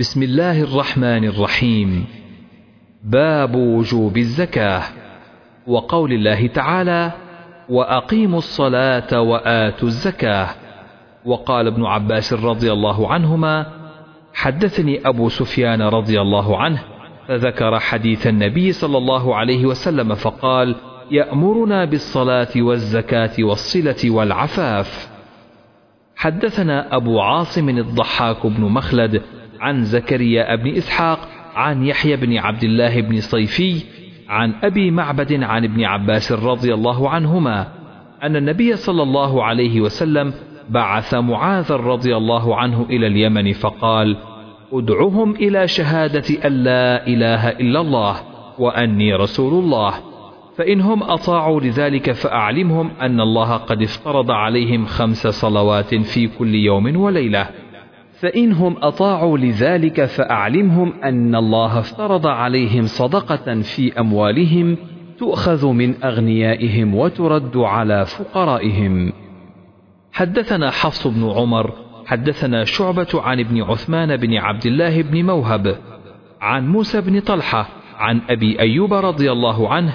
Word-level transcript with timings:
بسم 0.00 0.22
الله 0.22 0.60
الرحمن 0.60 1.24
الرحيم. 1.24 2.06
باب 3.04 3.54
وجوب 3.54 4.16
الزكاة. 4.16 4.82
وقول 5.66 6.12
الله 6.12 6.46
تعالى 6.46 7.12
وأقيموا 7.68 8.38
الصلاة 8.38 9.20
وآتوا 9.20 9.88
الزكاة. 9.88 10.48
وقال 11.24 11.66
ابن 11.66 11.84
عباس 11.84 12.32
رضي 12.32 12.72
الله 12.72 13.12
عنهما 13.12 13.66
حدثني 14.34 15.08
أبو 15.08 15.28
سفيان 15.28 15.82
رضي 15.82 16.20
الله 16.20 16.58
عنه 16.58 16.82
فذكر 17.28 17.78
حديث 17.78 18.26
النبي 18.26 18.72
صلى 18.72 18.98
الله 18.98 19.36
عليه 19.36 19.66
وسلم 19.66 20.14
فقال 20.14 20.76
يأمرنا 21.10 21.84
بالصلاة 21.84 22.52
والزكاة 22.56 23.32
والصلة 23.38 24.10
والعفاف. 24.10 25.08
حدثنا 26.16 26.96
أبو 26.96 27.20
عاصم 27.20 27.68
الضحاك 27.68 28.46
بن 28.46 28.62
مخلد 28.64 29.22
عن 29.60 29.84
زكريا 29.84 30.56
بن 30.56 30.76
إسحاق 30.76 31.28
عن 31.54 31.86
يحيى 31.86 32.16
بن 32.16 32.38
عبد 32.38 32.64
الله 32.64 33.00
بن 33.00 33.20
صيفي 33.20 33.82
عن 34.28 34.54
أبي 34.62 34.90
معبد 34.90 35.42
عن 35.42 35.64
ابن 35.64 35.84
عباس 35.84 36.32
رضي 36.32 36.74
الله 36.74 37.10
عنهما 37.10 37.68
أن 38.22 38.36
النبي 38.36 38.76
صلى 38.76 39.02
الله 39.02 39.44
عليه 39.44 39.80
وسلم 39.80 40.32
بعث 40.68 41.14
معاذ 41.14 41.72
رضي 41.72 42.16
الله 42.16 42.56
عنه 42.56 42.86
إلى 42.90 43.06
اليمن 43.06 43.52
فقال 43.52 44.16
ادعهم 44.72 45.34
إلى 45.34 45.68
شهادة 45.68 46.46
أن 46.46 46.52
لا 46.52 47.06
إله 47.06 47.48
إلا 47.48 47.80
الله 47.80 48.16
وأني 48.58 49.14
رسول 49.14 49.64
الله 49.64 49.94
فانهم 50.56 51.02
أطاعوا 51.02 51.60
لذلك 51.60 52.12
فأعلمهم 52.12 52.90
أن 53.00 53.20
الله 53.20 53.56
قد 53.56 53.82
افترض 53.82 54.30
عليهم 54.30 54.86
خمس 54.86 55.26
صلوات 55.26 55.94
في 55.94 56.26
كل 56.26 56.54
يوم 56.54 56.96
وليلة. 56.96 57.48
فإنهم 58.20 58.76
أطاعوا 58.82 59.38
لذلك 59.38 60.04
فأعلمهم 60.04 60.92
أن 61.04 61.34
الله 61.34 61.78
افترض 61.78 62.26
عليهم 62.26 62.86
صدقة 62.86 63.60
في 63.60 64.00
أموالهم 64.00 64.76
تؤخذ 65.18 65.66
من 65.66 66.04
أغنيائهم 66.04 66.94
وترد 66.94 67.56
على 67.56 68.06
فقرائهم. 68.06 69.12
حدثنا 70.12 70.70
حفص 70.70 71.06
بن 71.06 71.30
عمر 71.30 71.72
حدثنا 72.06 72.64
شعبة 72.64 73.08
عن 73.14 73.40
ابن 73.40 73.62
عثمان 73.62 74.16
بن 74.16 74.36
عبد 74.36 74.66
الله 74.66 75.02
بن 75.02 75.24
موهب 75.24 75.76
عن 76.40 76.68
موسى 76.68 77.00
بن 77.00 77.20
طلحة 77.20 77.68
عن 77.96 78.20
أبي 78.30 78.60
أيوب 78.60 78.94
رضي 78.94 79.32
الله 79.32 79.68
عنه 79.68 79.92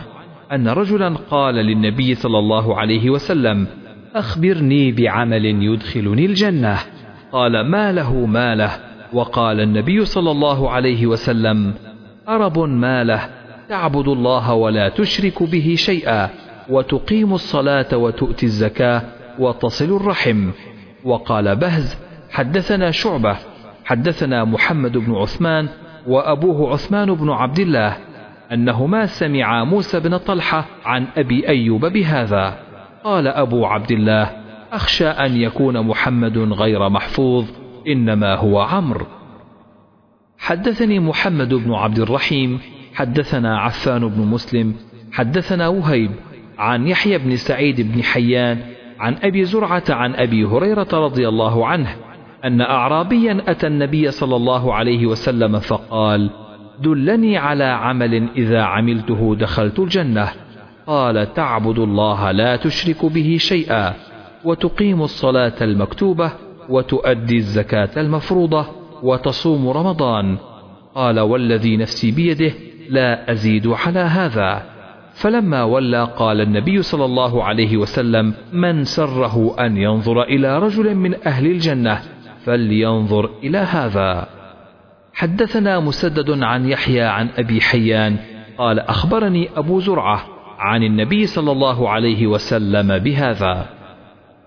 أن 0.51 0.67
رجلا 0.67 1.09
قال 1.09 1.55
للنبي 1.55 2.15
صلى 2.15 2.39
الله 2.39 2.75
عليه 2.77 3.09
وسلم 3.09 3.67
أخبرني 4.15 4.91
بعمل 4.91 5.45
يدخلني 5.45 6.25
الجنة. 6.25 6.94
قال 7.35 7.61
ما 7.61 7.91
له 7.91 8.25
ما 8.25 8.55
له 8.55 8.71
وقال 9.13 9.59
النبي 9.59 10.05
صلى 10.05 10.31
الله 10.31 10.69
عليه 10.69 11.07
وسلم 11.07 11.73
أرب 12.29 12.59
ما 12.59 13.03
له 13.03 13.29
تعبد 13.69 14.07
الله 14.07 14.53
ولا 14.53 14.89
تشرك 14.89 15.43
به 15.43 15.75
شيئا 15.77 16.29
وتقيم 16.69 17.33
الصلاة 17.33 17.97
وتؤتي 17.97 18.45
الزكاة 18.45 19.01
وتصل 19.39 19.95
الرحم. 19.95 20.51
وقال 21.03 21.55
بهز 21.55 21.97
حدثنا 22.31 22.91
شعبة 22.91 23.37
حدثنا 23.85 24.45
محمد 24.45 24.97
بن 24.97 25.15
عثمان 25.15 25.67
وأبوه 26.07 26.73
عثمان 26.73 27.13
بن 27.13 27.29
عبد 27.29 27.59
الله 27.59 27.97
أنهما 28.51 29.05
سمعا 29.05 29.63
موسى 29.63 29.99
بن 29.99 30.17
طلحة 30.17 30.65
عن 30.85 31.07
أبي 31.17 31.47
أيوب 31.47 31.85
بهذا. 31.85 32.57
قال 33.03 33.27
أبو 33.27 33.65
عبد 33.65 33.91
الله 33.91 34.44
أخشى 34.75 35.07
أن 35.07 35.37
يكون 35.37 35.81
محمد 35.81 36.37
غير 36.37 36.89
محفوظ 36.89 37.45
إنما 37.87 38.35
هو 38.35 38.59
عمرو. 38.59 39.05
حدثني 40.37 40.99
محمد 40.99 41.53
بن 41.53 41.73
عبد 41.73 41.99
الرحيم 41.99 42.59
حدثنا 42.93 43.59
عفان 43.59 44.07
بن 44.07 44.21
مسلم 44.21 44.75
حدثنا 45.11 45.67
وهيب 45.67 46.11
عن 46.57 46.87
يحيى 46.87 47.17
بن 47.17 47.35
سعيد 47.35 47.81
بن 47.81 48.03
حيان 48.03 48.59
عن 48.99 49.15
أبي 49.23 49.45
زرعة 49.45 49.83
عن 49.89 50.15
أبي 50.15 50.45
هريرة 50.45 50.87
رضي 50.93 51.27
الله 51.27 51.67
عنه 51.67 51.95
أن 52.45 52.61
أعرابيا 52.61 53.43
أتى 53.47 53.67
النبي 53.67 54.11
صلى 54.11 54.35
الله 54.35 54.73
عليه 54.73 55.05
وسلم 55.05 55.59
فقال 55.59 56.29
دلني 56.79 57.37
على 57.37 57.63
عمل 57.63 58.27
إذا 58.37 58.61
عملته 58.61 59.35
دخلت 59.35 59.79
الجنة. 59.79 60.29
قال 60.87 61.33
تعبد 61.33 61.79
الله 61.79 62.31
لا 62.31 62.55
تشرك 62.55 63.05
به 63.05 63.37
شيئا. 63.39 63.93
وتقيم 64.45 65.01
الصلاة 65.01 65.53
المكتوبة 65.61 66.31
وتؤدي 66.69 67.37
الزكاة 67.37 67.89
المفروضة 67.97 68.65
وتصوم 69.03 69.69
رمضان. 69.69 70.37
قال 70.95 71.19
والذي 71.19 71.77
نفسي 71.77 72.11
بيده 72.11 72.53
لا 72.89 73.31
أزيد 73.31 73.67
على 73.67 73.99
هذا. 73.99 74.61
فلما 75.13 75.63
ولى 75.63 76.07
قال 76.17 76.41
النبي 76.41 76.81
صلى 76.81 77.05
الله 77.05 77.43
عليه 77.43 77.77
وسلم 77.77 78.33
من 78.53 78.83
سره 78.83 79.55
أن 79.59 79.77
ينظر 79.77 80.23
إلى 80.23 80.59
رجل 80.59 80.95
من 80.95 81.15
أهل 81.27 81.45
الجنة 81.45 82.01
فلينظر 82.43 83.29
إلى 83.43 83.57
هذا. 83.57 84.27
حدثنا 85.13 85.79
مسدد 85.79 86.43
عن 86.43 86.69
يحيى 86.69 87.01
عن 87.01 87.29
أبي 87.37 87.61
حيان 87.61 88.17
قال 88.57 88.79
أخبرني 88.79 89.49
أبو 89.55 89.79
زرعة 89.79 90.25
عن 90.59 90.83
النبي 90.83 91.25
صلى 91.25 91.51
الله 91.51 91.89
عليه 91.89 92.27
وسلم 92.27 92.97
بهذا. 92.97 93.74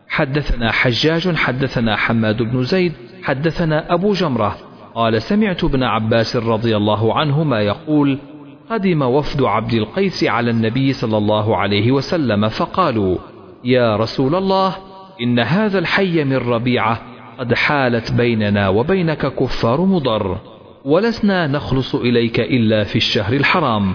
حدثنا 0.09 0.73
حجاج 0.73 1.37
حدثنا 1.37 1.97
حماد 1.97 2.43
بن 2.43 2.63
زيد 2.63 2.93
حدثنا 3.23 3.95
أبو 3.95 4.13
جمرة. 4.13 4.57
قال 4.95 5.23
سمعت 5.23 5.65
ابن 5.65 5.83
عباس 5.83 6.37
رضي 6.37 6.77
الله 6.77 7.19
عنهما 7.19 7.61
يقول 7.61 8.19
قدم 8.71 9.03
وفد 9.03 9.43
عبد 9.43 9.75
القيس 9.75 10.25
على 10.25 10.51
النبي 10.51 10.93
صلى 10.93 11.17
الله 11.17 11.57
عليه 11.57 11.93
وسلم 11.93 12.49
فقالوا 12.49 13.17
يا 13.65 13.97
رسول 13.97 14.35
الله 14.35 14.77
إن 15.23 15.39
هذا 15.39 15.79
الحي 15.79 16.25
من 16.25 16.37
ربيعة 16.37 17.01
قد 17.39 17.55
حالت 17.55 18.13
بيننا 18.13 18.69
وبينك 18.69 19.35
كفار 19.35 19.81
مضر 19.81 20.39
ولسنا 20.85 21.47
نخلص 21.47 21.95
إليك 21.95 22.41
إلا 22.41 22.85
في 22.85 22.97
الشهر 22.97 23.33
الحرام 23.33 23.95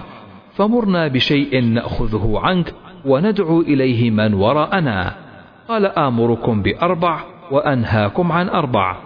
فمرنا 0.54 1.08
بشيء 1.08 1.60
نأخذه 1.60 2.32
عنك 2.36 2.74
وندعو 3.04 3.60
إليه 3.60 4.10
من 4.10 4.34
وراءنا. 4.34 5.23
قال 5.68 5.86
آمركم 5.86 6.62
بأربع 6.62 7.20
وأنهاكم 7.50 8.32
عن 8.32 8.48
أربع 8.48 8.96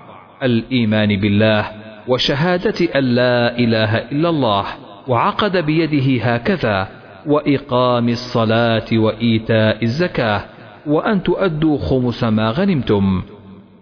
الإيمان 0.42 1.20
بالله 1.20 1.64
وشهادة 2.08 2.98
أن 2.98 3.04
لا 3.04 3.58
إله 3.58 3.96
إلا 3.96 4.28
الله 4.28 4.64
وعقد 5.08 5.56
بيده 5.56 6.24
هكذا 6.24 6.88
وإقام 7.26 8.08
الصلاة 8.08 8.86
وإيتاء 8.92 9.82
الزكاة 9.82 10.44
وأن 10.86 11.22
تؤدوا 11.22 11.78
خمس 11.78 12.24
ما 12.24 12.50
غنمتم 12.50 13.22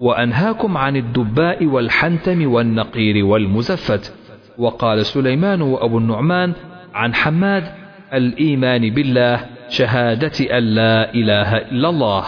وأنهاكم 0.01 0.77
عن 0.77 0.97
الدباء 0.97 1.65
والحنتم 1.65 2.53
والنقير 2.53 3.25
والمزفت. 3.25 4.15
وقال 4.59 5.07
سليمان 5.07 5.63
وأبو 5.63 5.99
النعمان 5.99 6.53
عن 6.95 7.15
حماد 7.15 7.65
الإيمان 8.15 8.91
بالله 8.91 9.41
شهادة 9.69 10.59
أن 10.59 10.63
لا 10.63 11.15
إله 11.15 11.57
إلا 11.57 11.89
الله. 11.89 12.25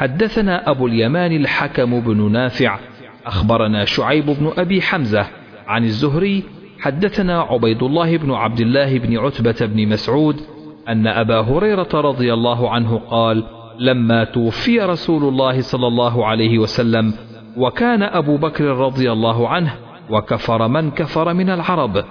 حدثنا 0.00 0.70
أبو 0.70 0.86
اليمان 0.86 1.32
الحكم 1.32 2.00
بن 2.00 2.32
نافع 2.32 2.78
أخبرنا 3.26 3.84
شعيب 3.84 4.26
بن 4.26 4.52
أبي 4.58 4.82
حمزة 4.82 5.26
عن 5.66 5.84
الزهري 5.84 6.42
حدثنا 6.80 7.40
عبيد 7.40 7.82
الله 7.82 8.16
بن 8.16 8.32
عبد 8.32 8.60
الله 8.60 8.98
بن 8.98 9.18
عتبة 9.18 9.66
بن 9.66 9.88
مسعود 9.88 10.40
أن 10.88 11.06
أبا 11.06 11.40
هريرة 11.40 11.88
رضي 11.94 12.34
الله 12.34 12.70
عنه 12.70 12.98
قال 12.98 13.44
لما 13.78 14.24
توفي 14.24 14.80
رسول 14.80 15.24
الله 15.24 15.60
صلى 15.60 15.86
الله 15.86 16.26
عليه 16.26 16.58
وسلم 16.58 17.14
وكان 17.56 18.02
أبو 18.02 18.36
بكر 18.36 18.64
رضي 18.64 19.12
الله 19.12 19.48
عنه 19.48 19.74
وكفر 20.10 20.68
من 20.68 20.90
كفر 20.90 21.34
من 21.34 21.50
العرب 21.50 22.04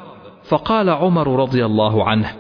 فقال 0.44 0.89
عمر 0.89 1.39
رضي 1.39 1.65
الله 1.65 2.09
عنه 2.09 2.31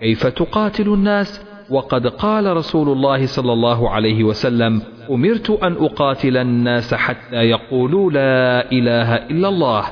كيف 0.00 0.26
تقاتل 0.26 0.88
الناس 0.88 1.47
وقد 1.70 2.06
قال 2.06 2.56
رسول 2.56 2.88
الله 2.88 3.26
صلى 3.26 3.52
الله 3.52 3.90
عليه 3.90 4.24
وسلم 4.24 4.82
أمرت 5.10 5.50
أن 5.50 5.72
أقاتل 5.72 6.36
الناس 6.36 6.94
حتى 6.94 7.36
يقولوا 7.36 8.10
لا 8.10 8.72
إله 8.72 9.14
إلا 9.14 9.48
الله 9.48 9.84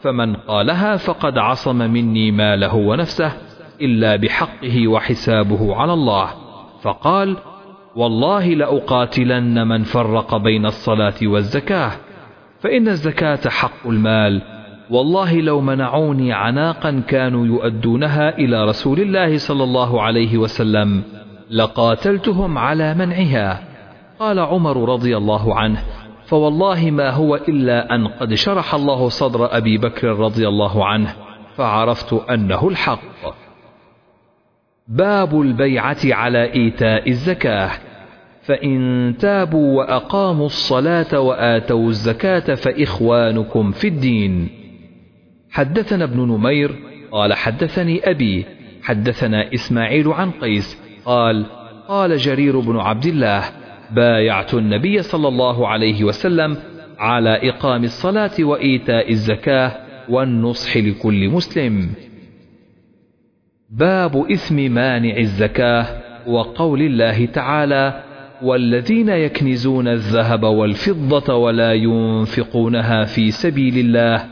فمن 0.00 0.36
قالها 0.36 0.96
فقد 0.96 1.38
عصم 1.38 1.76
مني 1.76 2.30
ماله 2.30 2.74
ونفسه 2.74 3.32
إلا 3.80 4.16
بحقه 4.16 4.88
وحسابه 4.88 5.74
على 5.76 5.92
الله. 5.92 6.28
فقال 6.82 7.36
والله 7.96 8.54
لأقاتلن 8.54 9.68
من 9.68 9.82
فرق 9.82 10.36
بين 10.36 10.66
الصلاة 10.66 11.14
والزكاة 11.22 11.92
فإن 12.60 12.88
الزكاة 12.88 13.48
حق 13.48 13.86
المال 13.86 14.42
والله 14.90 15.40
لو 15.40 15.60
منعوني 15.60 16.32
عناقا 16.32 17.02
كانوا 17.08 17.46
يؤدونها 17.46 18.38
إلى 18.38 18.64
رسول 18.64 19.00
الله 19.00 19.38
صلى 19.38 19.64
الله 19.64 20.02
عليه 20.02 20.38
لقاتلتهم 21.50 22.58
على 22.58 22.94
منعها. 22.94 23.64
قال 24.18 24.38
عمر 24.38 24.88
رضي 24.88 25.16
الله 25.16 25.58
عنه 25.58 25.82
فوالله 26.26 26.90
ما 26.90 27.10
هو 27.10 27.36
إلا 27.36 27.94
أن 27.94 28.06
قد 28.08 28.34
شرح 28.34 28.74
الله 28.74 29.08
صدر 29.08 29.56
أبي 29.56 29.78
بكر 29.78 30.08
رضي 30.08 30.48
الله 30.48 30.86
عنه 30.86 31.14
فعرفت 31.56 32.12
أنه 32.12 32.68
الحق. 32.68 33.34
باب 34.88 35.40
البيعة 35.40 35.98
على 36.04 36.52
إيتاء 36.52 37.08
الزكاة. 37.08 37.70
فإن 38.42 39.14
تابوا 39.18 39.78
وأقاموا 39.78 40.46
الصلاة 40.46 41.20
وآتوا 41.20 41.88
الزكاة 41.88 42.54
فإخوانكم 42.54 43.72
في 43.72 43.88
الدين. 43.88 44.48
حدثنا 45.50 46.04
ابن 46.04 46.20
نمير 46.20 46.74
قال 47.12 47.34
حدثني 47.34 48.10
أبي 48.10 48.46
حدثنا 48.82 49.54
إسماعيل 49.54 50.08
عن 50.08 50.30
قيس 50.30 50.87
قال 51.08 51.44
قال 51.88 52.16
جرير 52.16 52.60
بن 52.60 52.76
عبد 52.76 53.06
الله 53.06 53.44
بايعت 53.90 54.54
النبي 54.54 55.02
صلى 55.02 55.28
الله 55.28 55.68
عليه 55.68 56.04
وسلم 56.04 56.56
على 56.98 57.50
إقام 57.50 57.84
الصلاة 57.84 58.30
وإيتاء 58.40 59.10
الزكاة 59.10 59.72
والنصح 60.08 60.76
لكل 60.76 61.28
مسلم. 61.28 61.90
باب 63.70 64.30
إثم 64.32 64.56
مانع 64.56 65.16
الزكاة 65.16 65.86
وقول 66.26 66.82
الله 66.82 67.26
تعالى 67.26 68.02
والذين 68.42 69.08
يكنزون 69.08 69.88
الذهب 69.88 70.42
والفضة 70.42 71.34
ولا 71.34 71.72
ينفقونها 71.72 73.04
في 73.04 73.30
سبيل 73.30 73.78
الله 73.78 74.24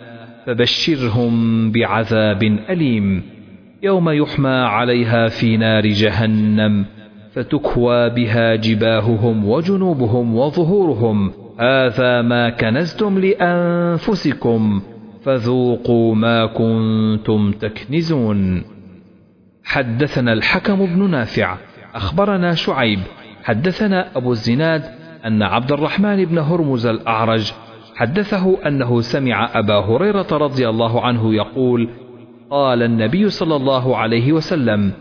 فبشرهم 0.47 1.71
بعذاب 1.71 2.43
أليم. 2.71 3.36
يوم 3.83 4.11
يحمى 4.11 4.49
عليها 4.49 5.29
في 5.29 5.57
نار 5.57 5.87
جهنم 5.87 6.85
فتكوى 7.33 8.11
بها 8.11 8.55
جباههم 8.55 9.49
وجنوبهم 9.49 10.37
وظهورهم. 10.37 11.33
هذا 11.61 12.23
ما 12.23 12.51
كنزتم 12.51 13.19
لأنفسكم 13.19 14.83
فذوقوا 15.23 16.15
ما 16.15 16.47
كنتم 16.47 17.53
تكنزون. 17.53 18.63
حدثنا 19.65 20.33
الحكم 20.33 20.87
بن 20.87 21.11
نافع 21.11 21.57
أخبرنا 21.95 22.55
شعيب. 22.55 23.01
حدثنا 23.45 24.17
أبو 24.17 24.33
الزناد 24.33 24.83
أن 25.27 25.43
عبد 25.43 25.73
الرحمن 25.73 26.25
بن 26.25 26.39
هرمز 26.39 26.87
الأعرج 26.87 27.53
حدثه 27.97 28.67
أنه 28.67 29.01
سمع 29.01 29.51
أبا 29.55 29.75
هريرة 29.75 30.27
رضي 30.33 30.69
الله 30.69 31.05
عنه 31.07 31.35
يقول 31.35 31.89
قال 32.51 32.83
النبي 32.83 33.31
صلى 33.31 33.57
الله 33.57 33.97
عليه 33.97 34.33
وسلم 34.33 34.93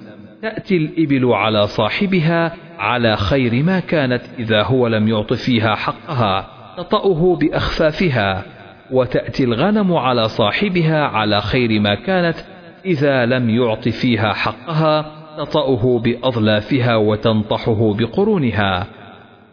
تأتي 0.42 0.78
الإبل 0.78 1.26
على 1.34 1.68
صاحبها 1.68 2.52
على 2.80 3.18
خير 3.18 3.64
ما 3.64 3.80
كانت 3.80 4.22
إذا 4.40 4.64
هو 4.64 4.88
لم 4.88 5.08
يعط 5.08 5.34
فيها 5.34 5.76
حقها 5.76 6.48
تطأه 6.78 7.36
بأخفافها 7.36 8.44
وتأتي 8.92 9.44
الغنم 9.44 9.94
على 9.94 10.28
صاحبها 10.28 11.06
على 11.06 11.42
خير 11.42 11.80
ما 11.80 11.96
كانت 11.96 12.38
إذا 12.86 13.26
لم 13.26 13.50
يعط 13.50 13.90
فيها 13.90 14.34
حقها 14.34 15.06
تطأه 15.38 16.00
بأظلافها 16.00 16.96
وتنطحه 16.96 17.94
بقرونها. 17.94 18.88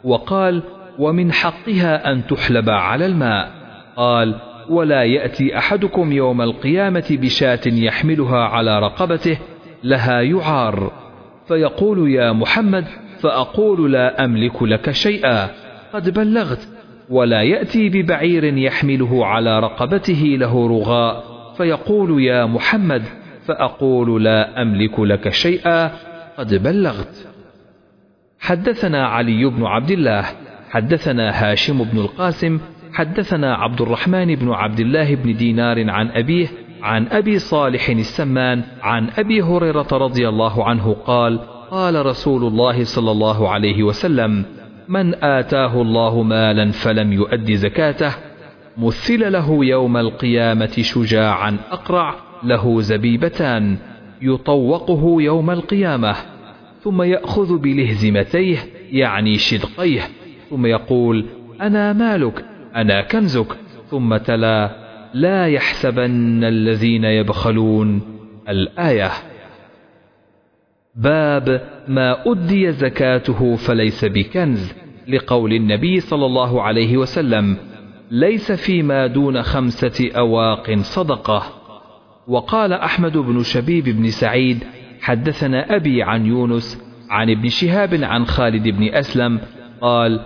وقال 0.04 0.62
ومن 0.98 1.32
حقها 1.32 2.12
أن 2.12 2.26
تحلب 2.26 2.70
على 2.70 3.06
الماء. 3.06 3.50
قال 3.96 4.34
ولا 4.68 5.02
يأتي 5.02 5.58
أحدكم 5.58 6.12
يوم 6.12 6.42
القيامة 6.42 7.04
بشاة 7.10 7.60
يحملها 7.66 8.38
على 8.38 8.78
رقبته 8.78 9.38
لها 9.84 10.20
يعار. 10.20 10.92
فيقول 11.48 12.10
يا 12.10 12.32
محمد 12.32 12.84
فأقول 13.20 13.92
لا 13.92 14.24
أملك 14.24 14.62
لك 14.62 14.90
شيئا. 14.90 15.48
قد 15.92 16.10
بلغت 16.10 16.68
ولا 17.10 17.42
يأتي 17.42 17.88
ببعير 17.88 18.58
يحمله 18.58 19.26
على 19.26 19.60
رقبته 19.60 20.36
له 20.38 20.68
رغاء. 20.68 21.24
فيقول 21.56 22.22
يا 22.22 22.46
محمد 22.46 23.02
فأقول 23.46 24.24
لا 24.24 24.62
أملك 24.62 25.00
لك 25.00 25.28
شيئا. 25.28 25.90
قد 26.38 26.54
بلغت. 26.54 27.28
حدثنا 28.40 29.06
علي 29.06 29.44
بن 29.44 29.64
عبد 29.64 29.90
الله 29.90 30.24
حدثنا 30.70 31.30
هاشم 31.30 31.84
بن 31.84 31.98
القاسم 31.98 32.60
حدثنا 32.92 33.54
عبد 33.54 33.80
الرحمن 33.80 34.34
بن 34.34 34.50
عبد 34.52 34.80
الله 34.80 35.14
بن 35.14 35.36
دينار 35.36 35.90
عن 35.90 36.08
أبيه 36.08 36.48
عن 36.82 37.06
أبي 37.08 37.38
صالح 37.38 37.88
السمان 37.88 38.62
عن 38.82 39.08
أبي 39.18 39.42
هريرة 39.42 39.88
رضي 39.92 40.28
الله 40.28 40.64
عنه 40.64 40.96
قال 41.06 41.40
قال 41.70 42.06
رسول 42.06 42.44
الله 42.44 42.84
صلى 42.84 43.10
الله 43.10 43.48
عليه 43.48 43.82
وسلم 43.82 44.44
من 44.88 45.14
آتاه 45.24 45.82
الله 45.82 46.22
مالا 46.22 46.70
فلم 46.70 47.12
يؤد 47.12 47.52
زكاته 47.52 48.12
مثل 48.78 49.32
له 49.32 49.64
يوم 49.64 49.96
القيامة 49.96 50.82
شجاعا 50.82 51.56
أقرع 51.70 52.14
له 52.44 52.80
زبيبتان 52.80 53.76
يطوقه 54.22 55.22
يوم 55.22 55.50
القيامة 55.50 56.16
ثم 56.82 57.02
يأخذ 57.02 57.58
بلهزمتيه 57.58 58.58
يعني 58.90 59.38
شدقيه 59.38 60.02
ثم 60.50 60.66
يقول 60.66 61.26
أنا 61.60 61.92
مالك 61.92 62.44
أنا 62.76 63.02
كنزك؟ 63.02 63.56
ثم 63.90 64.16
تلا 64.16 64.70
لا 65.14 65.46
يحسبن 65.48 66.44
الذين 66.44 67.04
يبخلون 67.04 68.00
الآية. 68.48 69.10
باب 70.94 71.68
ما 71.88 72.16
أدي 72.26 72.72
زكاته 72.72 73.56
فليس 73.56 74.04
بكنز 74.04 74.74
لقول 75.08 75.52
النبي 75.52 76.00
صلى 76.00 76.26
الله 76.26 76.62
عليه 76.62 76.96
وسلم 76.96 77.56
ليس 78.10 78.52
فيما 78.52 79.06
دون 79.06 79.42
خمسة 79.42 80.10
أواق 80.16 80.78
صدقة. 80.78 81.42
وقال 82.28 82.72
أحمد 82.72 83.16
بن 83.16 83.42
شبيب 83.42 83.84
بن 83.84 84.06
سعيد 84.06 84.64
حدثنا 85.00 85.76
أبي 85.76 86.02
عن 86.02 86.26
يونس 86.26 86.82
عن 87.10 87.30
ابن 87.30 87.48
شهاب 87.48 87.94
عن 88.02 88.26
خالد 88.26 88.68
بن 88.68 88.94
أسلم 88.94 89.40
قال 89.80 90.20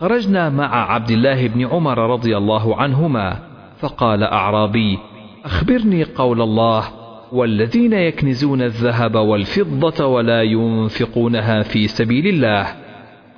خرجنا 0.00 0.50
مع 0.50 0.92
عبد 0.92 1.10
الله 1.10 1.48
بن 1.48 1.66
عمر 1.66 1.98
رضي 1.98 2.36
الله 2.36 2.76
عنهما 2.76 3.38
فقال 3.78 4.22
أعرابي 4.22 4.98
أخبرني 5.44 6.04
قول 6.04 6.42
الله 6.42 6.84
والذين 7.32 7.92
يكنزون 7.92 8.62
الذهب 8.62 9.14
والفضة 9.14 10.06
ولا 10.06 10.42
ينفقونها 10.42 11.62
في 11.62 11.86
سبيل 11.88 12.26
الله. 12.26 12.66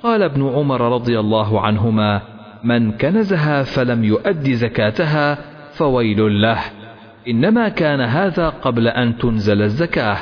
قال 0.03 0.23
ابن 0.23 0.49
عمر 0.49 0.81
رضي 0.81 1.19
الله 1.19 1.61
عنهما 1.61 2.21
من 2.63 2.91
كنزها 2.91 3.63
فلم 3.63 4.03
يؤد 4.03 4.49
زكاتها 4.49 5.37
فويل 5.73 6.41
له. 6.41 6.59
إنما 7.27 7.69
كان 7.69 8.01
هذا 8.01 8.49
قبل 8.49 8.87
أن 8.87 9.17
تنزل 9.17 9.61
الزكاة 9.61 10.17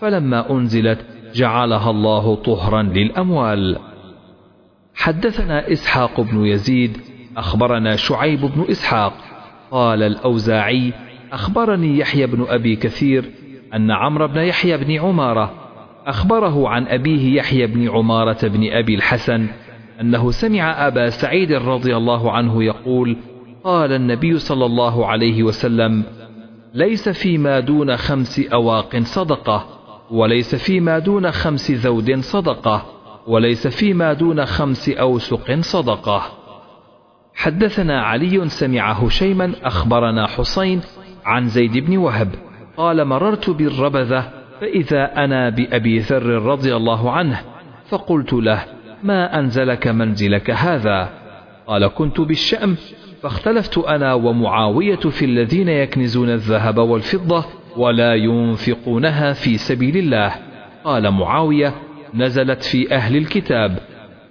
فلما 0.00 0.50
أنزلت 0.50 0.98
جعلها 1.34 1.90
الله 1.90 2.34
طهرا 2.34 2.82
للأموال. 2.82 3.89
حدثنا 5.00 5.72
إسحاق 5.72 6.20
بن 6.20 6.46
يزيد 6.46 6.96
أخبرنا 7.36 7.96
شعيب 7.96 8.40
بن 8.40 8.64
إسحاق 8.70 9.12
قال 9.70 10.02
الأوزاعي 10.02 10.92
أخبرني 11.32 11.98
يحيى 11.98 12.26
بن 12.26 12.46
أبي 12.48 12.76
كثير 12.76 13.30
أن 13.74 13.90
عمرو 13.90 14.28
بن 14.28 14.38
يحيى 14.38 14.76
بن 14.76 14.92
عمارة 14.92 15.52
أخبره 16.06 16.68
عن 16.68 16.86
أبيه 16.86 17.36
يحيى 17.36 17.66
بن 17.66 17.88
عمارة 17.88 18.48
بن 18.48 18.72
أبي 18.72 18.94
الحسن 18.94 19.46
أنه 20.00 20.30
سمع 20.30 20.86
أبا 20.86 21.10
سعيد 21.10 21.52
رضي 21.52 21.96
الله 21.96 22.32
عنه 22.32 22.64
يقول 22.64 23.16
قال 23.64 23.92
النبي 23.92 24.38
صلى 24.38 24.66
الله 24.66 25.06
عليه 25.06 25.42
وسلم 25.42 26.04
ليس 26.74 27.08
فيما 27.08 27.60
دون 27.60 27.96
خمس 27.96 28.40
أواق 28.40 28.98
صدقة 28.98 29.66
وليس 30.10 30.54
فيما 30.54 30.98
دون 30.98 31.30
خمس 31.30 31.70
ذود 31.70 32.20
صدقة. 32.20 32.99
وليس 33.26 33.66
فيما 33.66 34.12
دون 34.12 34.46
خمس 34.46 34.88
أوسق 34.88 35.60
صدقة. 35.60 36.22
حدثنا 37.34 38.02
علي 38.02 38.48
سمع 38.48 38.92
هشيما 38.92 39.52
أخبرنا 39.62 40.26
حسين 40.26 40.80
عن 41.24 41.48
زيد 41.48 41.78
بن 41.78 41.96
وهب. 41.96 42.28
قال 42.76 43.04
مررت 43.04 43.50
بالربذة 43.50 44.30
فإذا 44.60 45.24
أنا 45.24 45.48
بأبي 45.48 45.98
ذر 45.98 46.26
رضي 46.26 46.76
الله 46.76 47.10
عنه 47.10 47.40
فقلت 47.88 48.32
له 48.32 48.64
ما 49.02 49.38
أنزلك 49.38 49.88
منزلك 49.88 50.50
هذا؟ 50.50 51.08
قال 51.66 51.86
كنت 51.86 52.20
بالشأم 52.20 52.76
فاختلفت 53.22 53.78
أنا 53.78 54.14
ومعاوية 54.14 54.96
في 54.96 55.24
الذين 55.24 55.68
يكنزون 55.68 56.30
الذهب 56.30 56.78
والفضة 56.78 57.44
ولا 57.76 58.14
ينفقونها 58.14 59.32
في 59.32 59.56
سبيل 59.56 59.96
الله. 59.96 60.34
قال 60.84 61.10
معاوية 61.10 61.74
نزلت 62.14 62.62
في 62.62 62.94
أهل 62.94 63.16
الكتاب 63.16 63.78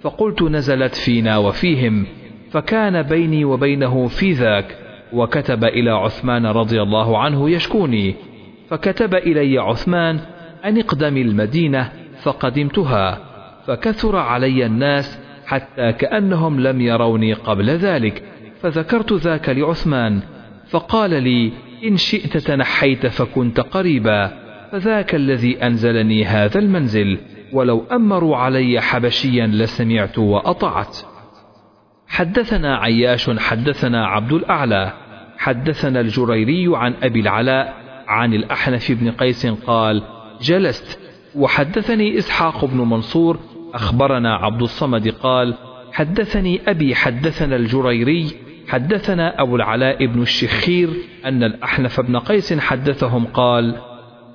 فقلت 0.00 0.42
نزلت 0.42 0.94
فينا 0.94 1.38
وفيهم 1.38 2.06
فكان 2.50 3.02
بيني 3.02 3.44
وبينه 3.44 4.06
في 4.06 4.32
ذاك 4.32 4.76
وكتب 5.12 5.64
إلى 5.64 5.90
عثمان 5.90 6.46
رضي 6.46 6.82
الله 6.82 7.18
عنه 7.18 7.50
يشكوني 7.50 8.14
فكتب 8.68 9.14
إلي 9.14 9.58
عثمان 9.58 10.20
أن 10.64 10.78
اقدم 10.78 11.16
المدينة 11.16 11.92
فقدمتها 12.22 13.18
فكثر 13.66 14.16
علي 14.16 14.66
الناس 14.66 15.18
حتى 15.46 15.92
كأنهم 15.92 16.60
لم 16.60 16.80
يروني 16.80 17.32
قبل 17.32 17.70
ذلك 17.70 18.22
فذكرت 18.62 19.12
ذاك 19.12 19.48
لعثمان 19.48 20.20
فقال 20.70 21.22
لي 21.22 21.52
إن 21.84 21.96
شئت 21.96 22.36
تنحيت 22.36 23.06
فكنت 23.06 23.60
قريبا 23.60 24.32
فذاك 24.72 25.14
الذي 25.14 25.62
أنزلني 25.62 26.24
هذا 26.24 26.58
المنزل. 26.58 27.18
ولو 27.52 27.84
أمروا 27.92 28.36
علي 28.36 28.80
حبشيا 28.80 29.46
لسمعت 29.46 30.18
وأطعت. 30.18 30.98
حدثنا 32.08 32.76
عياش 32.76 33.30
حدثنا 33.30 34.06
عبد 34.06 34.32
الأعلى 34.32 34.92
حدثنا 35.38 36.00
الجريري 36.00 36.76
عن 36.76 36.94
أبي 37.02 37.20
العلاء 37.20 37.74
عن 38.08 38.34
الأحنف 38.34 38.92
بن 38.92 39.10
قيس 39.10 39.46
قال 39.46 40.02
جلست. 40.40 40.98
وحدثني 41.34 42.18
إسحاق 42.18 42.64
بن 42.64 42.78
منصور 42.78 43.38
أخبرنا 43.74 44.34
عبد 44.34 44.62
الصمد 44.62 45.08
قال 45.08 45.54
حدثني 45.92 46.60
أبي 46.66 46.94
حدثنا 46.94 47.56
الجريري 47.56 48.26
حدثنا 48.68 49.42
أبو 49.42 49.56
العلاء 49.56 50.06
بن 50.06 50.22
الشخير 50.22 50.90
أن 51.24 51.42
الأحنف 51.42 52.00
بن 52.00 52.16
قيس 52.16 52.58
حدثهم 52.58 53.24
قال 53.24 53.76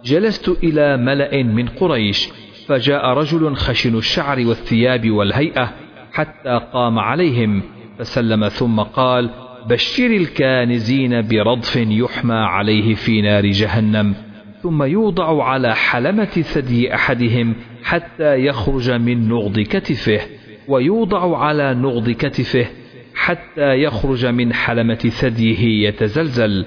جلست 0.03 0.49
إلى 0.49 0.97
ملأ 0.97 1.43
من 1.43 1.67
قريش 1.67 2.29
فجاء 2.67 3.05
رجل 3.05 3.55
خشن 3.55 3.97
الشعر 3.97 4.45
والثياب 4.47 5.11
والهيئة 5.11 5.73
حتى 6.13 6.61
قام 6.73 6.99
عليهم 6.99 7.61
فسلم 7.99 8.47
ثم 8.47 8.79
قال 8.79 9.29
بشر 9.69 10.05
الكانزين 10.05 11.27
برضف 11.27 11.75
يحمى 11.75 12.35
عليه 12.35 12.95
في 12.95 13.21
نار 13.21 13.45
جهنم 13.45 14.15
ثم 14.63 14.83
يوضع 14.83 15.43
على 15.43 15.75
حلمة 15.75 16.25
ثدي 16.25 16.95
أحدهم 16.95 17.55
حتى 17.83 18.45
يخرج 18.45 18.91
من 18.91 19.29
نغض 19.29 19.59
كتفه 19.59 20.19
ويوضع 20.67 21.37
على 21.37 21.73
نغض 21.73 22.09
كتفه 22.09 22.65
حتى 23.15 23.73
يخرج 23.83 24.25
من 24.25 24.53
حلمة 24.53 24.95
ثديه 24.95 25.87
يتزلزل 25.87 26.65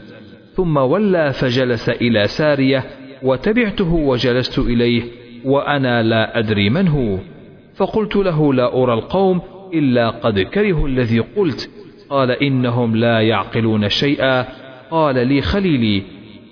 ثم 0.57 0.76
ولى 0.76 1.33
فجلس 1.33 1.88
إلى 1.88 2.26
سارية 2.26 2.85
وتبعته 3.23 3.95
وجلست 3.95 4.59
إليه 4.59 5.02
وأنا 5.45 6.02
لا 6.02 6.38
أدري 6.38 6.71
من 6.71 6.88
هو. 6.88 7.18
فقلت 7.76 8.16
له 8.16 8.54
لا 8.54 8.83
أرى 8.83 8.95
القوم 8.95 9.40
إلا 9.75 10.11
قد 10.11 10.40
كرهوا 10.40 10.88
الذي 10.88 11.18
قلت. 11.18 11.71
قال 12.11 12.30
إنهم 12.30 12.97
لا 12.97 13.21
يعقلون 13.21 13.88
شيئا. 13.88 14.47
قال 14.90 15.28
لي 15.28 15.40
خليلي. 15.40 16.02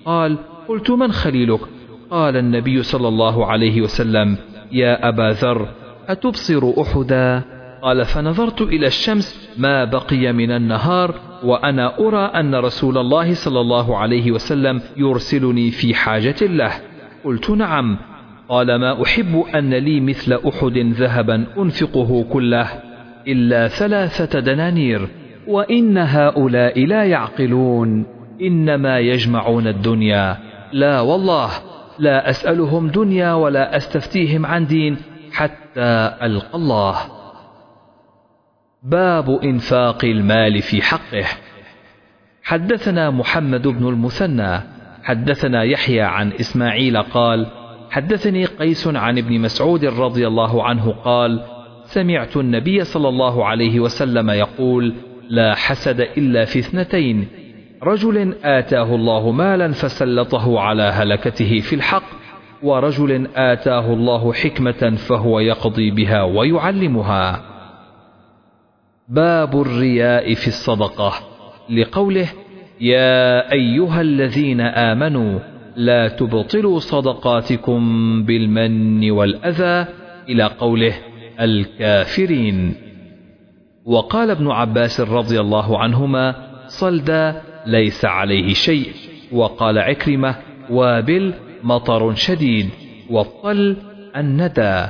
قال 0.04 0.38
قلت 0.68 0.90
من 0.90 1.12
خليلك؟ 1.12 1.60
قال 2.10 2.36
النبي 2.36 2.82
صلى 2.82 3.08
الله 3.08 3.46
عليه 3.46 3.80
وسلم. 3.80 4.36
يا 4.72 5.08
أبا 5.08 5.30
ذر 5.30 5.68
أتبصر 6.08 6.72
أحدا؟ 6.80 7.42
قال 7.82 8.04
فنظرت 8.04 8.62
إلى 8.62 8.86
الشمس 8.86 9.50
ما 9.58 9.84
بقي 9.84 10.32
من 10.32 10.50
النهار 10.50 11.14
وأنا 11.44 11.98
أرى 11.98 12.18
أن 12.18 12.54
رسول 12.54 12.98
الله 12.98 13.34
صلى 13.34 13.60
الله 13.60 13.96
عليه 13.96 14.32
وسلم 14.32 14.80
يرسلني 14.96 15.70
في 15.70 15.94
حاجة 15.94 16.36
له. 16.42 16.72
قلت 17.24 17.50
نعم. 17.50 17.98
قال 18.48 18.76
ما 18.76 19.02
أحب 19.02 19.44
أن 19.54 19.74
لي 19.74 20.00
مثل 20.00 20.32
أحد 20.48 20.78
ذهبا 20.78 21.46
أنفقه 21.58 22.24
كله 22.32 22.68
إلا 23.28 23.68
ثلاثة 23.68 24.40
دنانير 24.40 25.08
وإن 25.46 25.98
هؤلاء 25.98 26.86
لا 26.86 27.04
يعقلون 27.04 28.06
إنما 28.42 28.98
يجمعون 28.98 29.66
الدنيا. 29.66 30.36
لا 30.72 31.00
والله 31.00 31.50
لا 31.98 32.30
أسألهم 32.30 32.88
دنيا 32.88 33.32
ولا 33.32 33.76
أستفتيهم 33.76 34.46
عن 34.46 34.66
دين 34.66 34.96
حتى 35.32 36.16
ألقى 36.22 36.54
الله. 36.54 36.96
باب 38.82 39.30
إنفاق 39.30 40.04
المال 40.04 40.62
في 40.62 40.82
حقه. 40.82 41.26
حدثنا 42.42 43.10
محمد 43.10 43.68
بن 43.68 43.88
المثنى 43.88 44.60
حدثنا 45.02 45.62
يحيى 45.62 46.00
عن 46.00 46.32
إسماعيل 46.32 47.02
قال 47.02 47.46
حدثني 47.90 48.44
قيس 48.44 48.86
عن 48.86 49.18
ابن 49.18 49.40
مسعود 49.40 49.84
رضي 49.84 50.26
الله 50.26 50.64
عنه 50.64 50.94
قال 51.04 51.42
سمعت 51.84 52.36
النبي 52.36 52.84
صلى 52.84 53.08
الله 53.08 53.46
عليه 53.46 53.80
وسلم 53.80 54.30
يقول 54.30 54.94
لا 55.28 55.54
حسد 55.54 56.00
إلا 56.00 56.44
في 56.44 56.58
اثنتين. 56.58 57.28
رجل 57.82 58.34
آتاه 58.44 58.94
الله 58.94 59.30
مالا 59.30 59.72
فسلطه 59.72 60.60
على 60.60 60.82
هلكته 60.82 61.60
في 61.60 61.74
الحق 61.74 62.04
ورجل 62.62 63.28
آتاه 63.36 63.92
الله 63.92 64.32
حكمة 64.32 64.96
فهو 64.96 65.40
يقضي 65.40 65.90
بها 65.90 66.22
ويعلمها. 66.22 67.42
باب 69.08 69.60
الرياء 69.60 70.34
في 70.34 70.48
الصدقة. 70.48 71.12
لقوله 71.70 72.28
يا 72.80 73.52
أيها 73.52 74.00
الذين 74.00 74.60
آمنوا 74.60 75.38
لا 75.76 76.08
تبطلوا 76.08 76.78
صدقاتكم 76.78 77.80
بالمن 78.24 79.10
والأذى 79.10 79.86
إلى 80.28 80.44
قوله 80.44 80.94
الكافرين. 81.40 82.74
وقال 83.84 84.30
ابن 84.30 84.50
عباس 84.50 85.00
رضي 85.00 85.40
الله 85.40 85.78
عنهما 85.78 86.34
صلدا 86.66 87.42
ليس 87.66 88.04
عليه 88.04 88.54
شيء. 88.54 88.92
وقال 89.32 89.78
عكرمة 89.78 90.36
وابل 90.70 91.34
مطر 91.62 92.14
شديد 92.14 92.68
والطل 93.10 93.76
الندى. 94.16 94.86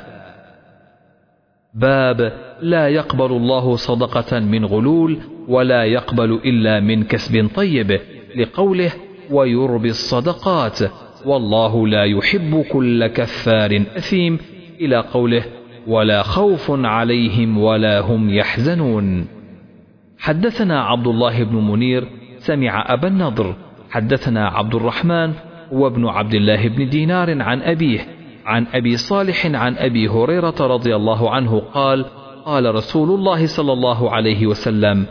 باب 1.75 2.33
لا 2.61 2.89
يقبل 2.89 3.33
الله 3.33 3.77
صدقة 3.77 4.41
من 4.41 4.65
غلول 4.65 5.19
ولا 5.49 5.85
يقبل 5.85 6.33
إلا 6.45 6.81
من 6.81 7.05
كسب 7.05 7.49
طيب 7.55 8.01
لقوله 8.37 8.93
ويربي 9.31 9.89
الصدقات. 9.89 10.79
والله 11.27 11.89
لا 11.89 12.05
يحب 12.05 12.65
كل 12.73 13.07
كفار 13.07 13.83
أثيم 13.97 14.39
إلى 14.81 14.97
قوله 14.97 15.45
ولا 15.87 16.23
خوف 16.23 16.71
عليهم 16.71 17.59
ولا 17.59 18.01
هم 18.01 18.31
يحزنون. 18.31 19.27
حدثنا 20.19 20.83
عبد 20.83 21.07
الله 21.07 21.43
بن 21.45 21.57
منير 21.57 22.09
سمع 22.39 22.85
أبا 22.95 23.09
النضر. 23.09 23.55
حدثنا 23.91 24.49
عبد 24.49 24.75
الرحمن 24.75 25.33
وابن 25.73 26.07
عبد 26.07 26.35
الله 26.35 26.69
بن 26.69 26.89
دينار 26.89 27.43
عن 27.43 27.63
أبيه 27.63 28.01
عن 28.47 28.67
أبي 28.75 28.97
صالح 28.97 29.47
عن 29.47 29.77
أبي 29.77 30.09
هريرة 30.09 30.55
رضي 30.61 30.97
الله 30.97 31.31
عنه 31.31 31.59
قال 31.59 32.05
قال 32.45 32.75
رسول 32.75 33.11
الله 33.11 33.47
صلى 33.47 33.73
الله 33.73 34.11
عليه 34.11 34.47
وسلم 34.47 35.07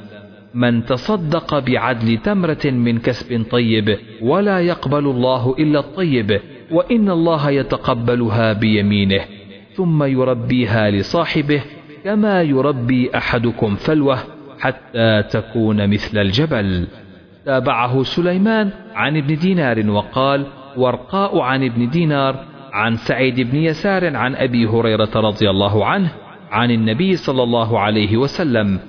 من 0.56 0.86
تصدق 0.86 1.60
بعدل 1.60 2.18
تمرة 2.18 2.66
من 2.66 2.98
كسب 3.00 3.46
طيب 3.52 3.98
ولا 4.22 4.60
يقبل 4.60 5.06
الله 5.06 5.56
إلا 5.60 5.80
الطيب 5.80 6.40
وإن 6.72 7.10
الله 7.10 7.50
يتقبلها 7.50 8.54
بيمينه 8.54 9.22
ثم 9.76 10.04
يربيها 10.04 10.92
لصاحبه 10.92 11.62
كما 12.04 12.42
يربي 12.42 13.18
أحدكم 13.18 13.76
فلوة 13.76 14.18
حتى 14.60 15.24
تكون 15.32 15.90
مثل 15.90 16.18
الجبل. 16.18 16.88
تابعه 17.46 18.04
سليمان 18.04 18.70
عن 18.96 19.18
ابن 19.18 19.36
دينار 19.36 19.90
وقال 19.90 20.46
ورقاء 20.78 21.40
عن 21.40 21.64
ابن 21.64 21.90
دينار 21.90 22.46
عن 22.74 22.96
سعيد 22.96 23.42
بن 23.52 23.58
يسار 23.58 24.16
عن 24.16 24.36
أبي 24.36 24.66
هريرة 24.66 25.10
رضي 25.16 25.50
الله 25.50 25.86
عنه 25.86 26.12
عن 26.52 26.72
النبي 26.72 27.16
صلى 27.16 27.44
الله 27.44 27.80
عليه 27.80 28.18
وسلم. 28.18 28.80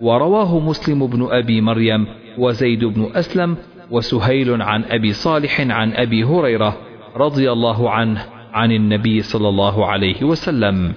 ورواه 0.00 0.58
مسلم 0.58 1.06
بن 1.06 1.28
أبي 1.30 1.60
مريم 1.60 2.06
وزيد 2.38 2.84
بن 2.84 3.10
أسلم 3.14 3.56
وسهيل 3.90 4.62
عن 4.62 4.84
أبي 4.84 5.12
صالح 5.12 5.60
عن 5.60 5.92
أبي 5.92 6.24
هريرة 6.24 6.76
رضي 7.16 7.52
الله 7.52 7.90
عنه 7.90 8.24
عن 8.52 8.72
النبي 8.72 9.22
صلى 9.22 9.48
الله 9.48 9.86
عليه 9.86 10.24
وسلم. 10.24 10.92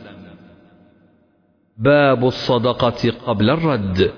باب 1.77 2.25
الصدقة 2.25 3.12
قبل 3.25 3.50
الرد. 3.50 4.12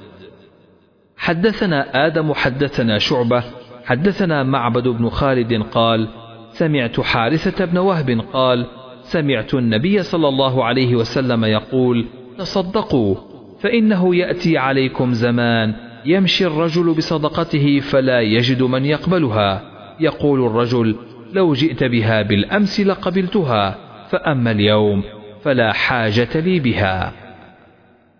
حدثنا 1.18 2.08
آدم 2.08 2.34
حدثنا 2.34 2.98
شعبة 2.98 3.44
حدثنا 3.86 4.44
معبد 4.44 4.88
بن 4.88 5.10
خالد 5.10 5.64
قال 5.64 6.08
سمعت 6.52 7.00
حارثة 7.00 7.66
بن 7.66 7.78
وهب 7.78 8.26
قال 8.34 8.66
سمعت 9.04 9.54
النبي 9.54 10.04
صلى 10.04 10.28
الله 10.28 10.64
عليه 10.64 10.96
وسلم 10.96 11.46
يقول 11.46 12.06
تصدقوا. 12.38 13.33
فإنه 13.64 14.16
يأتي 14.16 14.58
عليكم 14.58 15.14
زمان 15.14 15.74
يمشي 16.06 16.46
الرجل 16.46 16.94
بصدقته 16.94 17.80
فلا 17.80 18.22
يجد 18.22 18.64
من 18.64 18.86
يقبلها. 18.86 19.62
يقول 20.00 20.46
الرجل 20.46 20.96
لو 21.34 21.54
جئت 21.54 21.84
بها 21.84 22.22
بالأمس 22.22 22.80
لقبلتها 22.80 23.76
فأما 24.10 24.52
اليوم 24.52 25.04
فلا 25.42 25.74
حاجة 25.74 26.40
لي 26.40 26.60
بها. 26.60 27.14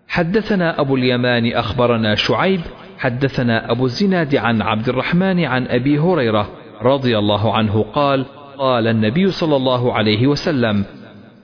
حدثنا 0.08 0.80
أبو 0.80 0.96
اليمان 0.96 1.52
أخبرنا 1.52 2.14
شعيب 2.14 2.60
حدثنا 2.98 3.70
أبو 3.70 3.84
الزناد 3.84 4.36
عن 4.36 4.62
عبد 4.62 4.88
الرحمن 4.88 5.44
عن 5.44 5.66
أبي 5.66 5.98
هريرة 5.98 6.48
رضي 6.82 7.18
الله 7.18 7.54
عنه 7.54 7.82
قال 7.92 8.24
قال 8.58 8.86
النبي 8.86 9.30
صلى 9.30 9.56
الله 9.56 9.92
عليه 9.92 10.26
وسلم 10.26 10.84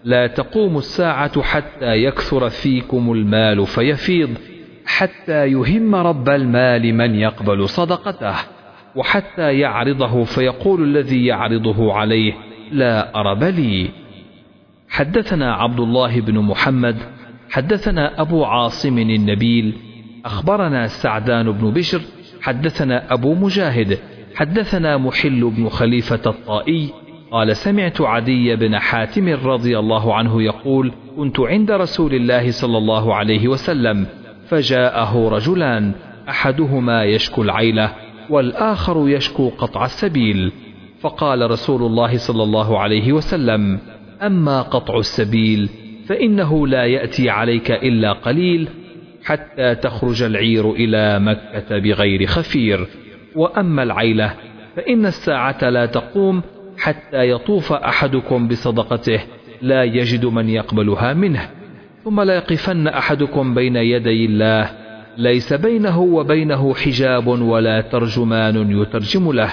لا 0.04 0.26
تقوم 0.26 0.78
الساعة 0.78 1.42
حتى 1.42 2.04
يكثر 2.04 2.48
فيكم 2.48 3.12
المال 3.12 3.66
فيفيض 3.66 4.30
حتى 4.86 5.46
يهم 5.46 5.94
رب 5.94 6.28
المال 6.28 6.94
من 6.94 7.14
يقبل 7.14 7.68
صدقته 7.68 8.34
وحتى 8.96 9.58
يعرضه 9.58 10.24
فيقول 10.24 10.82
الذي 10.82 11.26
يعرضه 11.26 11.92
عليه 11.92 12.32
لا 12.72 13.20
أرب 13.20 13.44
لي. 13.44 13.90
حدثنا 14.88 15.54
عبد 15.54 15.80
الله 15.80 16.20
بن 16.20 16.38
محمد 16.38 16.96
حدثنا 17.50 18.20
أبو 18.20 18.44
عاصم 18.44 18.98
النبيل 18.98 19.74
أخبرنا 20.24 20.86
سعدان 20.86 21.52
بن 21.52 21.70
بشر 21.70 22.00
حدثنا 22.42 23.12
أبو 23.12 23.34
مجاهد 23.34 23.98
حدثنا 24.34 24.96
محل 24.96 25.50
بن 25.50 25.68
خليفة 25.68 26.20
الطائي 26.26 26.90
قال 27.30 27.56
سمعت 27.56 28.00
عدي 28.00 28.56
بن 28.56 28.78
حاتم 28.78 29.28
رضي 29.28 29.78
الله 29.78 30.14
عنه 30.14 30.42
يقول 30.42 30.92
كنت 31.16 31.40
عند 31.40 31.70
رسول 31.70 32.14
الله 32.14 32.50
صلى 32.50 32.78
الله 32.78 33.14
عليه 33.14 33.48
وسلم 33.48 34.06
فجاءه 34.48 35.28
رجلان 35.28 35.92
أحدهما 36.28 37.04
يشكو 37.04 37.42
العيلة 37.42 37.92
والآخر 38.30 39.08
يشكو 39.08 39.48
قطع 39.48 39.84
السبيل. 39.84 40.52
فقال 41.00 41.50
رسول 41.50 41.82
الله 41.82 42.16
صلى 42.16 42.42
الله 42.42 42.78
عليه 42.78 43.12
وسلم 43.12 43.78
أما 44.22 44.62
قطع 44.62 44.98
السبيل 44.98 45.68
فإنه 46.06 46.66
لا 46.66 46.84
يأتي 46.84 47.30
عليك 47.30 47.70
إلا 47.70 48.12
قليل 48.12 48.68
حتى 49.24 49.74
تخرج 49.74 50.22
العير 50.22 50.70
إلى 50.72 51.18
مكة 51.20 51.78
بغير 51.78 52.26
خفير. 52.26 52.86
وأما 53.36 53.82
العيلة 53.82 54.34
فإن 54.76 55.06
الساعة 55.06 55.68
لا 55.68 55.86
تقوم 55.86 56.42
حتى 56.80 57.30
يطوف 57.30 57.72
أحدكم 57.72 58.48
بصدقته 58.48 59.20
لا 59.62 59.84
يجد 59.84 60.26
من 60.26 60.48
يقبلها 60.48 61.12
منه. 61.12 61.48
ثم 62.04 62.20
لا 62.20 62.34
يقفن 62.34 62.86
أحدكم 62.86 63.54
بين 63.54 63.76
يدي 63.76 64.24
الله. 64.26 64.70
ليس 65.16 65.52
بينه 65.52 66.00
وبينه 66.00 66.74
حجاب 66.74 67.26
ولا 67.26 67.80
ترجمان 67.80 68.80
يترجم 68.80 69.32
له. 69.32 69.50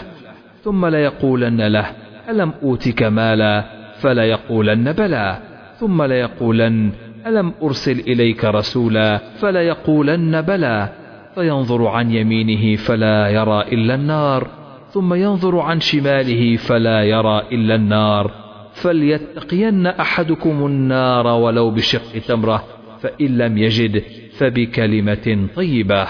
ثم 0.63 0.85
ليقولن 0.85 1.61
له 1.61 1.85
ألم 2.29 2.53
أوتك 2.63 3.03
مالا؟ 3.03 3.63
فليقولن 3.99 4.91
بلى. 4.91 5.37
ثم 5.79 6.03
ليقولن 6.03 6.91
ألم 7.27 7.53
أرسل 7.63 7.99
إليك 7.99 8.45
رسولا؟ 8.45 9.17
فليقولن 9.17 10.41
بلى. 10.41 10.89
فينظر 11.35 11.87
عن 11.87 12.11
يمينه 12.11 12.75
فلا 12.75 13.29
يرى 13.29 13.61
إلا 13.61 13.95
النار. 13.95 14.47
ثم 14.97 15.13
ينظر 15.13 15.59
عن 15.59 15.79
شماله 15.79 16.55
فلا 16.55 17.03
يرى 17.03 17.41
إلا 17.51 17.75
النار 17.75 18.31
فليتقين 18.73 19.87
أحدكم 19.87 20.65
النار 20.65 21.27
ولو 21.27 21.71
بشق 21.71 22.17
تمرة 22.27 22.63
فإن 23.01 23.37
لم 23.37 23.57
يجد 23.57 24.03
فبكلمة 24.37 25.47
طيبة. 25.55 26.07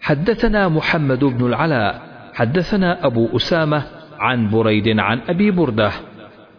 حدثنا 0.00 0.68
محمد 0.68 1.24
بن 1.24 1.46
العلاء 1.46 2.02
حدثنا 2.34 3.06
أبو 3.06 3.36
أسامة 3.36 3.82
عن 4.18 4.50
بريد 4.50 4.98
عن 4.98 5.20
أبي 5.28 5.50
بردة 5.50 5.90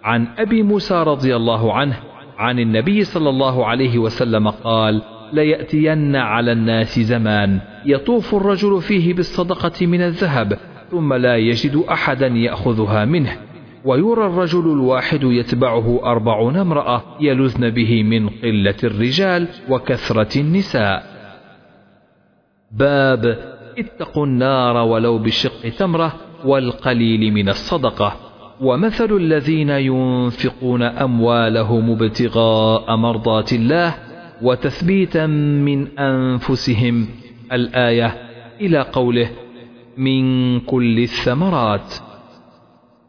عن 0.04 0.28
أبي 0.38 0.64
موسى 0.64 1.04
رضي 1.04 1.36
الله 1.36 1.74
عنه 1.74 1.98
عن 2.38 2.60
النبي 2.60 3.04
صلى 3.04 3.30
الله 3.30 3.66
عليه 3.66 3.98
وسلم 3.98 4.50
قال 4.50 5.02
ليأتين 5.34 6.16
على 6.16 6.52
الناس 6.52 7.00
زمان 7.00 7.60
يطوف 7.86 8.36
الرجل 8.36 8.82
فيه 8.82 9.14
بالصدقة 9.14 9.86
من 9.88 10.02
الذهب 10.02 10.71
ثم 10.92 11.14
لا 11.14 11.38
يجد 11.38 11.84
أحدا 11.92 12.28
يأخذها 12.28 13.06
منه. 13.06 13.38
ويرى 13.86 14.26
الرجل 14.26 14.60
الواحد 14.60 15.24
يتبعه 15.24 16.00
أربعون 16.04 16.58
امرأة 16.58 17.04
يلذن 17.20 17.70
به 17.70 18.04
من 18.04 18.30
قلة 18.30 18.76
الرجال 18.84 19.48
وكثرة 19.70 20.42
النساء. 20.42 21.04
باب 22.72 23.38
اتقوا 23.78 24.26
النار 24.26 24.78
ولو 24.78 25.18
بشق 25.18 25.70
تمرة 25.78 26.14
والقليل 26.46 27.34
من 27.34 27.50
الصدقة. 27.50 28.16
ومثل 28.62 29.16
الذين 29.18 29.70
ينفقون 29.70 30.84
أموالهم 30.84 31.92
ابتغاء 31.92 32.96
مرضات 32.96 33.54
الله 33.54 33.96
وتثبيتا 34.42 35.26
من 35.28 36.00
أنفسهم. 36.00 37.08
الآية 37.52 38.16
إلى 38.62 38.82
قوله 38.82 39.30
من 39.98 40.60
كل 40.60 41.00
الثمرات. 41.00 41.94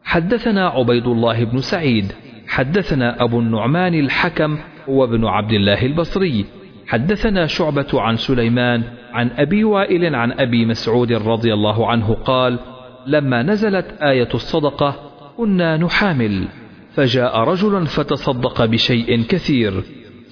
حدثنا 0.04 0.68
عبيد 0.68 1.06
الله 1.06 1.44
بن 1.44 1.58
سعيد 1.58 2.12
حدثنا 2.48 3.24
أبو 3.24 3.40
النعمان 3.40 3.94
الحكم 3.94 4.58
وابن 4.88 5.24
عبد 5.24 5.52
الله 5.52 5.86
البصري. 5.86 6.46
حدثنا 6.86 7.46
شعبة 7.46 7.86
عن 7.94 8.16
سليمان 8.16 8.82
عن 9.12 9.30
أبي 9.36 9.64
وائل 9.64 10.14
عن 10.14 10.32
أبي 10.32 10.66
مسعود 10.66 11.12
رضي 11.12 11.54
الله 11.54 11.90
عنه 11.90 12.14
قال 12.14 12.58
لما 13.06 13.42
نزلت 13.42 13.86
آية 14.02 14.28
الصدقة 14.34 14.94
كنا 15.36 15.76
نحامل 15.76 16.48
فجاء 16.94 17.38
رجل 17.38 17.86
فتصدق 17.86 18.64
بشيء 18.64 19.22
كثير 19.22 19.82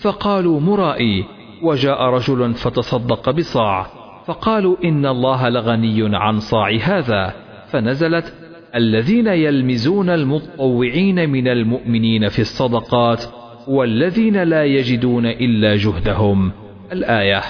فقالوا 0.01 0.61
مرائي 0.61 1.25
وجاء 1.63 2.03
رجل 2.03 2.55
فتصدق 2.55 3.31
بصاع 3.31 3.87
فقالوا 4.27 4.77
إن 4.85 5.07
الله 5.07 5.49
لغني 5.49 6.17
عن 6.17 6.41
صاع 6.41 6.71
هذا 6.83 7.35
فنزلت 7.71 8.35
الذين 8.75 9.27
يلمزون 9.27 10.11
المطوعين 10.11 11.31
من 11.31 11.49
المؤمنين 11.49 12.29
في 12.29 12.39
الصدقات 12.39 13.25
والذين 13.69 14.43
لا 14.43 14.65
يجدون 14.65 15.27
إلا 15.27 15.77
جهدهم. 15.77 16.53
الآية 16.93 17.43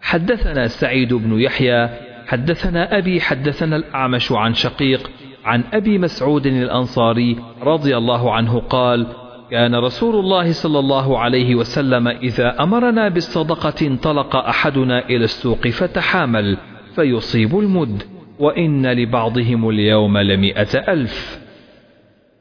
حدثنا 0.00 0.66
سعيد 0.66 1.14
بن 1.14 1.40
يحيى 1.40 1.88
حدثنا 2.26 2.98
أبي 2.98 3.20
حدثنا 3.20 3.76
الأعمش 3.76 4.32
عن 4.32 4.54
شقيق 4.54 5.10
عن 5.44 5.64
أبي 5.72 5.98
مسعود 5.98 6.46
الأنصاري 6.46 7.36
رضي 7.62 7.96
الله 7.96 8.32
عنه 8.32 8.60
قال 8.60 9.06
كان 9.50 9.74
رسول 9.74 10.16
الله 10.16 10.52
صلى 10.52 10.78
الله 10.78 11.18
عليه 11.18 11.54
وسلم 11.54 12.08
إذا 12.08 12.62
أمرنا 12.62 13.08
بالصدقة 13.08 13.86
انطلق 13.86 14.36
أحدنا 14.36 15.06
إلى 15.06 15.24
السوق 15.24 15.68
فتحامل 15.68 16.56
فيصيب 16.96 17.58
المد 17.58 18.02
وإن 18.38 18.86
لبعضهم 18.86 19.68
اليوم 19.68 20.18
لمئة 20.18 20.92
ألف. 20.92 21.40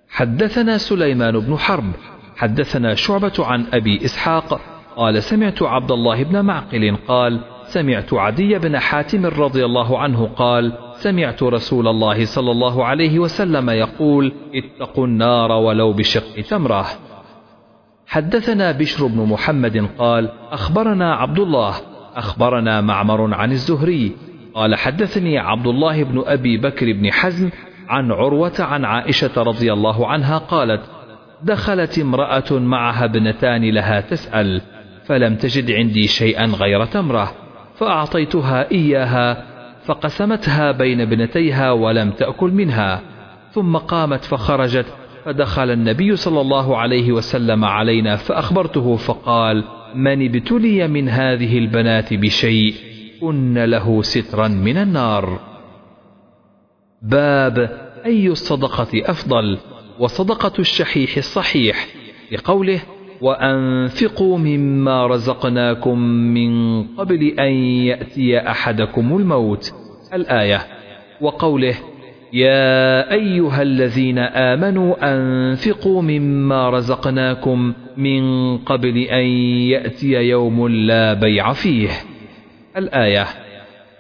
حدثنا 0.10 0.78
سليمان 0.78 1.40
بن 1.40 1.58
حرب 1.58 1.92
حدثنا 2.38 2.96
شعبة 2.96 3.34
عن 3.40 3.66
أبي 3.74 4.06
إسحاق 4.06 4.62
قال 4.96 5.24
سمعت 5.24 5.64
عبد 5.64 5.92
الله 5.92 6.24
بن 6.24 6.42
معقل 6.46 6.96
قال 7.08 7.40
سمعت 7.68 8.14
عدي 8.14 8.60
بن 8.60 8.80
حاتم 8.80 9.26
رضي 9.26 9.66
الله 9.66 10.00
عنه 10.00 10.30
قال 10.36 10.74
سمعت 10.94 11.44
رسول 11.44 11.88
الله 11.88 12.26
صلى 12.26 12.52
الله 12.52 12.86
عليه 12.86 13.20
وسلم 13.20 13.70
يقول 13.70 14.34
اتقوا 14.56 15.06
النار 15.08 15.52
ولو 15.52 15.94
بشق 15.94 16.42
تمرة. 16.50 16.86
حدثنا 18.08 18.72
بشر 18.72 19.08
بن 19.08 19.22
محمد 19.22 19.90
قال 19.98 20.30
أخبرنا 20.52 21.16
عبد 21.16 21.40
الله 21.40 21.74
أخبرنا 22.16 22.82
معمر 22.82 23.34
عن 23.34 23.52
الزهري. 23.52 24.12
قال 24.54 24.76
حدثني 24.76 25.38
عبد 25.38 25.68
الله 25.68 26.04
بن 26.04 26.24
أبي 26.26 26.58
بكر 26.58 26.94
بن 26.94 27.12
حزم 27.12 27.50
عن 27.90 28.12
عروة 28.12 28.60
عن 28.60 28.86
عائشة 28.86 29.44
رضي 29.44 29.74
الله 29.74 30.08
عنها 30.08 30.38
قالت 30.38 30.82
دخلت 31.44 32.00
امرأة 32.00 32.52
معها 32.52 33.06
ابنتان 33.06 33.70
لها 33.70 34.02
تسأل 34.02 34.62
فلم 35.06 35.36
تجد 35.36 35.72
عندي 35.72 36.08
شيئا 36.08 36.46
غير 36.46 36.86
تمرة. 36.86 37.47
فأعطيتها 37.78 38.72
إياها 38.72 39.46
فقسمتها 39.86 40.72
بين 40.72 41.02
ابنتيها 41.02 41.72
ولم 41.72 42.12
تأكل 42.12 42.52
منها 42.52 43.02
ثم 43.52 43.78
قامت 43.78 44.24
فخرجت 44.24 44.86
فدخل 45.26 45.72
النبي 45.72 46.16
صلى 46.16 46.42
الله 46.42 46.78
عليه 46.78 47.12
وسلم 47.12 47.66
علينا 47.66 48.16
فأخبرته 48.16 48.96
فقال 48.96 49.64
من 49.96 50.26
ابتلي 50.26 50.88
من 50.88 51.10
هذه 51.10 51.58
البنات 51.58 52.14
بشيء 52.14 52.74
كن 53.22 53.58
له 53.58 54.02
سترا 54.02 54.48
من 54.48 54.78
النار. 54.78 55.40
باب 57.02 57.58
أي 58.06 58.28
الصدقة 58.28 58.88
أفضل؟ 58.96 59.58
وصدقة 60.00 60.54
الشحيح 60.60 61.18
الصحيح 61.18 61.88
لقوله 62.32 62.80
وأنفقوا 63.22 64.38
مما 64.38 65.08
رزقناكم 65.08 66.00
من 66.10 66.84
قبل 66.84 67.24
أن 67.40 67.52
يأتي 67.86 68.40
أحدكم 68.40 69.18
الموت. 69.18 69.74
الآية. 70.14 70.60
وقوله 71.22 71.76
يا 72.34 73.12
أيها 73.12 73.62
الذين 73.62 74.20
آمنوا 74.20 74.96
أنفقوا 75.02 76.02
مما 76.02 76.70
رزقناكم 76.70 77.74
من 77.98 78.58
قبل 78.58 78.98
أن 78.98 79.26
يأتي 79.72 80.14
يوم 80.14 80.68
لا 80.68 81.14
بيع 81.14 81.54
فيه. 81.54 81.90
الآية. 82.78 83.26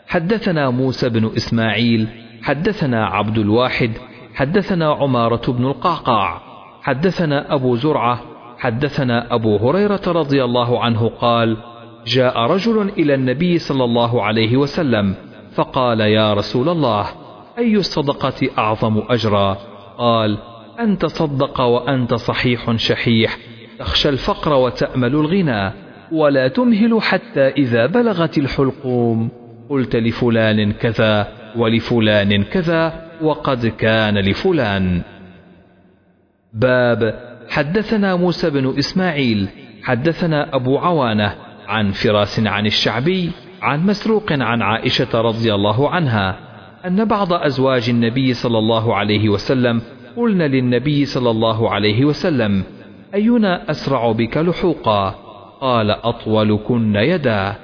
حدثنا 0.08 0.70
موسى 0.70 1.10
بن 1.10 1.32
إسماعيل 1.38 2.08
حدثنا 2.44 3.06
عبد 3.06 3.38
الواحد 3.38 3.92
حدثنا 4.36 4.92
عمارة 4.94 5.52
بن 5.52 5.66
القعقاع 5.66 6.42
حدثنا 6.82 7.54
أبو 7.54 7.76
زرعة 7.76 8.22
حدثنا 8.58 9.36
أبو 9.36 9.58
هريرة 9.58 10.02
رضي 10.08 10.44
الله 10.44 10.84
عنه 10.84 11.10
قال 11.10 11.58
جاء 12.06 12.38
رجل 12.38 12.90
إلى 12.98 13.14
النبي 13.14 13.58
صلى 13.58 13.84
الله 13.84 14.24
عليه 14.24 14.58
وسلم 14.58 15.16
فقال 15.54 16.00
يا 16.00 16.34
رسول 16.34 16.70
الله 16.70 17.06
أي 17.58 17.76
الصدقة 17.76 18.50
أعظم 18.58 19.04
أجرا؟ 19.10 19.58
قال 19.98 20.38
أن 20.80 20.98
تصدق 20.98 21.62
وأنت 21.62 22.14
صحيح 22.14 22.76
شحيح 22.76 23.38
تخشى 23.80 24.10
الفقر 24.10 24.54
وتأمل 24.54 25.16
الغنى 25.16 25.72
ولا 26.12 26.48
تمهل 26.48 27.02
حتى 27.02 27.48
إذا 27.48 27.86
بلغت 27.86 28.38
الحلقوم 28.38 29.30
قلت 29.70 29.96
لفلان 29.96 30.72
كذا 30.72 31.28
ولفلان 31.56 32.44
كذا 32.44 33.08
وقد 33.22 33.66
كان 33.66 34.18
لفلان. 34.18 35.02
باب 36.54 37.28
حدثنا 37.50 38.16
موسى 38.16 38.50
بن 38.50 38.74
إسماعيل 38.78 39.48
حدثنا 39.84 40.56
أبو 40.56 40.78
عوانة 40.78 41.36
عن 41.68 41.92
فراس 41.92 42.40
عن 42.40 42.66
الشعبي 42.66 43.32
عن 43.62 43.86
مسروق 43.86 44.32
عن 44.32 44.62
عائشة 44.62 45.22
رضي 45.22 45.54
الله 45.54 45.90
عنها 45.90 46.40
أن 46.86 47.06
بعض 47.06 47.34
أزواج 47.34 47.90
النبي 47.90 48.34
صلى 48.34 48.58
الله 48.58 48.96
عليه 48.96 49.30
وسلم 49.30 49.82
قلن 50.18 50.42
للنبي 50.42 51.06
صلى 51.06 51.30
الله 51.30 51.70
عليه 51.70 52.06
وسلم 52.06 52.64
أينا 53.14 53.72
أسرع 53.72 54.12
بك 54.12 54.38
لحوقا؟ 54.38 55.16
قال 55.62 55.92
أطولكن 55.92 56.96
يدا. 56.96 57.56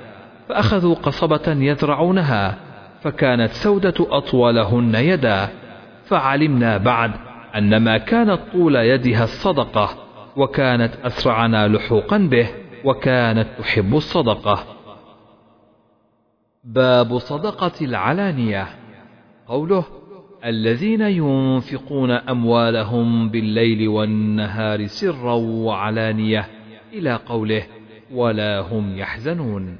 فأخذوا 0.49 0.95
قصبة 0.95 1.47
يذرعونها 1.47 2.57
فكانت 3.01 3.51
سودة 3.51 3.93
أطولهن 3.99 4.95
يدا. 4.95 5.49
فعلمنا 6.05 6.77
بعد 6.77 7.11
أن 7.55 7.77
ما 7.77 7.97
كانت 7.97 8.39
طول 8.51 8.75
يدها 8.75 9.23
الصدقة 9.23 9.97
وكانت 10.37 10.95
أسرعنا 10.95 11.67
لحوقا 11.67 12.17
به 12.17 12.49
وكانت 12.85 13.47
تحب 13.59 13.95
الصدقة. 13.95 14.65
باب 16.63 17.17
صدقة 17.17 17.85
العلانية. 17.85 18.67
قوله 19.47 19.85
الذين 20.45 21.01
ينفقون 21.01 22.11
أموالهم 22.11 23.29
بالليل 23.29 23.87
والنهار 23.87 24.85
سرا 24.85 25.33
وعلانية 25.33 26.47
إلى 26.93 27.15
قوله 27.15 27.67
ولا 28.11 28.59
هم 28.59 28.97
يحزنون. 28.97 29.79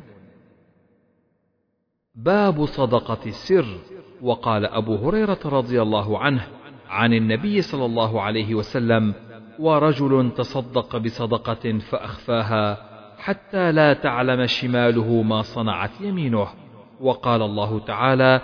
باب 2.16 2.66
صدقة 2.66 3.26
السر. 3.26 3.66
وقال 4.22 4.66
أبو 4.66 4.96
هريرة 4.96 5.40
رضي 5.46 5.82
الله 5.82 6.20
عنه 6.20 6.48
عن 6.94 7.14
النبي 7.14 7.62
صلى 7.62 7.86
الله 7.86 8.22
عليه 8.22 8.56
وسلم 8.56 9.14
ورجل 9.60 10.32
تصدق 10.38 10.98
بصدقة 10.98 11.80
فأخفاها 11.80 12.78
حتى 13.18 13.72
لا 13.72 13.94
تعلم 13.94 14.46
شماله 14.46 15.22
ما 15.22 15.42
صنعت 15.42 16.02
يمينه. 16.02 16.48
وقال 17.02 17.42
الله 17.42 17.80
تعالى 17.80 18.42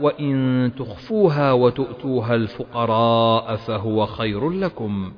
وإن 0.00 0.72
تخفوها 0.78 1.52
وتؤتوها 1.52 2.34
الفقراء 2.34 3.56
فهو 3.56 4.06
خير 4.06 4.50
لكم. 4.50 5.12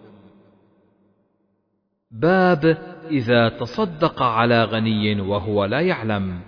باب 2.11 2.79
إذا 3.11 3.49
تصدق 3.49 4.23
على 4.23 4.65
غني 4.65 5.21
وهو 5.21 5.65
لا 5.65 5.81
يعلم. 5.81 6.41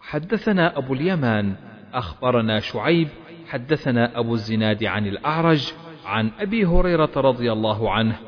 حدثنا 0.00 0.78
أبو 0.78 0.94
اليمان 0.94 1.54
أخبرنا 1.94 2.60
شعيب 2.60 3.08
حدثنا 3.48 4.18
أبو 4.18 4.34
الزناد 4.34 4.84
عن 4.84 5.06
الأعرج 5.06 5.72
عن 6.04 6.30
أبي 6.38 6.66
هريرة 6.66 7.10
رضي 7.16 7.52
الله 7.52 7.90
عنه 7.90 8.18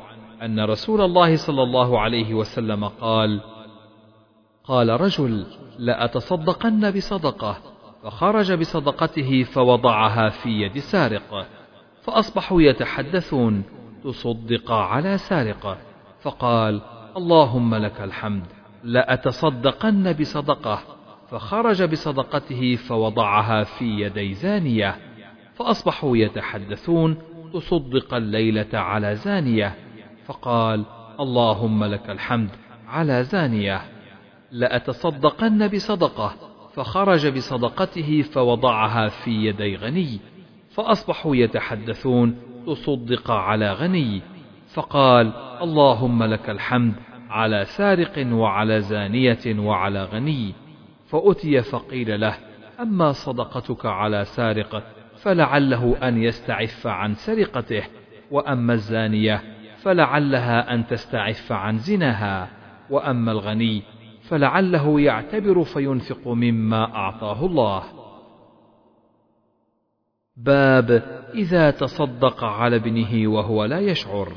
أن 0.41 0.59
رسول 0.59 1.01
الله 1.01 1.35
صلى 1.35 1.63
الله 1.63 1.99
عليه 1.99 2.33
وسلم 2.33 2.85
قال 2.85 3.41
قال 4.63 5.01
رجل 5.01 5.45
لأتصدقن 5.79 6.91
بصدقة 6.91 7.57
فخرج 8.03 8.53
بصدقته 8.53 9.43
فوضعها 9.43 10.29
في 10.29 10.49
يد 10.49 10.77
سارق 10.79 11.47
فأصبحوا 12.03 12.61
يتحدثون 12.61 13.63
تصدق 14.03 14.71
على 14.71 15.17
سارق 15.17 15.77
فقال 16.21 16.81
اللهم 17.17 17.75
لك 17.75 18.01
الحمد 18.01 18.43
لأتصدقن 18.83 20.13
بصدقة 20.13 20.79
فخرج 21.29 21.83
بصدقته 21.83 22.75
فوضعها 22.75 23.63
في 23.63 23.85
يدي 23.85 24.33
زانية. 24.33 24.95
فأصبحوا 25.57 26.17
يتحدثون 26.17 27.17
تصدق 27.53 28.13
الليلة 28.13 28.67
على 28.73 29.15
زانية 29.15 29.75
فقال 30.25 30.85
اللهم 31.19 31.83
لك 31.83 32.09
الحمد 32.09 32.49
على 32.87 33.23
زانية. 33.23 33.81
لأتصدقن 34.51 35.67
بصدقة 35.67 36.33
فخرج 36.73 37.27
بصدقته 37.27 38.21
فوضعها 38.21 39.07
في 39.07 39.31
يدي 39.31 39.75
غني. 39.75 40.19
فأصبحوا 40.69 41.35
يتحدثون 41.35 42.35
تصدق 42.67 43.31
على 43.31 43.73
غني 43.73 44.21
فقال 44.73 45.33
اللهم 45.61 46.23
لك 46.23 46.49
الحمد 46.49 46.93
على 47.29 47.65
سارق 47.65 48.27
وعلى 48.31 48.81
زانية 48.81 49.59
وعلى 49.59 50.03
غني. 50.03 50.53
فأتي 51.05 51.61
فقيل 51.61 52.21
له 52.21 52.37
أما 52.79 53.11
صدقتك 53.11 53.85
على 53.85 54.25
سارق 54.25 54.96
فلعله 55.21 55.97
أن 56.07 56.23
يستعف 56.23 56.87
عن 56.87 57.13
سرقته 57.13 57.83
وأما 58.31 58.73
الزانية 58.73 59.43
فلعلها 59.77 60.73
أن 60.73 60.87
تستعف 60.87 61.51
عن 61.51 61.77
زناها 61.77 62.49
وأما 62.89 63.31
الغني 63.31 63.83
فلعله 64.21 65.01
يعتبر 65.01 65.63
فينفق 65.63 66.27
مما 66.27 66.95
أعطاه 66.95 67.45
الله. 67.45 67.83
باب 70.37 70.91
إذا 71.33 71.71
تصدق 71.71 72.43
على 72.43 72.75
ابنه 72.75 73.27
وهو 73.27 73.65
لا 73.65 73.79
يشعر. 73.79 74.31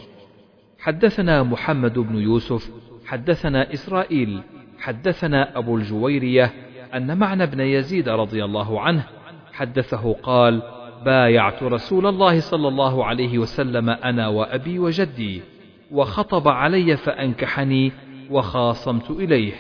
حدثنا 0.78 1.42
محمد 1.42 1.98
بن 1.98 2.16
يوسف 2.16 2.70
حدثنا 3.06 3.72
إسرائيل 3.72 4.42
حدثنا 4.78 5.58
أبو 5.58 5.76
الجويرية 5.76 6.52
أن 6.94 7.18
معنى 7.18 7.46
بن 7.46 7.60
يزيد 7.60 8.08
رضي 8.08 8.44
الله 8.44 8.80
عنه 8.80 9.04
حدثه 9.52 10.12
قال 10.12 10.62
بايعت 11.04 11.62
رسول 11.62 12.06
الله 12.06 12.40
صلى 12.40 12.68
الله 12.68 13.04
عليه 13.04 13.38
وسلم 13.38 13.90
أنا 13.90 14.28
وأبي 14.28 14.78
وجدي 14.78 15.42
وخطب 15.90 16.48
علي 16.48 16.96
فأنكحني 16.96 17.92
وخاصمت 18.30 19.10
إليه. 19.10 19.52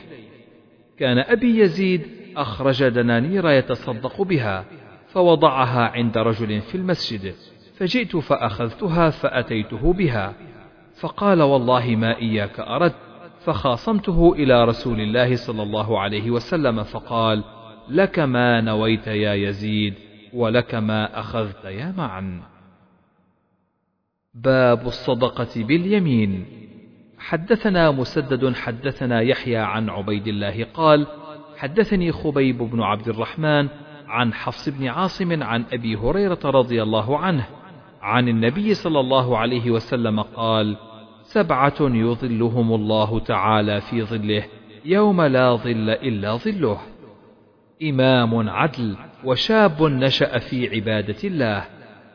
كان 0.98 1.18
أبي 1.18 1.60
يزيد 1.60 2.02
أخرج 2.36 2.88
دنانير 2.88 3.50
يتصدق 3.50 4.22
بها 4.22 4.64
فوضعها 5.08 5.80
عند 5.80 6.18
رجل 6.18 6.60
في 6.60 6.74
المسجد 6.74 7.34
فجئت 7.76 8.16
فأخذتها 8.16 9.10
فأتيته 9.10 9.92
بها. 9.92 10.34
فقال 11.00 11.42
والله 11.42 11.96
ما 11.96 12.16
إياك 12.16 12.60
أردت 12.60 12.94
فخاصمته 13.40 14.32
إلى 14.32 14.64
رسول 14.64 15.00
الله 15.00 15.36
صلى 15.36 15.62
الله 15.62 16.00
عليه 16.00 16.30
وسلم 16.30 16.82
فقال 16.82 17.44
لك 17.90 18.18
ما 18.18 18.60
نويت 18.60 19.06
يا 19.06 19.34
يزيد 19.34 19.94
ولك 20.32 20.74
ما 20.74 21.20
أخذت 21.20 21.64
يا 21.64 21.94
معا 21.96 22.42
باب 24.34 24.86
الصدقة 24.86 25.64
باليمين. 25.64 26.46
حدثنا 27.18 27.90
مسدد 27.90 28.54
حدثنا 28.54 29.20
يحيى 29.20 29.56
عن 29.56 29.90
عبيد 29.90 30.28
الله 30.28 30.64
قال 30.74 31.06
حدثني 31.56 32.12
خبيب 32.12 32.58
بن 32.58 32.82
عبد 32.82 33.08
الرحمن 33.08 33.68
عن 34.08 34.34
حفص 34.34 34.68
بن 34.68 34.86
عاصم 34.86 35.42
عن 35.42 35.64
أبي 35.72 35.96
هريرة 35.96 36.40
رضي 36.44 36.82
الله 36.82 37.18
عنه 37.18 37.46
عن 38.02 38.28
النبي 38.28 38.74
صلى 38.74 39.00
الله 39.00 39.38
عليه 39.38 39.70
وسلم 39.70 40.20
قال 40.20 40.76
سبعة 41.22 41.76
يظلهم 41.80 42.74
الله 42.74 43.18
تعالى 43.18 43.80
في 43.80 44.02
ظله 44.02 44.44
يوم 44.84 45.22
لا 45.22 45.56
ظل 45.56 45.90
إلا 45.90 46.36
ظله. 46.36 46.78
إمام 47.82 48.48
عدل 48.48 48.96
وشاب 49.24 49.82
نشأ 49.82 50.38
في 50.38 50.76
عبادة 50.76 51.16
الله 51.24 51.64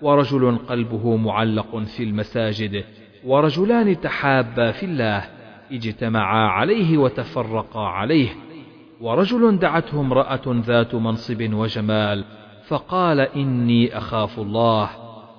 ورجل 0.01 0.57
قلبه 0.57 1.15
معلق 1.15 1.77
في 1.77 2.03
المساجد 2.03 2.83
ورجلان 3.25 4.01
تحابا 4.01 4.71
في 4.71 4.85
الله 4.85 5.25
اجتمعا 5.71 6.47
عليه 6.47 6.97
وتفرقا 6.97 7.87
عليه 7.87 8.29
ورجل 9.01 9.59
دعته 9.59 10.01
امرأة 10.01 10.41
ذات 10.47 10.95
منصب 10.95 11.53
وجمال 11.53 12.25
فقال 12.67 13.19
إني 13.19 13.97
أخاف 13.97 14.39
الله 14.39 14.89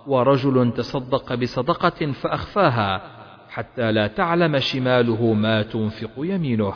ورجل 0.06 0.72
تصدق 0.76 1.34
بصدقة 1.34 2.12
فأخفاها 2.12 3.02
حتى 3.48 3.92
لا 3.92 4.06
تعلم 4.06 4.58
شماله 4.58 5.32
ما 5.32 5.62
تنفق 5.62 6.10
يمينه. 6.18 6.72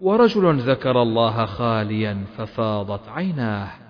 ورجل 0.00 0.56
ذكر 0.56 1.02
الله 1.02 1.46
خاليا 1.46 2.24
ففاضت 2.36 3.08
عيناه. 3.08 3.86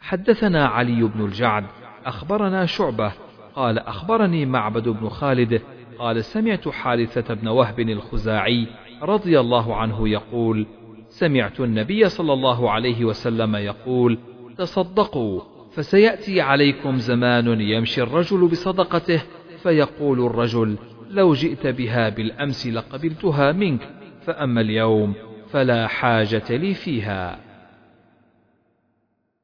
حدثنا 0.00 0.66
علي 0.66 1.02
بن 1.02 1.24
الجعد 1.24 1.64
أخبرنا 2.06 2.66
شعبة 2.66 3.12
قال 3.54 3.78
أخبرني 3.78 4.46
معبد 4.46 4.88
بن 4.88 5.08
خالد 5.08 5.62
قال 5.98 6.24
سمعت 6.24 6.68
حارثة 6.68 7.34
بن 7.34 7.48
وهب 7.48 7.80
الخزاعي 7.80 8.66
رضي 9.02 9.40
الله 9.40 9.76
عنه 9.76 10.08
يقول 10.08 10.66
سمعت 11.08 11.60
النبي 11.60 12.08
صلى 12.08 12.32
الله 12.32 12.70
عليه 12.70 13.04
وسلم 13.04 13.56
يقول 13.56 14.18
تصدقوا 14.58 15.40
فسيأتي 15.72 16.40
عليكم 16.40 16.96
زمان 16.96 17.60
يمشي 17.60 18.02
الرجل 18.02 18.48
بصدقته 18.48 19.22
فيقول 19.62 20.26
الرجل 20.26 20.78
لو 21.10 21.34
جئت 21.34 21.66
بها 21.66 22.08
بالأمس 22.08 22.66
لقبلتها 22.66 23.52
منك 23.52 23.99
فأما 24.22 24.60
اليوم 24.60 25.14
فلا 25.50 25.86
حاجة 25.86 26.56
لي 26.56 26.74
فيها. 26.74 27.38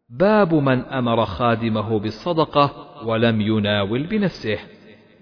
باب 0.09 0.55
من 0.55 0.81
أمر 0.81 1.25
خادمه 1.25 1.99
بالصدقة 1.99 2.87
ولم 3.07 3.41
يناول 3.41 4.03
بنفسه. 4.03 4.59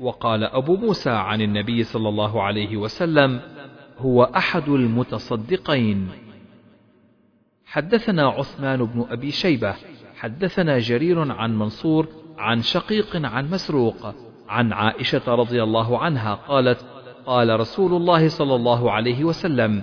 وقال 0.01 0.45
أبو 0.45 0.77
موسى 0.77 1.11
عن 1.11 1.41
النبي 1.41 1.83
صلى 1.83 2.09
الله 2.09 2.43
عليه 2.43 2.77
وسلم 2.77 3.41
هو 3.99 4.25
أحد 4.25 4.69
المتصدقين. 4.69 6.09
حدثنا 7.67 8.29
عثمان 8.29 8.85
بن 8.85 9.07
أبي 9.11 9.31
شيبة 9.31 9.75
حدثنا 10.17 10.79
جرير 10.79 11.33
عن 11.33 11.59
منصور 11.59 12.09
عن 12.39 12.63
شقيق 12.63 13.27
عن 13.27 13.51
مسروق 13.51 14.15
عن 14.49 14.73
عائشة 14.73 15.35
رضي 15.35 15.63
الله 15.63 15.99
عنها 15.99 16.35
قالت 16.35 16.85
قال 17.27 17.61
رسول 17.61 17.93
الله 17.93 18.29
صلى 18.29 18.55
الله 18.55 18.91
عليه 18.91 19.25
وسلم 19.25 19.83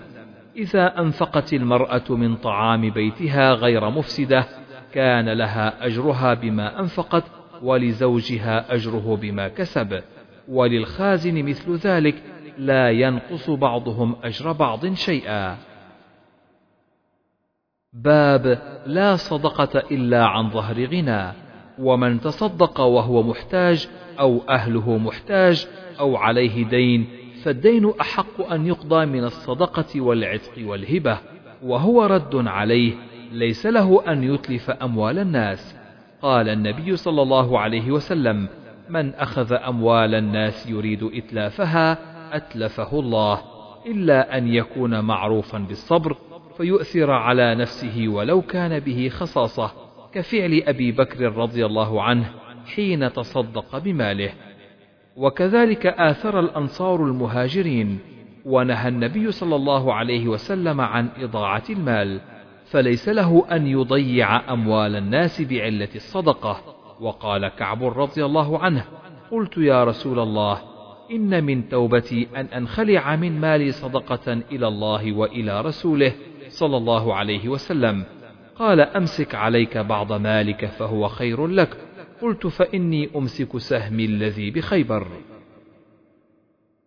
إذا 0.56 1.00
أنفقت 1.00 1.54
المرأة 1.54 2.04
من 2.10 2.36
طعام 2.36 2.90
بيتها 2.90 3.54
غير 3.54 3.90
مفسدة 3.90 4.46
كان 4.94 5.30
لها 5.30 5.86
أجرها 5.86 6.34
بما 6.34 6.80
أنفقت 6.80 7.24
ولزوجها 7.62 8.74
أجره 8.74 9.18
بما 9.22 9.48
كسب 9.48 10.02
وللخازن 10.48 11.46
مثل 11.46 11.76
ذلك 11.76 12.24
لا 12.58 12.92
ينقص 12.92 13.50
بعضهم 13.50 14.16
أجر 14.24 14.52
بعض 14.52 14.94
شيئا. 14.94 15.58
باب 17.94 18.62
لا 18.86 19.16
صدقة 19.16 19.80
إلا 19.92 20.26
عن 20.26 20.50
ظهر 20.50 20.86
غنى 20.86 21.32
ومن 21.80 22.22
تصدق 22.22 22.80
وهو 22.80 23.24
محتاج 23.24 23.90
أو 24.20 24.42
أهله 24.50 24.98
محتاج 24.98 25.68
أو 26.00 26.16
عليه 26.16 26.66
دين 26.66 27.21
فالدين 27.44 27.94
أحق 28.02 28.52
أن 28.52 28.68
يقضى 28.68 29.06
من 29.06 29.24
الصدقة 29.24 30.02
والعتق 30.02 30.54
والهبة 30.60 31.20
وهو 31.64 32.06
رد 32.06 32.48
عليه 32.48 32.94
ليس 33.32 33.66
له 33.66 34.04
أن 34.08 34.24
يتلف 34.24 34.70
أموال 34.70 35.20
الناس. 35.20 35.76
قال 36.22 36.50
النبي 36.50 36.96
صلى 36.96 37.22
الله 37.22 37.60
عليه 37.60 37.92
وسلم 37.92 38.48
من 38.90 39.14
أخذ 39.14 39.54
أموال 39.54 40.16
الناس 40.16 40.70
يريد 40.70 41.04
إتلافها 41.04 41.98
أتلفه 42.36 43.00
الله 43.00 43.42
إلا 43.86 44.38
أن 44.38 44.48
يكون 44.48 45.00
معروفا 45.00 45.58
بالصبر 45.58 46.18
فيؤثر 46.58 47.12
على 47.12 47.56
نفسه 47.56 48.08
ولو 48.08 48.42
كان 48.42 48.80
به 48.80 49.10
خصاصة 49.10 49.72
كفعل 50.14 50.64
أبي 50.68 50.92
بكر 50.92 51.38
رضي 51.38 51.66
الله 51.66 52.04
عنه 52.04 52.32
حين 52.76 53.14
تصدق 53.14 53.78
بماله. 53.78 54.32
وكذلك 55.22 55.86
آثر 55.86 56.40
الأنصار 56.40 57.06
المهاجرين 57.06 58.00
ونهى 58.46 58.88
النبي 58.88 59.32
صلى 59.32 59.56
الله 59.56 59.94
عليه 59.94 60.28
وسلم 60.28 60.82
عن 60.82 61.10
إضاعة 61.18 61.64
المال 61.70 62.22
فليس 62.66 63.10
له 63.10 63.46
أن 63.52 63.68
يضيع 63.68 64.54
أموال 64.54 64.96
الناس 64.96 65.42
بعلة 65.42 65.90
الصدقة. 65.96 66.62
وقال 67.02 67.48
كعب 67.48 67.84
رضي 67.84 68.26
الله 68.26 68.60
عنه 68.60 68.86
قلت 69.32 69.58
يا 69.58 69.84
رسول 69.84 70.20
الله 70.20 70.62
إن 71.12 71.44
من 71.44 71.70
توبتي 71.70 72.28
أن 72.36 72.46
أنخلع 72.46 73.16
من 73.16 73.42
مالي 73.42 73.72
صدقة 73.72 74.34
إلى 74.52 74.68
الله 74.68 75.14
وإلى 75.14 75.62
رسوله 75.62 76.14
صلى 76.48 76.78
الله 76.78 77.16
عليه 77.16 77.50
وسلم. 77.50 78.04
قال 78.56 78.80
أمسك 78.82 79.36
عليك 79.36 79.78
بعض 79.78 80.14
مالك 80.14 80.66
فهو 80.66 81.08
خير 81.08 81.48
لك. 81.48 81.78
قلت 82.22 82.48
فإني 82.48 83.10
أمسك 83.16 83.58
سهمي 83.58 84.06
الذي 84.06 84.52
بخيبر. 84.52 85.08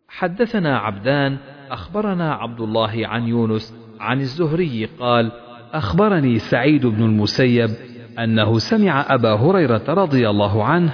حدثنا 0.09 0.79
عبدان 0.79 1.37
أخبرنا 1.71 2.35
عبد 2.35 2.61
الله 2.61 3.07
عن 3.07 3.29
يونس 3.29 3.75
عن 4.01 4.21
الزهري 4.21 4.85
قال 4.85 5.33
أخبرني 5.73 6.39
سعيد 6.39 6.87
بن 6.87 7.03
المسيب 7.03 7.71
أنه 8.19 8.59
سمع 8.59 9.15
أبا 9.15 9.35
هريرة 9.35 9.85
رضي 9.89 10.31
الله 10.31 10.65
عنه 10.65 10.93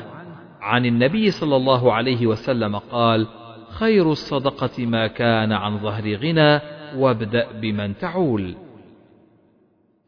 عن 0.61 0.87
النبي 0.87 1.31
صلى 1.31 1.57
الله 1.57 1.92
عليه 1.92 2.26
وسلم 2.26 2.76
قال 2.76 3.26
خير 3.68 4.12
الصدقة 4.12 4.87
ما 4.87 5.07
كان 5.07 5.53
عن 5.53 5.79
ظهر 5.79 6.16
غنى 6.16 6.61
وابدأ 6.96 7.53
بمن 7.53 7.98
تعول. 7.98 8.55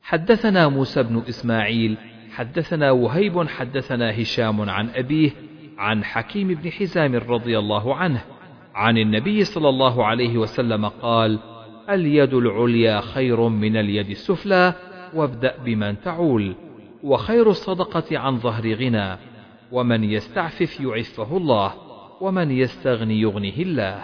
حدثنا 0.03 0.69
موسى 0.69 1.03
بن 1.03 1.23
إسماعيل 1.29 1.97
حدثنا 2.35 2.91
وهيب 2.91 3.49
حدثنا 3.49 4.23
هشام 4.23 4.71
عن 4.71 4.89
أبيه 4.95 5.31
عن 5.79 6.05
حكيم 6.05 6.49
بن 6.49 6.71
حزام 6.71 7.15
رضي 7.15 7.59
الله 7.59 7.95
عنه 7.95 8.25
عن 8.75 8.99
النبي 8.99 9.45
صلى 9.45 9.69
الله 9.69 10.07
عليه 10.07 10.39
وسلم 10.39 10.87
قال 10.87 11.39
اليد 11.91 12.35
العليا 12.35 13.01
خير 13.01 13.49
من 13.49 13.77
اليد 13.77 14.11
السفلى 14.11 14.75
وابدأ 15.15 15.55
بمن 15.65 16.01
تعول 16.01 16.55
وخير 17.03 17.51
الصدقة 17.51 18.19
عن 18.19 18.39
ظهر 18.39 18.75
غنى 18.75 19.17
ومن 19.73 20.05
يستعفف 20.05 20.81
يعفه 20.81 21.37
الله 21.37 21.75
ومن 22.21 22.51
يستغني 22.51 23.21
يغنه 23.21 23.57
الله. 23.59 24.03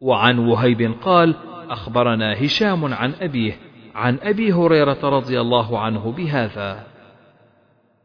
وعن 0.00 0.38
وهيب 0.38 0.94
قال 1.02 1.34
أخبرنا 1.70 2.44
هشام 2.44 2.94
عن 2.94 3.12
أبيه 3.20 3.56
عن 3.94 4.18
أبي 4.22 4.52
هريرة 4.52 4.98
رضي 5.04 5.40
الله 5.40 5.78
عنه 5.78 6.12
بهذا. 6.12 6.86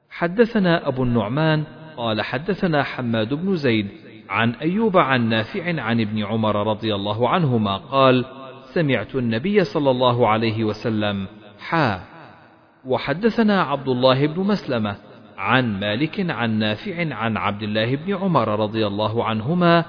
حدثنا 0.10 0.88
أبو 0.88 1.04
النعمان 1.04 1.64
قال 1.98 2.22
حدثنا 2.22 2.84
حماد 2.84 3.34
بن 3.34 3.56
زيد 3.56 3.88
عن 4.30 4.52
أيوب 4.52 4.98
عن 4.98 5.30
نافع 5.30 5.82
عن 5.82 6.02
ابن 6.02 6.24
عمر 6.24 6.68
رضي 6.68 6.96
الله 6.96 7.30
عنهما 7.30 7.78
قال 7.78 8.26
سمعت 8.64 9.16
النبي 9.16 9.64
صلى 9.64 9.92
الله 9.92 10.28
عليه 10.28 10.64
وسلم 10.64 11.28
حا. 11.60 12.00
وحدثنا 12.86 13.62
عبد 13.62 13.88
الله 13.88 14.28
بن 14.28 14.42
مسلمة 14.42 14.96
عن 15.38 15.80
مالك 15.80 16.32
عن 16.32 16.60
نافع 16.60 17.16
عن 17.16 17.38
عبد 17.38 17.64
الله 17.64 17.96
بن 17.96 18.16
عمر 18.16 18.60
رضي 18.60 18.88
الله 18.88 19.24
عنهما 19.24 19.86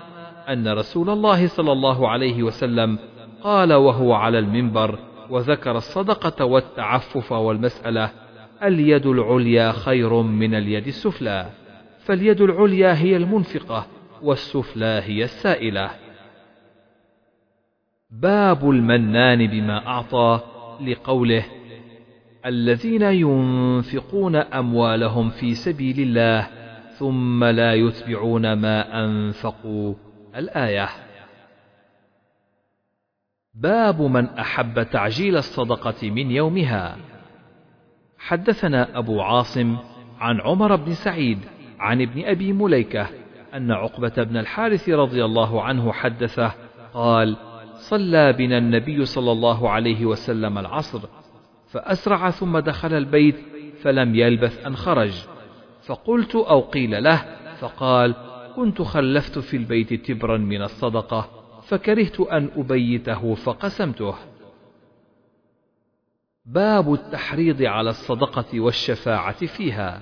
أن 0.48 0.68
رسول 0.68 1.10
الله 1.10 1.46
صلى 1.46 1.72
الله 1.72 2.08
عليه 2.08 2.42
وسلم 2.42 2.98
قال 3.42 3.72
وهو 3.72 4.12
على 4.12 4.38
المنبر 4.38 4.98
وذكر 5.30 5.76
الصدقة 5.76 6.44
والتعفف 6.44 7.32
والمسألة 7.32 8.10
اليد 8.62 9.06
العليا 9.06 9.72
خير 9.72 10.22
من 10.22 10.54
اليد 10.54 10.86
السفلى 10.86 11.46
فاليد 11.98 12.40
العليا 12.40 12.94
هي 12.94 13.16
المنفقة 13.16 13.86
والسفلى 14.22 15.02
هي 15.04 15.24
السائلة. 15.24 15.90
باب 18.10 18.70
المنان 18.70 19.46
بما 19.46 19.86
أعطى 19.86 20.40
لقوله 20.80 21.44
الذين 22.46 23.02
ينفقون 23.02 24.36
أموالهم 24.36 25.30
في 25.30 25.54
سبيل 25.54 26.00
الله 26.00 26.48
ثم 26.98 27.44
لا 27.44 27.74
يتبعون 27.74 28.52
ما 28.52 29.04
أنفقوا. 29.04 29.94
الآية 30.36 30.88
باب 33.56 34.02
من 34.02 34.28
أحب 34.28 34.82
تعجيل 34.82 35.36
الصدقة 35.36 36.10
من 36.10 36.30
يومها. 36.30 36.96
حدثنا 38.18 38.98
أبو 38.98 39.20
عاصم 39.20 39.76
عن 40.20 40.40
عمر 40.40 40.76
بن 40.76 40.92
سعيد 40.92 41.38
عن 41.78 42.02
ابن 42.02 42.24
أبي 42.24 42.52
مليكة 42.52 43.08
أن 43.54 43.72
عقبة 43.72 44.22
بن 44.22 44.36
الحارث 44.36 44.88
رضي 44.88 45.24
الله 45.24 45.62
عنه 45.62 45.92
حدثه 45.92 46.52
قال 46.94 47.36
صلى 47.74 48.32
بنا 48.32 48.58
النبي 48.58 49.04
صلى 49.04 49.32
الله 49.32 49.70
عليه 49.70 50.06
وسلم 50.06 50.58
العصر 50.58 51.00
فأسرع 51.66 52.30
ثم 52.30 52.58
دخل 52.58 52.92
البيت 52.94 53.36
فلم 53.82 54.14
يلبث 54.14 54.66
أن 54.66 54.76
خرج. 54.76 55.26
فقلت 55.86 56.34
أو 56.34 56.60
قيل 56.60 57.04
له 57.04 57.24
فقال 57.58 58.14
كنت 58.56 58.82
خلفت 58.82 59.38
في 59.38 59.56
البيت 59.56 59.94
تبرا 59.94 60.38
من 60.38 60.62
الصدقة 60.62 61.45
فكرهت 61.68 62.20
أن 62.20 62.50
أبيته 62.56 63.34
فقسمته. 63.34 64.14
باب 66.46 66.92
التحريض 66.92 67.62
على 67.62 67.90
الصدقة 67.90 68.60
والشفاعة 68.60 69.46
فيها. 69.46 70.00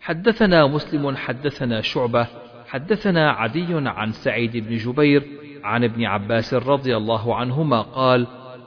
حدثنا 0.00 0.66
مسلم 0.66 1.16
حدثنا 1.16 1.80
شعبة 1.80 2.26
حدثنا 2.66 3.30
عدي 3.30 3.66
عن 3.70 4.12
سعيد 4.12 4.56
بن 4.56 4.76
جبير 4.76 5.24
عن 5.64 5.84
ابن 5.84 6.04
عباس 6.04 6.54
رضي 6.54 6.96
الله 6.96 7.34
عنهما 7.36 7.80
قال 7.80 8.26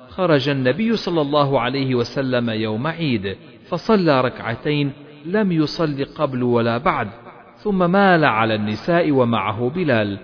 خرج 0.09 0.49
النبي 0.49 0.95
صلى 0.95 1.21
الله 1.21 1.59
عليه 1.59 1.95
وسلم 1.95 2.49
يوم 2.49 2.87
عيد 2.87 3.37
فصلى 3.69 4.21
ركعتين 4.21 4.91
لم 5.25 5.51
يصل 5.51 6.05
قبل 6.05 6.43
ولا 6.43 6.77
بعد 6.77 7.09
ثم 7.57 7.91
مال 7.91 8.25
على 8.25 8.55
النساء 8.55 9.11
ومعه 9.11 9.69
بلال. 9.69 10.19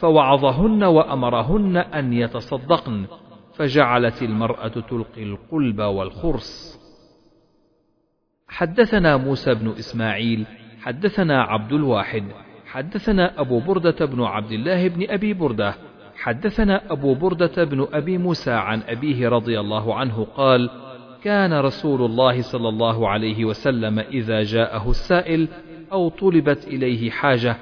فوعظهن 0.00 0.84
وأمرهن 0.84 1.76
أن 1.76 2.12
يتصدقن 2.12 3.06
فجعلت 3.54 4.22
المرأة 4.22 4.68
تلقي 4.68 5.22
القلب 5.22 5.80
والخرص 5.80 6.78
حدثنا 8.48 9.16
موسى 9.16 9.54
بن 9.54 9.68
إسماعيل 9.68 10.46
حدثنا 10.80 11.42
عبد 11.42 11.72
الواحد 11.72 12.24
حدثنا 12.66 13.40
أبو 13.40 13.60
بردة 13.60 14.06
بن 14.06 14.22
عبد 14.22 14.52
الله 14.52 14.88
بن 14.88 15.10
أبي 15.10 15.34
بردة 15.34 15.74
حدثنا 16.16 16.92
أبو 16.92 17.14
بردة 17.14 17.64
بن 17.64 17.86
أبي 17.92 18.18
موسى 18.18 18.50
عن 18.50 18.82
أبيه 18.82 19.28
رضي 19.28 19.60
الله 19.60 19.94
عنه 19.94 20.26
قال 20.36 20.70
كان 21.24 21.52
رسول 21.52 22.02
الله 22.02 22.42
صلى 22.42 22.68
الله 22.68 23.08
عليه 23.08 23.44
وسلم 23.44 23.98
إذا 23.98 24.42
جاءه 24.42 24.90
السائل 24.90 25.48
أو 25.92 26.08
طلبت 26.08 26.66
إليه 26.66 27.10
حاجة 27.10 27.56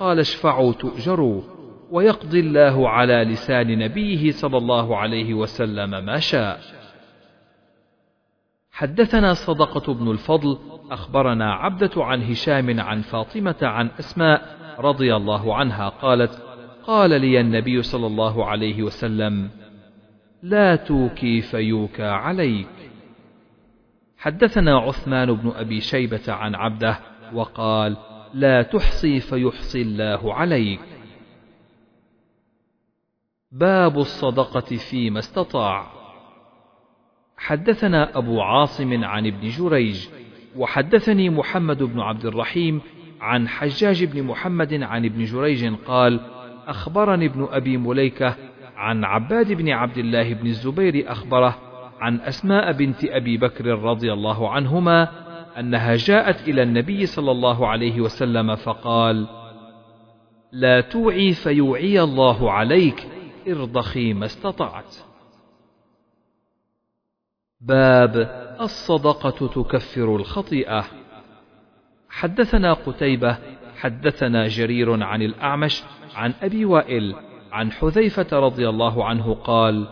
قال 0.00 0.18
اشفعوا 0.18 0.72
تؤجروا. 0.72 1.51
ويقضي 1.92 2.40
الله 2.40 2.88
على 2.88 3.24
لسان 3.24 3.78
نبيه 3.78 4.30
صلى 4.30 4.56
الله 4.56 4.96
عليه 4.96 5.34
وسلم 5.34 6.04
ما 6.04 6.18
شاء. 6.18 6.60
حدثنا 8.72 9.34
صدقة 9.34 9.94
بن 9.94 10.10
الفضل 10.10 10.58
أخبرنا 10.90 11.54
عبدة 11.54 12.04
عن 12.04 12.22
هشام 12.22 12.80
عن 12.80 13.00
فاطمة 13.00 13.56
عن 13.62 13.90
أسماء 13.98 14.56
رضي 14.78 15.16
الله 15.16 15.54
عنها 15.54 15.88
قالت 15.88 16.42
قال 16.86 17.20
لي 17.20 17.40
النبي 17.40 17.82
صلى 17.82 18.06
الله 18.06 18.46
عليه 18.46 18.82
وسلم 18.82 19.50
لا 20.42 20.76
توكي 20.76 21.40
فيوكى 21.40 22.04
عليك. 22.04 22.68
حدثنا 24.18 24.78
عثمان 24.78 25.32
بن 25.32 25.52
أبي 25.56 25.80
شيبة 25.80 26.32
عن 26.32 26.54
عبده 26.54 26.98
وقال 27.34 27.96
لا 28.34 28.62
تحصي 28.62 29.20
فيحصي 29.20 29.82
الله 29.82 30.34
عليك. 30.34 30.91
باب 33.52 33.98
الصدقة 33.98 34.76
فيما 34.76 35.18
استطاع. 35.18 35.86
حدثنا 37.36 38.18
أبو 38.18 38.40
عاصم 38.40 39.04
عن 39.04 39.26
ابن 39.26 39.48
جريج 39.48 40.08
وحدثني 40.56 41.30
محمد 41.30 41.82
بن 41.82 42.00
عبد 42.00 42.24
الرحيم 42.24 42.80
عن 43.20 43.48
حجاج 43.48 44.04
بن 44.04 44.22
محمد 44.22 44.82
عن 44.82 45.04
ابن 45.04 45.24
جريج 45.24 45.74
قال 45.86 46.20
أخبرني 46.66 47.26
ابن 47.26 47.48
أبي 47.50 47.76
مليكة 47.76 48.36
عن 48.76 49.04
عباد 49.04 49.52
بن 49.52 49.70
عبد 49.70 49.98
الله 49.98 50.34
بن 50.34 50.46
الزبير 50.46 51.12
أخبره 51.12 51.58
عن 52.00 52.20
أسماء 52.20 52.72
بنت 52.72 53.04
أبي 53.04 53.36
بكر 53.36 53.66
رضي 53.66 54.12
الله 54.12 54.50
عنهما 54.50 55.08
أنها 55.58 55.96
جاءت 55.96 56.48
إلى 56.48 56.62
النبي 56.62 57.06
صلى 57.06 57.30
الله 57.30 57.68
عليه 57.68 58.00
وسلم 58.00 58.54
فقال: 58.56 59.26
لا 60.52 60.80
توعي 60.80 61.32
فيوعي 61.32 62.00
الله 62.00 62.52
عليك 62.52 63.08
ارضخي 63.48 64.12
ما 64.12 64.26
استطعت. 64.26 64.96
باب 67.60 68.16
الصدقة 68.60 69.46
تكفر 69.48 70.16
الخطيئة. 70.16 70.84
حدثنا 72.10 72.72
قتيبة 72.72 73.38
حدثنا 73.76 74.48
جرير 74.48 75.02
عن 75.02 75.22
الأعمش 75.22 75.82
عن 76.14 76.34
أبي 76.42 76.64
وائل 76.64 77.14
عن 77.52 77.72
حذيفة 77.72 78.38
رضي 78.38 78.68
الله 78.68 79.04
عنه 79.04 79.34
قال: 79.34 79.86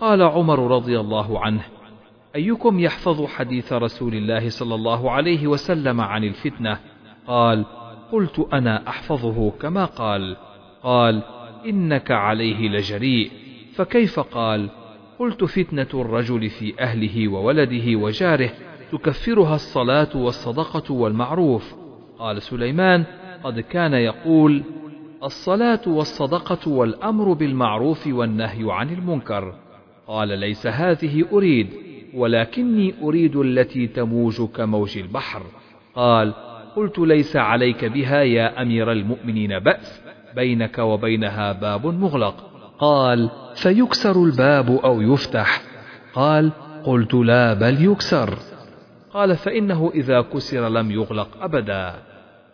قال 0.00 0.22
عمر 0.22 0.76
رضي 0.76 1.00
الله 1.00 1.40
عنه: 1.40 1.62
أيكم 2.34 2.80
يحفظ 2.80 3.24
حديث 3.26 3.72
رسول 3.72 4.14
الله 4.14 4.48
صلى 4.48 4.74
الله 4.74 5.10
عليه 5.10 5.46
وسلم 5.46 6.00
عن 6.00 6.24
الفتنة؟ 6.24 6.78
قال: 7.26 7.64
قلت 8.12 8.48
أنا 8.52 8.88
أحفظه 8.88 9.50
كما 9.50 9.84
قال. 9.84 10.36
قال: 10.82 11.22
إنك 11.66 12.10
عليه 12.10 12.68
لجريء. 12.68 13.30
فكيف 13.74 14.20
قال؟ 14.20 14.68
قلت 15.18 15.44
فتنة 15.44 15.88
الرجل 15.94 16.48
في 16.48 16.80
أهله 16.80 17.28
وولده 17.28 17.96
وجاره 17.96 18.50
تكفرها 18.92 19.54
الصلاة 19.54 20.16
والصدقة 20.16 20.94
والمعروف. 20.94 21.74
قال 22.18 22.42
سليمان: 22.42 23.04
قد 23.44 23.60
كان 23.60 23.94
يقول: 23.94 24.62
الصلاة 25.24 25.80
والصدقة 25.86 26.70
والأمر 26.70 27.32
بالمعروف 27.32 28.06
والنهي 28.06 28.72
عن 28.72 28.88
المنكر. 28.88 29.54
قال: 30.06 30.38
ليس 30.38 30.66
هذه 30.66 31.24
أريد، 31.32 31.68
ولكني 32.14 32.94
أريد 33.02 33.36
التي 33.36 33.86
تموج 33.86 34.42
كموج 34.42 34.98
البحر. 34.98 35.42
قال: 35.94 36.34
قلت 36.76 36.98
ليس 36.98 37.36
عليك 37.36 37.84
بها 37.84 38.22
يا 38.22 38.62
أمير 38.62 38.92
المؤمنين 38.92 39.58
بأس، 39.58 40.02
بينك 40.36 40.78
وبينها 40.78 41.52
باب 41.52 41.86
مغلق. 41.86 42.34
قال: 42.78 43.30
فيكسر 43.54 44.24
الباب 44.24 44.70
أو 44.70 45.00
يفتح. 45.00 45.62
قال: 46.14 46.52
قلت 46.84 47.14
لا 47.14 47.54
بل 47.54 47.84
يكسر. 47.84 48.38
قال: 49.12 49.36
فإنه 49.36 49.90
إذا 49.94 50.20
كسر 50.20 50.68
لم 50.68 50.90
يغلق 50.90 51.28
أبدا. 51.40 51.94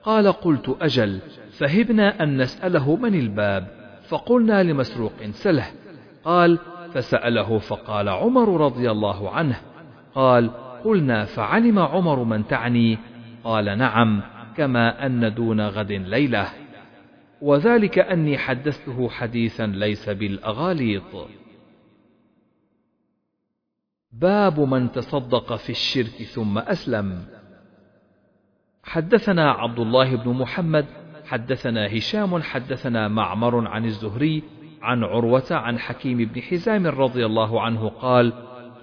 قال: 0.02 0.32
قلت 0.32 0.76
أجل، 0.80 1.20
فهبنا 1.58 2.22
أن 2.22 2.36
نسأله 2.36 2.96
من 2.96 3.14
الباب، 3.14 3.66
فقلنا 4.08 4.62
لمسروق 4.62 5.12
سله. 5.30 5.66
قال: 6.24 6.58
فسأله 6.94 7.58
فقال 7.58 8.08
عمر 8.08 8.60
رضي 8.60 8.90
الله 8.90 9.30
عنه 9.30 9.56
قال 10.14 10.50
قلنا 10.84 11.24
فعلم 11.24 11.78
عمر 11.78 12.24
من 12.24 12.46
تعني 12.46 12.98
قال 13.44 13.78
نعم 13.78 14.22
كما 14.56 15.06
أن 15.06 15.34
دون 15.34 15.60
غد 15.60 15.92
ليلة 15.92 16.46
وذلك 17.42 17.98
أني 17.98 18.38
حدثته 18.38 19.08
حديثا 19.08 19.66
ليس 19.66 20.08
بالأغاليط. 20.08 21.28
باب 24.12 24.60
من 24.60 24.92
تصدق 24.92 25.56
في 25.56 25.70
الشرك 25.70 26.22
ثم 26.22 26.58
أسلم. 26.58 27.24
حدثنا 28.82 29.50
عبد 29.50 29.78
الله 29.78 30.16
بن 30.16 30.30
محمد 30.30 30.86
حدثنا 31.24 31.96
هشام 31.96 32.42
حدثنا 32.42 33.08
معمر 33.08 33.68
عن 33.68 33.84
الزهري 33.84 34.42
عن 34.82 35.04
عروة 35.04 35.46
عن 35.50 35.78
حكيم 35.78 36.18
بن 36.18 36.42
حزام 36.42 36.86
رضي 36.86 37.26
الله 37.26 37.60
عنه 37.60 37.88
قال: 37.88 38.32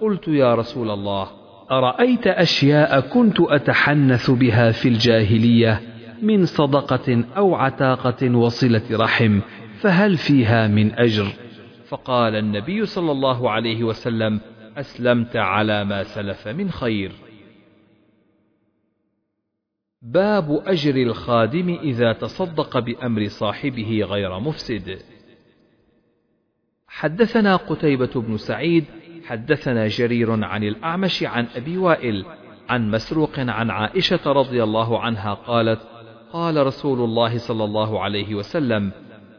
قلت 0.00 0.28
يا 0.28 0.54
رسول 0.54 0.90
الله: 0.90 1.28
أرأيت 1.70 2.26
أشياء 2.26 3.00
كنت 3.00 3.40
أتحنث 3.40 4.30
بها 4.30 4.70
في 4.70 4.88
الجاهلية؟ 4.88 5.93
من 6.22 6.46
صدقة 6.46 7.24
أو 7.36 7.54
عتاقة 7.54 8.36
وصلة 8.36 8.82
رحم 8.92 9.40
فهل 9.80 10.16
فيها 10.16 10.68
من 10.68 10.92
أجر؟ 10.92 11.26
فقال 11.86 12.36
النبي 12.36 12.86
صلى 12.86 13.12
الله 13.12 13.50
عليه 13.50 13.84
وسلم: 13.84 14.40
أسلمت 14.76 15.36
على 15.36 15.84
ما 15.84 16.02
سلف 16.02 16.48
من 16.48 16.70
خير. 16.70 17.12
باب 20.02 20.62
أجر 20.66 20.96
الخادم 20.96 21.78
إذا 21.82 22.12
تصدق 22.12 22.78
بأمر 22.78 23.28
صاحبه 23.28 24.06
غير 24.10 24.38
مفسد. 24.38 24.98
حدثنا 26.88 27.56
قتيبة 27.56 28.20
بن 28.20 28.36
سعيد 28.36 28.84
حدثنا 29.24 29.88
جرير 29.88 30.44
عن 30.44 30.64
الأعمش 30.64 31.22
عن 31.22 31.46
أبي 31.56 31.78
وائل 31.78 32.24
عن 32.68 32.90
مسروق 32.90 33.38
عن 33.38 33.70
عائشة 33.70 34.32
رضي 34.32 34.62
الله 34.62 35.00
عنها 35.00 35.34
قالت 35.34 35.80
قال 36.34 36.66
رسول 36.66 37.00
الله 37.00 37.38
صلى 37.38 37.64
الله 37.64 38.02
عليه 38.02 38.34
وسلم 38.34 38.92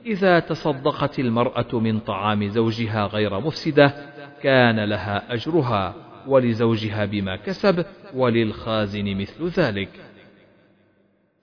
إذا 0.05 0.39
تصدقت 0.39 1.19
المرأة 1.19 1.79
من 1.79 1.99
طعام 1.99 2.47
زوجها 2.47 3.05
غير 3.05 3.39
مفسدة 3.39 3.93
كان 4.41 4.79
لها 4.79 5.33
أجرها 5.33 5.93
ولزوجها 6.27 7.05
بما 7.05 7.35
كسب 7.35 7.85
وللخازن 8.13 9.17
مثل 9.17 9.47
ذلك. 9.47 9.89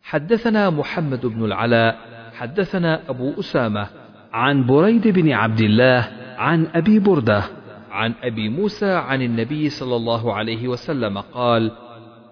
حدثنا 0.03 0.71
محمد 0.71 1.27
بن 1.27 1.45
العلاء 1.45 1.99
حدثنا 2.33 3.11
أبو 3.11 3.33
أسامة 3.41 3.87
عن 4.33 4.67
بريد 4.67 5.09
بن 5.09 5.33
عبد 5.33 5.61
الله 5.61 6.09
عن 6.37 6.67
أبي 6.75 6.99
بردة 6.99 7.45
عن 7.90 8.15
أبي 8.23 8.48
موسى 8.48 8.92
عن 8.92 9.23
النبي 9.23 9.69
صلى 9.69 9.96
الله 9.96 10.35
عليه 10.35 10.69
وسلم 10.69 11.19
قال 11.19 11.73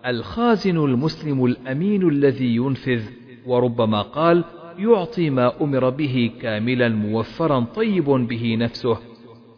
الخازن 0.07 0.77
المسلم 0.77 1.45
الأمين 1.45 2.09
الذي 2.09 2.57
ينفذ 2.57 3.03
وربما 3.47 4.03
قال 4.03 4.45
يعطي 4.79 5.31
ما 5.31 5.63
أمر 5.63 5.91
به 5.91 6.33
كاملا 6.43 6.89
موفرا 6.89 7.61
طيب 7.61 8.05
به 8.05 8.57
نفسه 8.57 8.99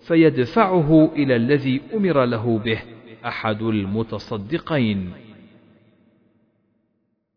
فيدفعه 0.01 1.13
إلى 1.17 1.37
الذي 1.37 1.81
أمر 1.95 2.25
له 2.25 2.59
به 2.59 2.83
أحد 3.27 3.63
المتصدقين 3.63 5.13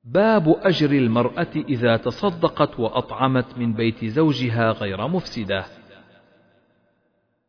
باب 0.03 0.55
أجر 0.61 0.91
المرأة 0.91 1.47
إذا 1.55 1.97
تصدقت 1.97 2.79
وأطعمت 2.79 3.57
من 3.57 3.73
بيت 3.73 4.05
زوجها 4.05 4.71
غير 4.71 5.07
مفسدة. 5.07 5.65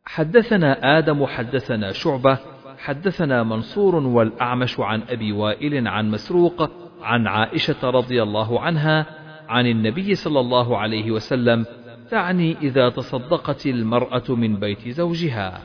حدثنا 0.04 0.98
آدم 0.98 1.26
حدثنا 1.26 1.92
شعبة 1.92 2.38
حدثنا 2.78 3.42
منصور 3.42 3.94
والأعمش 3.94 4.80
عن 4.80 5.02
أبي 5.08 5.32
وائل 5.32 5.88
عن 5.88 6.10
مسروق 6.10 6.70
عن 7.02 7.26
عائشة 7.26 7.90
رضي 7.90 8.22
الله 8.22 8.60
عنها 8.60 9.06
عن 9.48 9.66
النبي 9.66 10.14
صلى 10.14 10.40
الله 10.40 10.78
عليه 10.78 11.10
وسلم 11.10 11.66
تعني 12.10 12.56
إذا 12.62 12.88
تصدقت 12.88 13.66
المرأة 13.66 14.24
من 14.28 14.56
بيت 14.56 14.88
زوجها. 14.88 15.62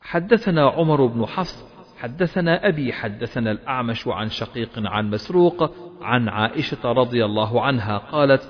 حدثنا 0.00 0.68
عمر 0.68 1.06
بن 1.06 1.26
حفص 1.26 1.70
حدثنا 1.98 2.68
أبي 2.68 2.92
حدثنا 2.92 3.50
الأعمش 3.50 4.08
عن 4.08 4.28
شقيق 4.28 4.70
عن 4.76 5.10
مسروق 5.10 5.74
عن 6.02 6.28
عائشة 6.28 6.92
رضي 6.92 7.24
الله 7.24 7.62
عنها 7.62 7.98
قالت: 7.98 8.42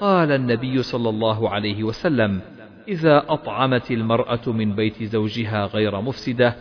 قال 0.00 0.32
النبي 0.32 0.82
صلى 0.82 1.08
الله 1.08 1.50
عليه 1.50 1.84
وسلم: 1.84 2.40
إذا 2.88 3.24
أطعمت 3.28 3.90
المرأة 3.90 4.40
من 4.46 4.74
بيت 4.74 5.02
زوجها 5.02 5.66
غير 5.66 6.00
مفسدة 6.00 6.56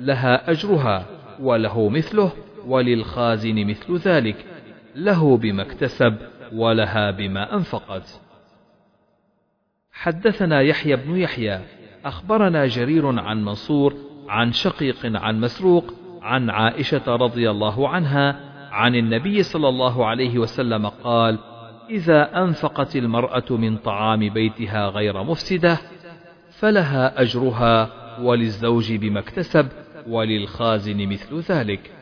لها 0.00 0.50
أجرها 0.50 1.06
وله 1.40 1.88
مثله 1.88 2.32
وللخازن 2.66 3.66
مثل 3.66 3.96
ذلك 3.96 4.44
له 4.94 5.36
بما 5.36 5.62
اكتسب 5.62 6.16
ولها 6.52 7.10
بما 7.10 7.54
أنفقت. 7.54 8.20
حدثنا 9.92 10.60
يحيى 10.60 10.96
بن 10.96 11.16
يحيى 11.16 11.60
أخبرنا 12.04 12.66
جرير 12.66 13.20
عن 13.20 13.44
منصور 13.44 13.94
عن 14.28 14.52
شقيق 14.52 14.96
عن 15.04 15.40
مسروق 15.40 15.94
عن 16.22 16.50
عائشة 16.50 17.16
رضي 17.16 17.50
الله 17.50 17.88
عنها 17.88 18.40
عن 18.72 18.94
النبي 18.94 19.42
صلى 19.42 19.68
الله 19.68 20.06
عليه 20.06 20.38
وسلم 20.38 20.86
قال 20.86 21.38
إذا 21.90 22.42
أنفقت 22.42 22.96
المرأة 22.96 23.44
من 23.50 23.76
طعام 23.76 24.28
بيتها 24.28 24.88
غير 24.88 25.22
مفسدة 25.22 25.78
فلها 26.50 27.22
أجرها 27.22 27.90
وللزوج 28.20 28.92
بما 28.92 29.20
اكتسب 29.20 29.68
وللخازن 30.08 31.08
مثل 31.08 31.40
ذلك. 31.40 31.92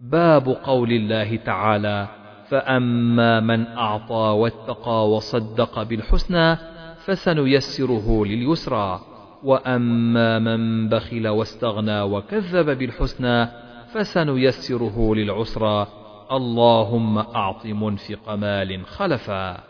باب 0.00 0.48
قول 0.48 0.92
الله 0.92 1.36
تعالى 1.36 2.08
فأما 2.48 3.40
من 3.40 3.66
أعطى 3.66 4.14
واتقى 4.14 5.10
وصدق 5.10 5.82
بالحسنى 5.82 6.56
فسنيسره 7.04 8.24
لليسرى 8.24 9.00
وأما 9.42 10.38
من 10.38 10.88
بخل 10.88 11.28
واستغنى 11.28 12.02
وكذب 12.02 12.78
بالحسنى 12.78 13.48
فسنيسره 13.92 15.14
للعسرى. 15.14 16.01
اللهم 16.32 17.18
أعط 17.18 17.66
منفق 17.66 18.34
مال 18.34 18.86
خلفا. 18.86 19.60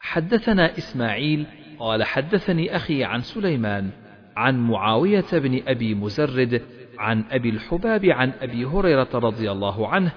حدثنا 0.00 0.78
إسماعيل 0.78 1.46
قال 1.78 2.04
حدثني 2.04 2.76
أخي 2.76 3.04
عن 3.04 3.20
سليمان 3.20 3.90
عن 4.36 4.58
معاوية 4.58 5.24
بن 5.32 5.62
أبي 5.66 5.94
مزرد 5.94 6.62
عن 6.98 7.24
أبي 7.30 7.48
الحباب 7.50 8.04
عن 8.04 8.32
أبي 8.40 8.64
هريرة 8.64 9.08
رضي 9.14 9.50
الله 9.52 9.88
عنه 9.88 10.12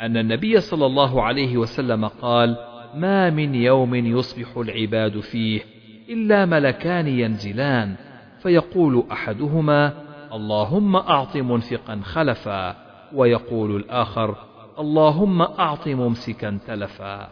أن 0.00 0.16
النبي 0.16 0.60
صلى 0.60 0.86
الله 0.86 1.22
عليه 1.22 1.56
وسلم 1.56 2.04
قال 2.06 2.56
ما 2.94 3.30
من 3.30 3.54
يوم 3.54 3.94
يصبح 3.94 4.56
العباد 4.56 5.20
فيه 5.20 5.60
إلا 6.08 6.46
ملكان 6.46 7.06
ينزلان 7.06 7.96
فيقول 8.42 9.04
أحدهما 9.12 9.92
اللهم 10.32 10.96
أعط 10.96 11.36
منفقا 11.36 12.00
خلفا 12.04 12.85
ويقول 13.14 13.76
الآخر 13.76 14.36
اللهم 14.78 15.42
أعط 15.42 15.88
ممسكا 15.88 16.58
تلفا. 16.66 17.28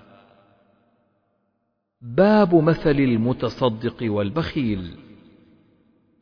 باب 2.02 2.54
مثل 2.54 2.90
المتصدق 2.90 3.96
والبخيل. 4.02 4.94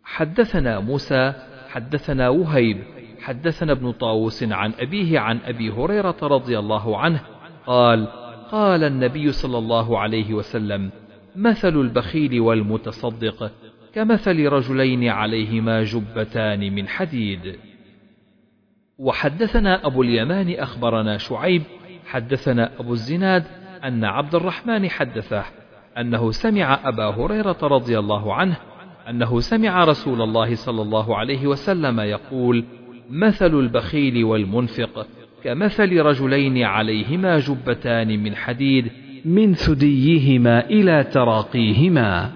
حدثنا 0.04 0.80
موسى 0.80 1.32
حدثنا 1.68 2.28
وهيب 2.28 2.78
حدثنا 3.20 3.72
ابن 3.72 3.92
طاووس 3.92 4.42
عن 4.42 4.72
أبيه 4.80 5.18
عن 5.18 5.38
أبي 5.44 5.70
هريرة 5.70 6.16
رضي 6.22 6.58
الله 6.58 6.98
عنه 6.98 7.20
قال 7.66 8.06
قال 8.50 8.84
النبي 8.84 9.32
صلى 9.32 9.58
الله 9.58 9.98
عليه 9.98 10.34
وسلم 10.34 10.90
مثل 11.36 11.80
البخيل 11.80 12.40
والمتصدق 12.40 13.52
كمثل 13.94 14.46
رجلين 14.46 15.08
عليهما 15.08 15.82
جبتان 15.84 16.74
من 16.74 16.88
حديد. 16.88 17.58
وحدثنا 18.98 19.86
أبو 19.86 20.02
اليمان 20.02 20.54
أخبرنا 20.54 21.18
شعيب 21.18 21.62
حدثنا 22.06 22.70
أبو 22.80 22.92
الزناد 22.92 23.44
أن 23.84 24.04
عبد 24.04 24.34
الرحمن 24.34 24.90
حدثه 24.90 25.44
أنه 25.98 26.30
سمع 26.30 26.88
أبا 26.88 27.04
هريرة 27.04 27.58
رضي 27.62 27.98
الله 27.98 28.34
عنه 28.34 28.56
أنه 29.08 29.40
سمع 29.40 29.84
رسول 29.84 30.22
الله 30.22 30.54
صلى 30.54 30.82
الله 30.82 31.16
عليه 31.16 31.46
وسلم 31.46 32.00
يقول 32.00 32.64
مثل 33.10 33.54
البخيل 33.54 34.24
والمنفق 34.24 35.06
كمثل 35.44 36.00
رجلين 36.00 36.62
عليهما 36.62 37.38
جبتان 37.38 38.22
من 38.22 38.36
حديد 38.36 38.90
من 39.24 39.54
ثديهما 39.54 40.64
إلى 40.66 41.04
تراقيهما. 41.04 42.30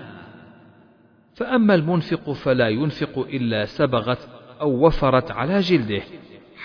فأما 1.34 1.74
المنفق 1.74 2.32
فلا 2.32 2.68
ينفق 2.68 3.26
إلا 3.32 3.64
سبغت 3.64 4.28
أو 4.60 4.86
وفرت 4.86 5.30
على 5.30 5.60
جلده. 5.60 6.02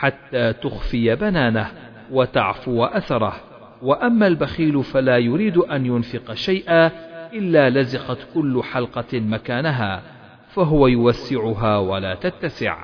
حتى 0.01 0.53
تخفي 0.53 1.15
بنانه 1.15 1.71
وتعفو 2.11 2.83
أثره. 2.83 3.33
وأما 3.81 4.27
البخيل 4.27 4.83
فلا 4.83 5.17
يريد 5.17 5.57
أن 5.57 5.85
ينفق 5.85 6.33
شيئا 6.33 6.91
إلا 7.33 7.69
لزقت 7.69 8.27
كل 8.33 8.63
حلقة 8.63 9.19
مكانها 9.19 10.01
فهو 10.47 10.87
يوسعها 10.87 11.77
ولا 11.77 12.15
تتسع. 12.15 12.83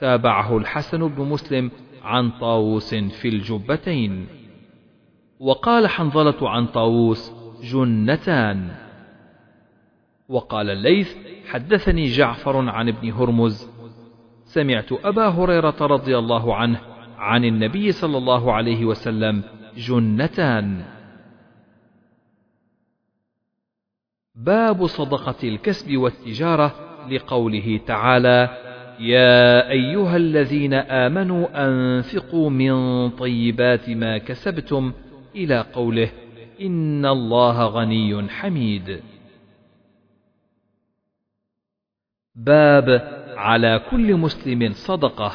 تابعه 0.00 0.56
الحسن 0.56 1.08
بن 1.08 1.24
مسلم 1.24 1.70
عن 2.02 2.30
طاووس 2.30 2.94
في 2.94 3.28
الجبتين. 3.28 4.26
وقال 5.40 5.88
حنظلة 5.88 6.50
عن 6.50 6.66
طاووس 6.66 7.32
جنتان. 7.62 8.68
وقال 10.28 10.70
الليث 10.70 11.16
حدثني 11.50 12.06
جعفر 12.06 12.68
عن 12.68 12.88
ابن 12.88 13.12
هرمز 13.12 13.73
سمعت 14.54 14.92
أبا 14.92 15.28
هريرة 15.28 15.76
رضي 15.80 16.18
الله 16.18 16.54
عنه 16.54 16.80
عن 17.18 17.44
النبي 17.44 17.92
صلى 17.92 18.18
الله 18.18 18.52
عليه 18.52 18.84
وسلم 18.84 19.42
جنتان. 19.76 20.84
باب 24.34 24.86
صدقة 24.86 25.48
الكسب 25.48 25.96
والتجارة 25.96 26.74
لقوله 27.10 27.80
تعالى 27.86 28.48
يا 29.00 29.70
أيها 29.70 30.16
الذين 30.16 30.74
آمنوا 30.74 31.66
أنفقوا 31.66 32.50
من 32.50 32.74
طيبات 33.10 33.90
ما 33.90 34.18
كسبتم 34.18 34.92
إلى 35.34 35.60
قوله 35.60 36.10
إن 36.60 37.06
الله 37.06 37.66
غني 37.66 38.28
حميد. 38.28 39.00
باب 42.34 43.23
على 43.36 43.82
كل 43.90 44.16
مسلم 44.16 44.72
صدقة 44.72 45.32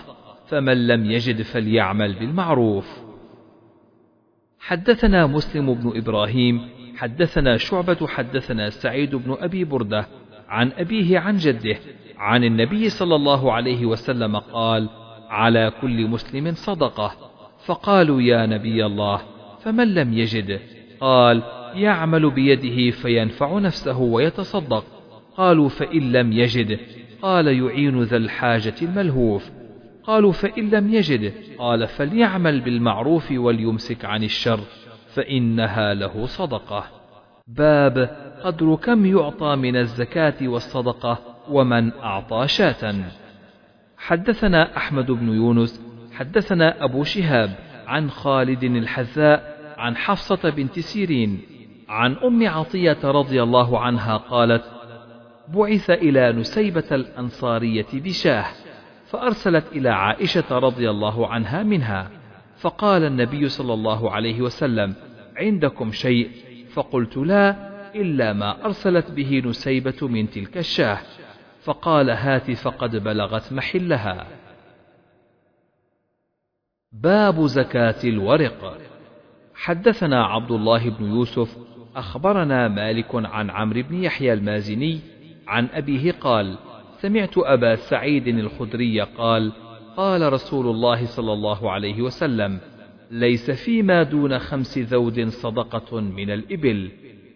فمن 0.47 0.88
لم 0.88 1.12
يجد 1.12 1.41
فليعمل 1.41 2.14
بالمعروف. 2.14 3.00
حدثنا 4.60 5.28
مسلم 5.28 5.74
بن 5.74 5.97
إبراهيم 5.97 6.70
حدثنا 6.97 7.58
شعبة 7.58 8.08
حدثنا 8.08 8.70
سعيد 8.70 9.16
بن 9.16 9.38
أبي 9.39 9.64
بردة 9.64 10.08
عن 10.47 10.72
أبيه 10.78 11.20
عن 11.20 11.38
جده 11.38 11.78
عن 12.18 12.43
النبي 12.43 12.89
صلى 12.89 13.16
الله 13.16 13.54
عليه 13.54 13.86
وسلم 13.86 14.36
قال 14.38 14.89
على 15.30 15.72
كل 15.82 16.08
مسلم 16.08 16.54
صدقة. 16.54 17.12
فقالوا 17.66 18.22
يا 18.22 18.45
نبي 18.45 18.86
الله 18.86 19.22
فمن 19.62 19.93
لم 19.93 20.14
يجد؟ 20.14 20.60
قال 21.00 21.43
يعمل 21.74 22.30
بيده 22.30 22.91
فينفع 22.91 23.60
نفسه 23.60 24.00
ويتصدق. 24.00 24.86
قالوا 25.38 25.70
فإن 25.70 26.12
لم 26.12 26.32
يجد 26.32 26.80
قال 27.22 27.47
يعين 27.47 28.03
ذا 28.03 28.17
الحاجة 28.17 28.76
الملهوف. 28.82 29.49
قالوا 30.03 30.32
فإن 30.32 30.70
لم 30.70 30.93
يجد. 30.93 31.34
قال 31.57 31.88
فليعمل 31.88 32.61
بالمعروف 32.61 33.32
وليمسك 33.32 34.05
عن 34.05 34.24
الشر 34.24 34.59
فإنها 35.13 35.93
له 35.93 36.26
صدقة. 36.26 36.84
باب 37.47 37.97
قدر 38.43 38.76
كم 38.76 39.05
يعطى 39.05 39.55
من 39.55 39.76
الزكاة 39.76 40.47
والصدقة 40.47 41.20
ومن 41.49 41.93
أعطى 41.93 42.47
شاة. 42.47 42.95
حدثنا 43.97 44.78
أحمد 44.78 45.11
بن 45.11 45.28
يونس 45.28 45.82
حدثنا 46.13 46.84
أبو 46.84 47.03
شهاب 47.03 47.55
عن 47.88 48.09
خالد 48.09 48.63
الحذاء 48.63 49.59
عن 49.78 49.95
حفصة 49.95 50.49
بنت 50.49 50.80
سيرين 50.80 51.41
عن 51.89 52.15
أم 52.15 52.47
عطية 52.47 52.97
رضي 53.03 53.43
الله 53.43 53.80
عنها 53.80 54.17
قالت 54.17 54.63
بعث 55.54 55.89
إلى 55.89 56.32
نسيبة 56.32 56.84
الأنصارية 56.91 57.88
بشاه 57.93 58.45
فأرسلت 59.06 59.66
إلى 59.72 59.89
عائشة 59.89 60.60
رضي 60.60 60.89
الله 60.89 61.28
عنها 61.28 61.64
منها 61.64 62.12
فقال 62.58 63.04
النبي 63.04 63.50
صلى 63.50 63.74
الله 63.74 64.12
عليه 64.12 64.41
وسلم 64.41 64.95
عندكم 65.38 65.91
شيء؟ 65.91 66.32
فقلت 66.74 67.18
لا 67.18 67.70
إلا 67.95 68.34
ما 68.34 68.66
أرسلت 68.66 69.12
به 69.12 69.41
نسيبة 69.45 70.08
من 70.08 70.30
تلك 70.30 70.58
الشاه. 70.58 71.00
فقال 71.62 72.10
هات 72.10 72.52
فقد 72.52 72.95
بلغت 72.95 73.54
محلها. 73.54 74.28
باب 76.91 77.45
زكاة 77.45 78.04
الورق. 78.04 78.78
حدثنا 79.56 80.26
عبد 80.26 80.52
الله 80.52 80.89
بن 80.89 81.06
يوسف 81.06 81.58
أخبرنا 81.95 82.68
مالك 82.68 83.16
عن 83.16 83.50
عمرو 83.50 83.82
بن 83.82 84.04
يحيى 84.04 84.34
المازني 84.34 85.00
عن 85.50 85.68
أبيه 85.74 86.12
قال 86.12 86.58
سمعت 86.97 87.38
أبا 87.38 87.76
سعيد 87.76 88.28
الخدري 88.28 89.02
قال 89.02 89.52
قال 89.97 90.34
رسول 90.34 90.68
الله 90.68 91.06
صلى 91.06 91.34
الله 91.34 91.72
عليه 91.72 92.02
وسلم 92.02 92.60
ليس 93.12 93.52
فيما 93.52 94.04
دون 94.04 94.39
خمس 94.39 94.78
ذود 94.78 95.28
صدقة 95.28 96.00
من 96.00 96.32
الإبل 96.32 96.91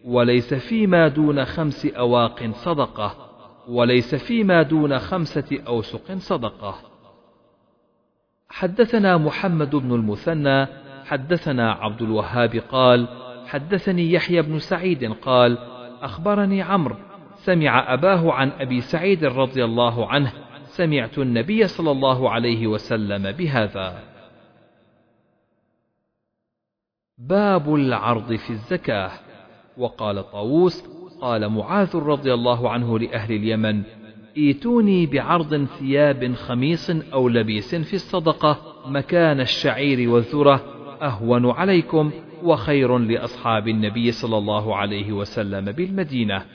وليس 0.06 0.54
فيما 0.54 1.08
دون 1.08 1.46
خمس 1.46 1.86
أواق 1.86 2.52
صدقة 2.52 3.16
وليس 3.68 4.16
فيما 4.16 4.62
دون 4.62 5.00
خمسة 5.00 5.60
أوسق 5.68 6.14
صدقة. 6.18 6.76
حدثنا 8.50 9.18
محمد 9.18 9.76
بن 9.76 9.96
المثنى 9.96 10.68
حدثنا 11.06 11.72
عبد 11.72 12.02
الوهاب 12.02 12.56
قال 12.56 13.08
حدثني 13.48 14.12
يحيى 14.12 14.42
بن 14.42 14.60
سعيد 14.60 15.14
قال 15.14 15.58
أخبرني 16.02 16.62
عمرو 16.62 16.96
سمع 17.46 17.94
أباه 17.94 18.32
عن 18.32 18.50
أبي 18.50 18.82
سعيد 18.82 19.26
رضي 19.26 19.64
الله 19.66 20.08
عنه 20.08 20.34
سمعت 20.66 21.18
النبي 21.18 21.68
صلى 21.68 21.92
الله 21.92 22.30
عليه 22.30 22.68
وسلم 22.68 23.32
بهذا. 23.32 24.04
باب 27.18 27.76
العرض 27.76 28.36
في 28.36 28.50
الزكاة. 28.50 29.12
وقال 29.78 30.32
طاووس 30.32 30.84
قال 31.22 31.50
معاذ 31.50 31.96
رضي 31.96 32.34
الله 32.34 32.70
عنه 32.70 33.00
لأهل 33.00 33.36
اليمن 33.36 33.84
إيتوني 34.38 35.06
بعرض 35.06 35.66
ثياب 35.66 36.34
خميص 36.34 36.90
أو 36.90 37.30
لبيس 37.30 37.76
في 37.76 37.94
الصدقة 37.94 38.58
مكان 38.88 39.40
الشعير 39.40 40.10
والذرة 40.10 40.64
أهون 41.02 41.50
عليكم 41.50 42.12
وخير 42.44 42.98
لأصحاب 42.98 43.68
النبي 43.68 44.12
صلى 44.12 44.38
الله 44.38 44.76
عليه 44.76 45.12
وسلم 45.12 45.72
بالمدينة. 45.72 46.46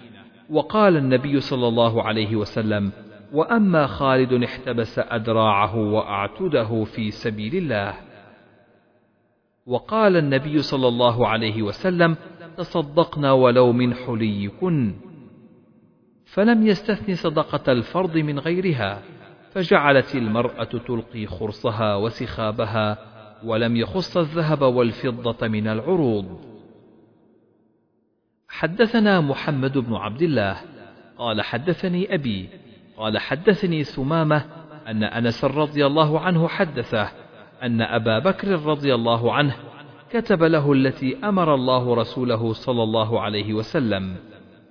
وقال 0.51 0.97
النبي 0.97 1.41
صلى 1.41 1.69
الله 1.69 2.03
عليه 2.03 2.37
وسلم 2.37 2.93
وأما 3.33 3.87
خالد 3.87 4.43
احتبس 4.43 4.99
أدراعه 4.99 5.77
وأعتده 5.77 6.85
في 6.85 7.11
سبيل 7.11 7.57
الله. 7.57 7.95
وقال 9.67 10.17
النبي 10.17 10.63
صلى 10.63 10.89
الله 10.89 11.29
عليه 11.29 11.63
وسلم 11.63 12.17
تصدقنا 12.57 13.33
ولو 13.33 13.73
من 13.73 13.95
حليكن. 13.95 14.95
فلم 16.25 16.67
يستثن 16.67 17.15
صدقة 17.15 17.73
الفرض 17.73 18.17
من 18.17 18.39
غيرها 18.39 19.03
فجعلت 19.51 20.15
المرأة 20.15 20.65
تلقي 20.65 21.27
خرصها 21.27 21.97
وسخابها 21.97 22.99
ولم 23.45 23.77
يخص 23.77 24.17
الذهب 24.17 24.63
والفضة 24.63 25.49
من 25.49 25.69
العروض. 25.69 26.58
حدثنا 28.49 29.21
محمد 29.21 29.79
بن 29.79 29.95
عبد 29.95 30.23
الله 30.23 30.57
قال 31.19 31.43
حدثني 31.43 32.15
أبي 32.15 32.49
قال 32.97 33.19
حدثني 33.19 33.85
ثمامة 33.85 34.45
أن 34.89 35.05
أنس 35.05 35.45
رضي 35.45 35.87
الله 35.87 36.21
عنه 36.21 36.49
حدثه 36.49 37.09
أن 37.63 37.81
أبا 37.81 38.19
بكر 38.19 38.49
رضي 38.49 38.95
الله 38.95 39.33
عنه 39.33 39.57
كتب 40.11 40.43
له 40.43 40.73
التي 40.73 41.17
أمر 41.25 41.55
الله 41.55 41.95
رسوله 41.95 42.53
صلى 42.53 42.83
الله 42.83 43.21
عليه 43.21 43.55
وسلم 43.55 44.17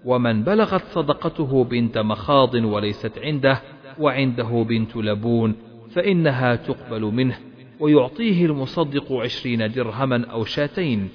ومن 0.06 0.44
بلغت 0.44 0.84
صدقته 0.92 1.64
بنت 1.64 1.98
مخاض 1.98 2.56
وليست 2.56 3.20
عنده 3.20 3.62
وعنده 4.00 4.66
بنت 4.70 4.96
لبون 4.96 5.56
فإنها 5.92 6.56
تقبل 6.56 7.02
منه 7.02 7.38
ويعطيه 7.80 8.46
المصدق 8.46 9.14
عشرين 9.14 9.72
درهما 9.72 10.26
أو 10.26 10.44
شاتين. 10.44 11.10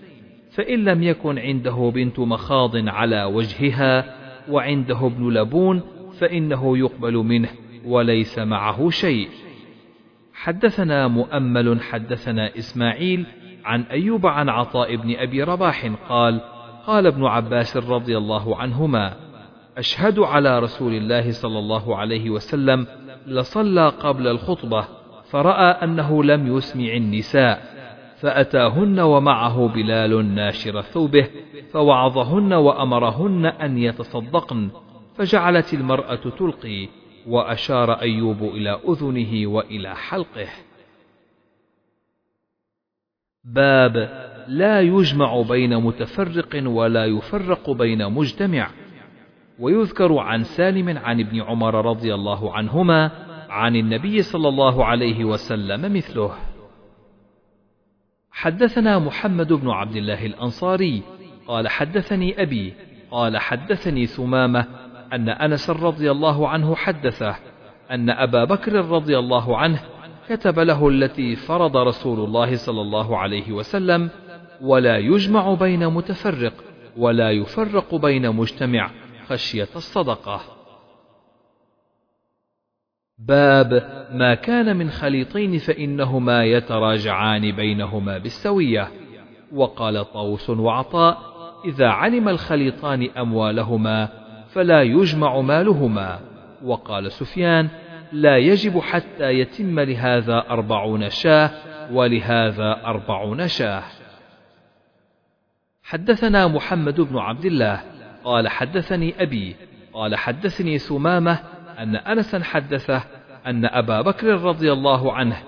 فإن 0.55 0.85
لم 0.85 1.03
يكن 1.03 1.39
عنده 1.39 1.93
بنت 1.95 2.19
مخاض 2.19 2.89
على 2.89 3.25
وجهها 3.25 4.17
وعنده 4.49 5.07
ابن 5.07 5.29
لبون 5.29 5.81
فإنه 6.19 6.79
يقبل 6.79 7.15
منه 7.15 7.49
وليس 7.85 8.39
معه 8.39 8.91
شيء. 8.91 9.29
حدثنا 10.35 11.09
مؤمل 11.09 11.81
حدثنا 11.81 12.59
إسماعيل 12.59 13.27
عن 13.65 13.83
أيوب 13.83 14.27
عن 14.27 14.49
عطاء 14.49 14.97
بن 14.97 15.17
أبي 15.17 15.43
رباح 15.43 15.87
قال 16.09 16.41
قال 16.87 17.07
ابن 17.07 17.25
عباس 17.25 17.77
رضي 17.77 18.19
الله 18.19 18.57
عنهما 18.57 19.15
أشهد 19.79 20.19
على 20.19 20.59
رسول 20.59 20.95
الله 20.95 21.31
صلى 21.33 21.59
الله 21.59 21.97
عليه 21.97 22.31
وسلم 22.31 22.87
لصلى 23.27 23.89
قبل 23.89 24.27
الخطبة 24.29 24.85
فرأى 25.31 25.85
أنه 25.85 26.25
لم 26.25 26.57
يسمع 26.57 26.93
النساء. 26.93 27.72
فأتاهن 28.23 29.01
ومعه 29.01 29.69
بلال 29.69 30.35
ناشر 30.35 30.83
ثوبه 30.83 31.29
فوعظهن 31.73 32.53
وأمرهن 32.53 33.47
أن 33.47 33.79
يتصدقن 33.79 34.71
فجعلت 35.17 35.75
المرأة 35.75 36.15
تلقي 36.15 36.89
وأشار 37.27 37.93
أيوب 37.93 38.43
إلى 38.43 38.81
أذنه 38.89 39.47
وإلى 39.47 39.97
حلقه. 39.97 40.49
باب 43.45 43.97
لا 44.49 44.81
يجمع 44.81 45.43
بين 45.43 45.77
متفرق 45.77 46.63
ولا 46.67 47.05
يفرق 47.05 47.71
بين 47.71 48.13
مجتمع. 48.13 48.71
ويذكر 49.59 50.19
عن 50.19 50.45
سالم 50.45 50.99
عن 50.99 51.21
ابن 51.21 51.43
عمر 51.43 51.85
رضي 51.85 52.15
الله 52.15 52.53
عنهما 52.53 53.11
عن 53.51 53.77
النبي 53.77 54.23
صلى 54.23 54.49
الله 54.49 54.85
عليه 54.85 55.25
وسلم 55.25 55.97
مثله. 55.97 56.52
حدثنا 58.33 58.99
محمد 58.99 59.53
بن 59.53 59.71
عبد 59.71 59.97
الله 59.97 60.27
الأنصاري 60.27 61.03
قال 61.49 61.69
حدثني 61.69 62.43
أبي 62.43 62.75
قال 63.11 63.39
حدثني 63.39 64.07
ثمامة 64.07 64.67
أن 65.13 65.29
أنس 65.29 65.71
رضي 65.71 66.11
الله 66.11 66.49
عنه 66.49 66.75
حدثه 66.75 67.37
أن 67.91 68.11
أبا 68.11 68.45
بكر 68.45 68.73
رضي 68.73 69.19
الله 69.19 69.59
عنه 69.59 69.81
كتب 70.29 70.59
له 70.59 70.89
التي 70.89 71.37
فرض 71.37 71.77
رسول 71.77 72.21
الله 72.21 72.57
صلى 72.57 72.81
الله 72.81 73.19
عليه 73.19 73.53
وسلم 73.53 74.11
ولا 74.61 74.99
يجمع 74.99 75.55
بين 75.55 75.87
متفرق 75.87 76.53
ولا 76.97 77.31
يفرق 77.31 77.95
بين 77.95 78.31
مجتمع 78.31 78.91
خشية 79.29 79.69
الصدقة. 79.77 80.41
باب 83.19 83.73
ما 84.13 84.35
كان 84.35 84.77
من 84.77 84.91
خليطين 84.91 85.59
فإنهما 85.59 86.45
يتراجعان 86.45 87.57
بينهما 87.57 88.19
بالسوية. 88.19 88.89
وقال 89.53 90.13
طاووس 90.13 90.51
وعطاء 90.51 91.19
إذا 91.65 91.89
علم 91.89 92.29
الخليطان 92.29 93.09
أموالهما 93.19 94.09
فلا 94.49 94.83
يجمع 94.83 95.41
مالهما. 95.41 96.21
وقال 96.65 97.13
سفيان 97.13 97.69
لا 98.13 98.37
يجب 98.37 98.81
حتى 98.81 99.31
يتم 99.31 99.81
لهذا 99.81 100.45
أربعون 100.51 101.11
شاة 101.11 101.51
ولهذا 101.93 102.81
أربعون 102.85 103.49
شاة. 103.49 103.83
حدثنا 105.83 106.49
محمد 106.49 107.01
بن 107.01 107.19
عبد 107.19 107.45
الله 107.45 107.81
قال 108.25 108.49
حدثني 108.49 109.23
أبي 109.23 109.57
قال 109.93 110.17
حدثني 110.17 110.79
ثمامة 110.79 111.39
أن 111.83 111.97
أنسا 111.97 112.43
حدثه 112.43 113.05
أن 113.47 113.65
أبا 113.65 114.01
بكر 114.01 114.27
رضي 114.27 114.73
الله 114.73 115.13
عنه 115.13 115.43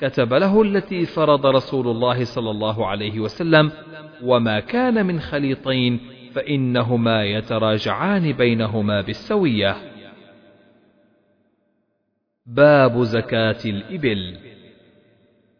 كتب 0.00 0.34
له 0.34 0.62
التي 0.62 1.06
فرض 1.06 1.46
رسول 1.46 1.88
الله 1.88 2.24
صلى 2.24 2.50
الله 2.50 2.86
عليه 2.86 3.20
وسلم 3.20 3.72
وما 4.22 4.60
كان 4.60 5.06
من 5.06 5.20
خليطين 5.20 6.00
فإنهما 6.34 7.24
يتراجعان 7.24 8.32
بينهما 8.32 9.00
بالسوية. 9.00 9.76
باب 12.46 13.02
زكاة 13.02 13.58
الإبل. 13.64 14.36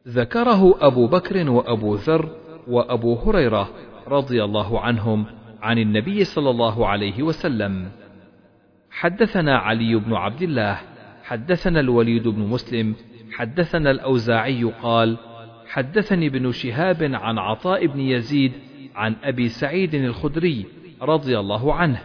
ذكره 0.09 0.87
أبو 0.87 1.07
بكر 1.07 1.51
وأبو 1.51 1.95
ذر 1.95 2.31
وأبو 2.68 3.14
هريرة 3.14 3.70
رضي 4.09 4.45
الله 4.45 4.81
عنهم 4.81 5.26
عن 5.62 5.78
النبي 5.78 6.24
صلى 6.24 6.51
الله 6.51 6.87
عليه 6.87 7.22
وسلم. 7.22 8.00
حدثنا 8.91 9.59
علي 9.59 9.95
بن 9.95 10.14
عبد 10.14 10.43
الله 10.43 10.80
حدثنا 11.24 11.80
الوليد 11.80 12.28
بن 12.28 12.41
مسلم 12.41 12.95
حدثنا 13.32 13.91
الأوزاعي 13.91 14.64
قال 14.64 15.16
حدثني 15.66 16.26
ابن 16.26 16.53
شهاب 16.53 17.03
عن 17.03 17.38
عطاء 17.38 17.86
بن 17.86 18.01
يزيد 18.01 18.53
عن 18.95 19.16
أبي 19.24 19.49
سعيد 19.49 19.95
الخدري 19.95 20.66
رضي 21.03 21.38
الله 21.38 21.74
عنه 21.74 22.01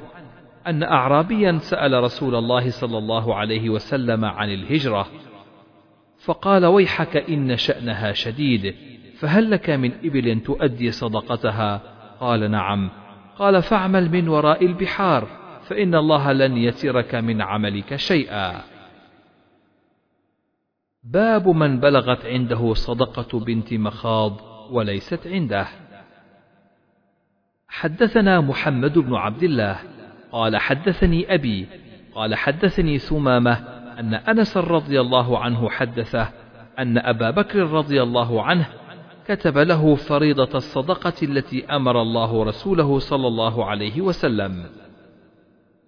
أن 0.67 0.83
أعرابيا 0.83 1.57
سأل 1.57 2.03
رسول 2.03 2.35
الله 2.35 2.69
صلى 2.69 2.97
الله 2.97 3.35
عليه 3.35 3.69
وسلم 3.69 4.25
عن 4.25 4.49
الهجرة 4.49 5.07
فقال 6.25 6.65
ويحك 6.65 7.17
إن 7.17 7.57
شأنها 7.57 8.11
شديد 8.11 8.75
فهل 9.19 9.51
لك 9.51 9.69
من 9.69 9.91
إبل 10.03 10.39
تؤدي 10.39 10.91
صدقتها؟ 10.91 11.81
قال 12.19 12.51
نعم. 12.51 12.89
قال 13.37 13.61
فاعمل 13.61 14.11
من 14.11 14.27
وراء 14.29 14.65
البحار. 14.65 15.27
فإن 15.67 15.95
الله 15.95 16.31
لن 16.31 16.57
يترك 16.57 17.15
من 17.15 17.41
عملك 17.41 17.95
شيئا. 17.95 18.61
باب 21.03 21.47
من 21.47 21.79
بلغت 21.79 22.25
عنده 22.25 22.73
صدقة 22.73 23.39
بنت 23.39 23.73
مخاض 23.73 24.41
وليست 24.71 25.27
عنده. 25.27 25.67
حدثنا 27.67 28.41
محمد 28.41 28.97
بن 28.97 29.15
عبد 29.15 29.43
الله 29.43 29.79
قال 30.31 30.57
حدثني 30.57 31.33
أبي 31.33 31.67
قال 32.15 32.35
حدثني 32.35 32.99
ثمامة 32.99 33.53
أن 33.99 34.13
أنس 34.13 34.57
رضي 34.57 35.01
الله 35.01 35.39
عنه 35.39 35.69
حدثه 35.69 36.29
أن 36.79 36.97
أبا 36.97 37.29
بكر 37.29 37.59
رضي 37.59 38.03
الله 38.03 38.43
عنه 38.43 38.65
كتب 39.27 39.57
له 39.57 39.95
فريضة 39.95 40.57
الصدقة 40.57 41.13
التي 41.23 41.65
أمر 41.65 42.01
الله 42.01 42.43
رسوله 42.43 42.99
صلى 42.99 43.27
الله 43.27 43.65
عليه 43.65 44.01
وسلم. 44.01 44.84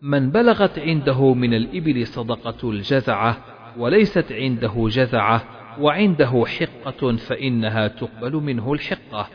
من 0.01 0.29
بلغت 0.31 0.79
عنده 0.79 1.33
من 1.33 1.53
الإبل 1.53 2.07
صدقة 2.07 2.69
الجذعة 2.69 3.37
وليست 3.77 4.31
عنده 4.31 4.87
جذعة 4.87 5.43
وعنده 5.79 6.45
حقة 6.45 7.15
فإنها 7.15 7.87
تقبل 7.87 8.35
منه 8.35 8.73
الحقة 8.73 9.27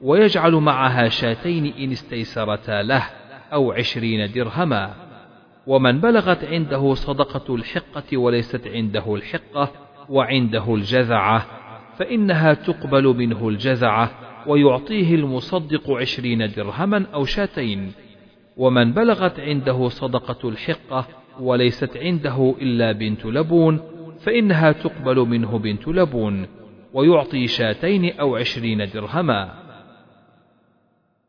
ويجعل 0.00 0.52
معها 0.52 1.08
شاتين 1.08 1.66
إن 1.66 1.90
استيسرتا 1.92 2.82
له 2.82 3.06
أو 3.52 3.72
عشرين 3.72 4.32
درهما. 4.32 4.94
ومن 5.66 6.00
بلغت 6.00 6.44
عنده 6.44 6.94
صدقة 6.94 7.54
الحقة 7.54 8.16
وليست 8.16 8.68
عنده 8.68 9.14
الحقة 9.14 9.72
وعنده 10.08 10.74
الجذعة 10.74 11.46
فإنها 11.98 12.54
تقبل 12.54 13.04
منه 13.04 13.48
الجذعة 13.48 14.10
ويعطيه 14.46 15.14
المصدق 15.14 15.90
عشرين 15.90 16.50
درهما 16.56 17.06
أو 17.14 17.24
شاتين. 17.24 17.92
ومن 18.58 18.92
بلغت 18.92 19.40
عنده 19.40 19.88
صدقة 19.88 20.48
الحقة 20.48 21.06
وليست 21.40 21.96
عنده 21.96 22.54
إلا 22.62 22.92
بنت 22.92 23.26
لبون 23.26 23.80
فإنها 24.20 24.72
تقبل 24.72 25.16
منه 25.16 25.58
بنت 25.58 25.88
لبون 25.88 26.46
ويعطي 26.94 27.46
شاتين 27.46 28.18
أو 28.20 28.36
عشرين 28.36 28.88
درهما. 28.94 29.54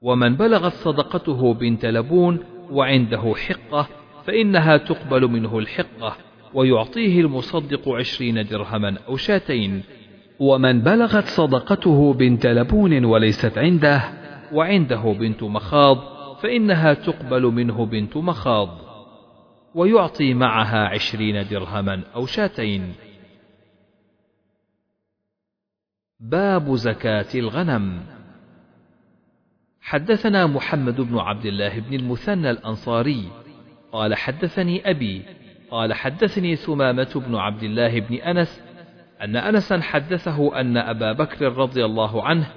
ومن 0.01 0.35
بلغت 0.35 0.73
صدقته 0.73 1.53
بنت 1.53 1.85
لبون 1.85 2.39
وعنده 2.71 3.33
حقة 3.35 3.87
فإنها 4.25 4.77
تقبل 4.77 5.27
منه 5.27 5.59
الحقة 5.59 6.15
ويعطيه 6.53 7.21
المصدق 7.21 7.89
عشرين 7.89 8.45
درهما 8.45 8.97
أو 9.07 9.17
شاتين. 9.17 9.83
ومن 10.39 10.81
بلغت 10.81 11.25
صدقته 11.25 12.13
بنت 12.13 12.45
لبون 12.45 13.05
وليست 13.05 13.57
عنده 13.57 14.03
وعنده 14.53 15.15
بنت 15.19 15.43
مخاض 15.43 16.18
فإنها 16.41 16.93
تقبل 16.93 17.43
منه 17.43 17.85
بنت 17.85 18.17
مخاض 18.17 18.69
ويعطي 19.75 20.33
معها 20.33 20.87
عشرين 20.87 21.47
درهما 21.47 22.03
أو 22.15 22.25
شاتين. 22.25 22.93
باب 26.19 26.75
زكاة 26.75 27.27
الغنم. 27.35 28.03
حدثنا 29.81 30.47
محمد 30.47 31.01
بن 31.01 31.17
عبد 31.17 31.45
الله 31.45 31.79
بن 31.79 31.93
المثنى 31.93 32.49
الأنصاري 32.49 33.29
قال 33.91 34.15
حدثني 34.15 34.89
أبي 34.89 35.25
قال 35.71 35.93
حدثني 35.93 36.55
ثمامة 36.55 37.23
بن 37.27 37.35
عبد 37.35 37.63
الله 37.63 37.99
بن 37.99 38.15
أنس 38.15 38.63
أن 39.21 39.35
أنسا 39.35 39.81
حدثه 39.81 40.59
أن 40.59 40.77
أبا 40.77 41.11
بكر 41.11 41.53
رضي 41.53 41.85
الله 41.85 42.23
عنه 42.23 42.51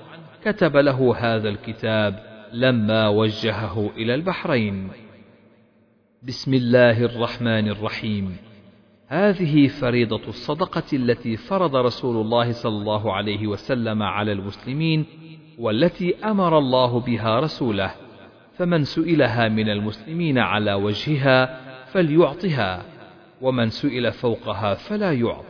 كتب 0.44 0.76
له 0.76 1.16
هذا 1.18 1.48
الكتاب. 1.48 2.31
لما 2.52 3.08
وجهه 3.08 3.90
إلى 3.96 4.14
البحرين. 4.14 4.88
بسم 6.22 6.54
الله 6.54 7.04
الرحمن 7.04 7.68
الرحيم. 7.68 8.36
هذه 9.08 9.68
فريضة 9.68 10.28
الصدقة 10.28 10.84
التي 10.92 11.36
فرض 11.36 11.76
رسول 11.76 12.16
الله 12.16 12.52
صلى 12.52 12.76
الله 12.76 13.12
عليه 13.12 13.46
وسلم 13.46 14.02
على 14.02 14.32
المسلمين 14.32 15.04
والتي 15.58 16.14
أمر 16.24 16.58
الله 16.58 17.00
بها 17.00 17.40
رسوله. 17.40 17.94
فمن 18.58 18.84
سئلها 18.84 19.48
من 19.48 19.68
المسلمين 19.68 20.38
على 20.38 20.74
وجهها 20.74 21.60
فليعطها 21.86 22.82
ومن 23.40 23.70
سئل 23.70 24.12
فوقها 24.12 24.74
فلا 24.74 25.12
يعط 25.12 25.44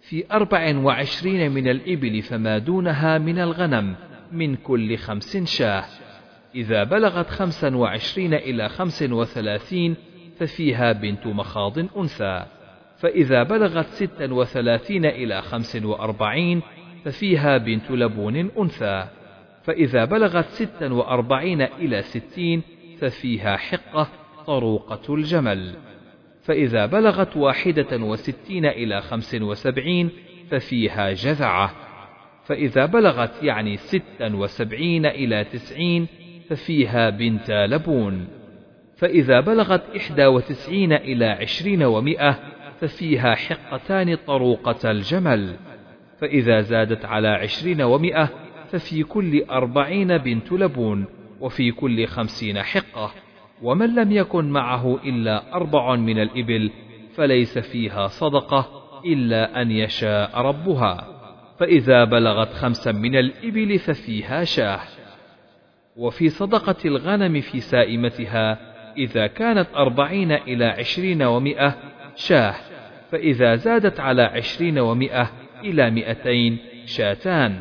في 0.00 0.24
أربع 0.32 0.76
وعشرين 0.78 1.52
من 1.52 1.68
الإبل 1.68 2.22
فما 2.22 2.58
دونها 2.58 3.18
من 3.18 3.38
الغنم 3.38 3.96
من 4.32 4.56
كل 4.56 4.96
خمس 4.96 5.36
شاة. 5.36 5.84
إذا 6.54 6.84
بلغت 6.84 7.30
خمسا 7.30 7.76
وعشرين 7.76 8.34
إلى 8.34 8.68
خمس 8.68 9.02
وثلاثين 9.02 9.96
ففيها 10.38 10.92
بنت 10.92 11.26
مخاض 11.26 11.78
أنثى. 11.78 12.44
فإذا 12.98 13.42
بلغت 13.42 13.86
ستا 13.86 14.32
وثلاثين 14.32 15.06
إلى 15.06 15.42
خمس 15.42 15.76
وأربعين 15.76 16.62
ففيها 17.04 17.58
بنت 17.58 17.90
لبون 17.90 18.36
أنثى. 18.58 19.04
فإذا 19.62 20.04
بلغت 20.04 20.46
ستا 20.48 20.92
وأربعين 20.92 21.62
إلى 21.62 22.02
ستين 22.02 22.62
ففيها 23.00 23.56
حقة 23.56 24.08
طروقة 24.46 25.14
الجمل. 25.14 25.74
فإذا 26.42 26.86
بلغت 26.86 27.36
واحدة 27.36 27.96
وستين 27.96 28.66
إلى 28.66 29.00
خمس 29.00 29.34
وسبعين 29.34 30.10
ففيها 30.50 31.12
جذعة 31.12 31.89
فإذا 32.50 32.86
بلغت 32.86 33.42
يعني 33.42 33.76
ستا 33.76 34.34
وسبعين 34.34 35.06
إلى 35.06 35.44
تسعين 35.44 36.06
ففيها 36.48 37.10
بنت 37.10 37.50
لبون. 37.50 38.28
فإذا 38.96 39.40
بلغت 39.40 39.96
إحدى 39.96 40.26
وتسعين 40.26 40.92
إلى 40.92 41.24
عشرين 41.24 41.82
ومائة 41.82 42.38
ففيها 42.80 43.34
حقتان 43.34 44.14
طروقة 44.14 44.90
الجمل. 44.90 45.56
فإذا 46.20 46.60
زادت 46.60 47.04
على 47.04 47.28
عشرين 47.28 47.82
ومائة 47.82 48.28
ففي 48.70 49.02
كل 49.02 49.44
أربعين 49.50 50.18
بنت 50.18 50.52
لبون 50.52 51.04
وفي 51.40 51.72
كل 51.72 52.06
خمسين 52.06 52.62
حقة. 52.62 53.12
ومن 53.62 53.94
لم 53.94 54.12
يكن 54.12 54.50
معه 54.50 54.98
إلا 55.04 55.54
أربع 55.54 55.96
من 55.96 56.18
الإبل 56.22 56.70
فليس 57.14 57.58
فيها 57.58 58.06
صدقة 58.06 58.68
إلا 59.06 59.62
أن 59.62 59.70
يشاء 59.70 60.40
ربها. 60.40 61.19
فإذا 61.60 62.04
بلغت 62.04 62.52
خمسا 62.52 62.92
من 62.92 63.16
الإبل 63.16 63.78
ففيها 63.78 64.44
شاه. 64.44 64.80
وفي 65.96 66.28
صدقة 66.28 66.76
الغنم 66.84 67.40
في 67.40 67.60
سائمتها 67.60 68.58
إذا 68.96 69.26
كانت 69.26 69.66
أربعين 69.76 70.32
إلى 70.32 70.64
عشرين 70.64 71.22
ومائة 71.22 71.74
شاه. 72.16 72.54
فإذا 73.10 73.54
زادت 73.54 74.00
على 74.00 74.22
عشرين 74.22 74.78
ومائة 74.78 75.30
إلى 75.64 75.90
مئتين 75.90 76.58
شاتان. 76.84 77.58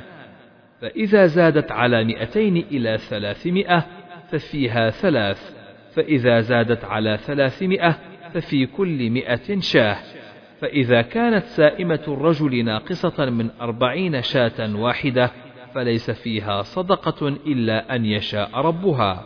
فإذا 0.81 1.25
زادت 1.25 1.71
على 1.71 2.03
مئتين 2.03 2.57
إلى 2.57 2.97
ثلاثمائة 2.97 3.85
ففيها 4.31 4.89
ثلاث. 4.89 5.55
فإذا 5.95 6.39
زادت 6.39 6.85
على 6.85 7.17
ثلاثمائة 7.17 7.95
ففي 8.33 8.65
كل 8.65 9.09
مئة 9.09 9.59
شاه. 9.59 10.18
فإذا 10.61 11.01
كانت 11.01 11.45
سائمة 11.45 12.03
الرجل 12.07 12.65
ناقصة 12.65 13.25
من 13.25 13.49
أربعين 13.61 14.21
شاة 14.21 14.75
واحدة 14.75 15.31
فليس 15.73 16.11
فيها 16.11 16.61
صدقة 16.61 17.27
إلا 17.27 17.95
أن 17.95 18.05
يشاء 18.05 18.49
ربها. 18.55 19.23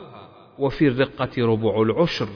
وفي 0.60 0.88
الرقة 0.88 1.46
ربع 1.46 1.82
العشر 1.82 2.28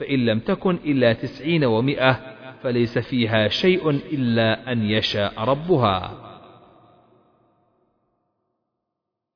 فإن 0.00 0.26
لم 0.26 0.38
تكن 0.38 0.74
إلا 0.84 1.12
تسعين 1.12 1.64
ومائة 1.64 2.20
فليس 2.62 2.98
فيها 2.98 3.48
شيء 3.48 3.90
إلا 3.90 4.72
أن 4.72 4.82
يشاء 4.82 5.44
ربها. 5.44 6.22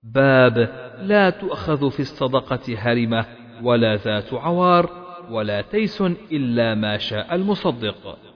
باب 0.02 0.58
لا 0.98 1.30
تؤخذ 1.30 1.90
في 1.90 2.00
الصدقة 2.00 2.74
هرمة 2.78 3.26
ولا 3.62 3.96
ذات 3.96 4.34
عوار 4.34 4.90
ولا 5.30 5.60
تيس 5.60 6.00
إلا 6.32 6.74
ما 6.74 6.98
شاء 6.98 7.34
المصدق. 7.34 8.29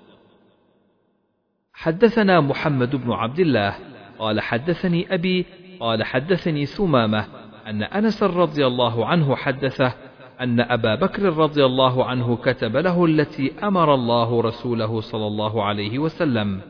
حدثنا 1.74 2.40
محمد 2.40 2.96
بن 2.96 3.12
عبد 3.12 3.38
الله 3.38 3.74
قال 4.18 4.40
حدثني 4.40 5.14
أبي 5.14 5.46
قال 5.80 6.04
حدثني 6.04 6.66
ثمامة 6.66 7.26
أن 7.66 7.82
أنس 7.82 8.22
رضي 8.22 8.66
الله 8.66 9.06
عنه 9.06 9.36
حدثه 9.36 9.94
أن 10.40 10.60
أبا 10.60 10.94
بكر 10.94 11.22
رضي 11.22 11.64
الله 11.64 12.04
عنه 12.04 12.36
كتب 12.36 12.76
له 12.76 13.04
التي 13.04 13.52
أمر 13.62 13.94
الله 13.94 14.40
رسوله 14.40 15.00
صلى 15.00 15.26
الله 15.26 15.64
عليه 15.64 15.98
وسلم 15.98 16.60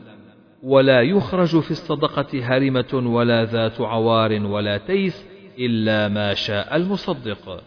ولا 0.63 1.01
يخرج 1.01 1.59
في 1.59 1.71
الصدقة 1.71 2.27
هرمة 2.33 2.93
ولا 2.93 3.45
ذات 3.45 3.81
عوار 3.81 4.45
ولا 4.45 4.77
تيس 4.77 5.25
إلا 5.59 6.07
ما 6.07 6.33
شاء 6.33 6.75
المصدق. 6.75 7.63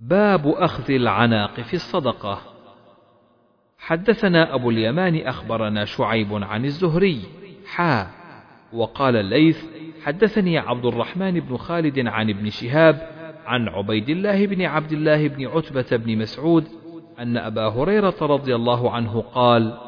باب 0.00 0.48
أخذ 0.48 0.90
العناق 0.90 1.60
في 1.60 1.74
الصدقة. 1.74 2.51
حدثنا 3.82 4.54
أبو 4.54 4.70
اليمان 4.70 5.16
أخبرنا 5.16 5.84
شعيب 5.84 6.44
عن 6.44 6.64
الزهري. 6.64 7.20
حا. 7.66 8.06
وقال 8.72 9.16
الليث 9.16 9.64
حدثني 10.04 10.58
عبد 10.58 10.84
الرحمن 10.84 11.40
بن 11.40 11.56
خالد 11.56 12.06
عن 12.06 12.30
ابن 12.30 12.50
شهاب 12.50 13.08
عن 13.46 13.68
عبيد 13.68 14.08
الله 14.08 14.46
بن 14.46 14.62
عبد 14.62 14.92
الله 14.92 15.28
بن 15.28 15.46
عتبة 15.46 15.96
بن 15.96 16.18
مسعود 16.18 16.64
أن 17.18 17.36
أبا 17.36 17.68
هريرة 17.68 18.14
رضي 18.22 18.54
الله 18.54 18.90
عنه 18.90 19.24
قال: 19.34 19.78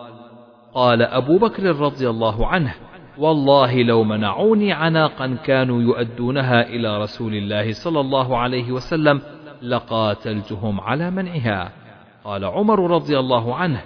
قال 0.74 1.02
أبو 1.02 1.38
بكر 1.38 1.62
رضي 1.64 2.10
الله 2.10 2.46
عنه 2.46 2.74
والله 3.18 3.82
لو 3.82 4.04
منعوني 4.04 4.72
عناقا 4.72 5.36
كانوا 5.44 5.82
يؤدونها 5.82 6.68
إلى 6.68 7.02
رسول 7.02 7.34
الله 7.34 7.72
صلى 7.72 8.00
الله 8.00 8.38
عليه 8.38 8.72
وسلم 8.72 9.20
لقاتلتهم 9.62 10.80
على 10.80 11.10
منعها. 11.10 11.83
قال 12.24 12.44
عمر 12.44 12.90
رضي 12.90 13.18
الله 13.18 13.54
عنه 13.54 13.84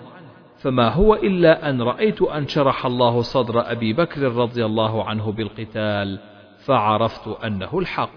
فما 0.59 0.89
هو 0.89 1.15
إلا 1.15 1.71
أن 1.71 1.83
رأيت 1.83 2.23
أن 2.23 2.49
شرح 2.49 2.87
الله 2.87 3.23
صدر 3.23 3.73
أبي 3.73 3.93
بكر 3.93 4.23
رضي 4.23 4.65
الله 4.65 5.05
عنه 5.05 5.33
بالقتال 5.33 6.21
فعرفت 6.59 7.29
أنه 7.29 7.79
الحق. 7.79 8.11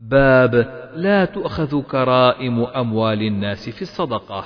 باب 0.00 0.54
لا 0.94 1.24
تؤخذ 1.24 1.82
كرائم 1.82 2.62
أموال 2.64 3.22
الناس 3.22 3.70
في 3.70 3.82
الصدقة. 3.82 4.44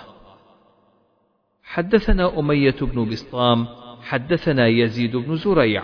حدثنا 1.63 2.39
أمية 2.39 2.77
بن 2.81 3.09
بسطام 3.09 3.67
حدثنا 4.03 4.67
يزيد 4.67 5.17
بن 5.17 5.37
زريع 5.37 5.83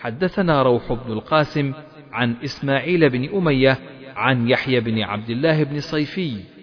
حدثنا 0.00 0.62
روح 0.62 0.92
بن 0.92 1.12
القاسم 1.12 1.72
عن 2.12 2.36
إسماعيل 2.44 3.10
بن 3.10 3.36
أمية 3.36 3.78
عن 4.16 4.48
يحيى 4.48 4.80
بن 4.80 5.02
عبد 5.02 5.30
الله 5.30 5.64
بن 5.64 5.80
صيفي 5.80 6.57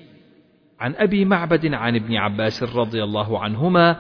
عن 0.80 0.96
أبي 0.96 1.26
معبد 1.26 1.74
عن 1.74 1.96
ابن 1.96 2.16
عباس 2.16 2.64
رضي 2.76 3.04
الله 3.04 3.40
عنهما 3.40 3.98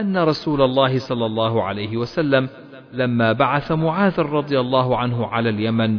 أن 0.00 0.18
رسول 0.18 0.62
الله 0.62 0.98
صلى 0.98 1.26
الله 1.26 1.62
عليه 1.62 1.96
وسلم 1.96 2.48
لما 2.92 3.32
بعث 3.32 3.72
معاذ 3.72 4.20
رضي 4.20 4.60
الله 4.60 4.96
عنه 4.96 5.26
على 5.26 5.48
اليمن 5.48 5.98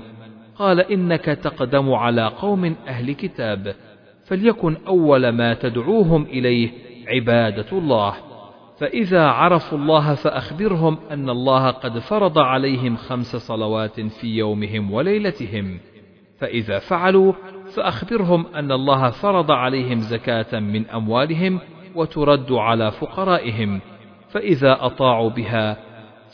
قال 0.55 0.79
إنك 0.79 1.25
تقدم 1.25 1.93
على 1.93 2.27
قوم 2.27 2.75
أهل 2.87 3.11
كتاب 3.11 3.75
فليكن 4.25 4.77
أول 4.87 5.29
ما 5.29 5.53
تدعوهم 5.53 6.23
إليه 6.23 6.71
عبادة 7.07 7.77
الله. 7.77 8.13
فإذا 8.77 9.27
عرفوا 9.27 9.77
الله 9.77 10.15
فأخبرهم 10.15 10.97
أن 11.11 11.29
الله 11.29 11.71
قد 11.71 11.99
فرض 11.99 12.37
عليهم 12.39 12.95
خمس 12.95 13.35
صلوات 13.35 13.99
في 13.99 14.27
يومهم 14.37 14.91
وليلتهم. 14.91 15.79
فإذا 16.39 16.79
فعلوا 16.79 17.33
فأخبرهم 17.75 18.45
أن 18.55 18.71
الله 18.71 19.09
فرض 19.09 19.51
عليهم 19.51 19.99
زكاة 19.99 20.59
من 20.59 20.89
أموالهم 20.89 21.59
وترد 21.95 22.51
على 22.51 22.91
فقرائهم 22.91 23.81
فإذا 24.29 24.85
أطاعوا 24.85 25.29
بها 25.29 25.77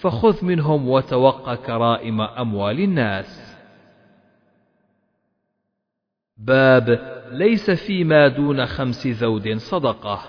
فخذ 0.01 0.45
منهم 0.45 0.89
وتوق 0.89 1.53
كرائم 1.53 2.21
أموال 2.21 2.79
الناس. 2.79 3.55
باب 6.37 6.99
ليس 7.31 7.71
فيما 7.71 8.27
دون 8.27 8.65
خمس 8.65 9.07
ذود 9.07 9.57
صدقة. 9.57 10.19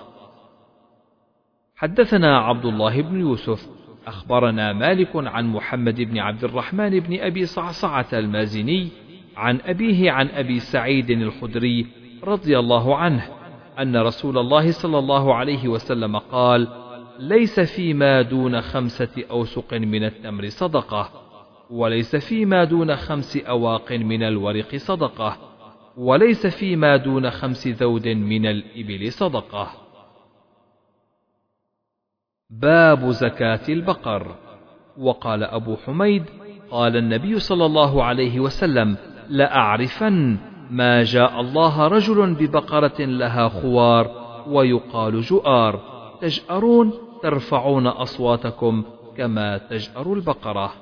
حدثنا 1.75 2.37
عبد 2.39 2.65
الله 2.65 3.01
بن 3.01 3.19
يوسف 3.19 3.69
أخبرنا 4.07 4.73
مالك 4.73 5.09
عن 5.15 5.45
محمد 5.47 6.01
بن 6.01 6.17
عبد 6.17 6.43
الرحمن 6.43 6.99
بن 6.99 7.19
أبي 7.19 7.45
صعصعة 7.45 8.07
المازني 8.13 8.89
عن 9.37 9.59
أبيه 9.65 10.11
عن 10.11 10.29
أبي 10.29 10.59
سعيد 10.59 11.09
الخدري 11.09 11.87
رضي 12.23 12.59
الله 12.59 12.95
عنه 12.95 13.27
أن 13.79 13.97
رسول 13.97 14.37
الله 14.37 14.71
صلى 14.71 14.99
الله 14.99 15.35
عليه 15.35 15.67
وسلم 15.67 16.17
قال: 16.17 16.67
ليس 17.19 17.59
فيما 17.59 18.21
دون 18.21 18.61
خمسة 18.61 19.23
أوسق 19.31 19.73
من 19.73 20.03
التمر 20.03 20.49
صدقة، 20.49 21.09
وليس 21.69 22.15
فيما 22.15 22.63
دون 22.63 22.95
خمس 22.95 23.37
أواق 23.37 23.91
من 23.91 24.23
الورق 24.23 24.75
صدقة، 24.75 25.37
وليس 25.97 26.47
فيما 26.47 26.97
دون 26.97 27.29
خمس 27.29 27.67
ذود 27.67 28.07
من 28.07 28.45
الإبل 28.45 29.11
صدقة. 29.11 29.71
باب 32.49 33.09
زكاة 33.09 33.61
البقر 33.69 34.35
وقال 34.97 35.43
أبو 35.43 35.75
حميد 35.75 36.23
قال 36.71 36.97
النبي 36.97 37.39
صلى 37.39 37.65
الله 37.65 38.03
عليه 38.03 38.39
وسلم 38.39 38.97
لأعرفن 39.29 40.37
ما 40.71 41.03
جاء 41.03 41.41
الله 41.41 41.87
رجل 41.87 42.33
ببقرة 42.33 42.99
لها 42.99 43.49
خوار 43.49 44.11
ويقال 44.47 45.21
جؤار. 45.21 45.79
تجأرون 46.21 46.93
ترفعون 47.23 47.87
أصواتكم 47.87 48.83
كما 49.17 49.57
تجأر 49.57 50.13
البقرة. 50.13 50.73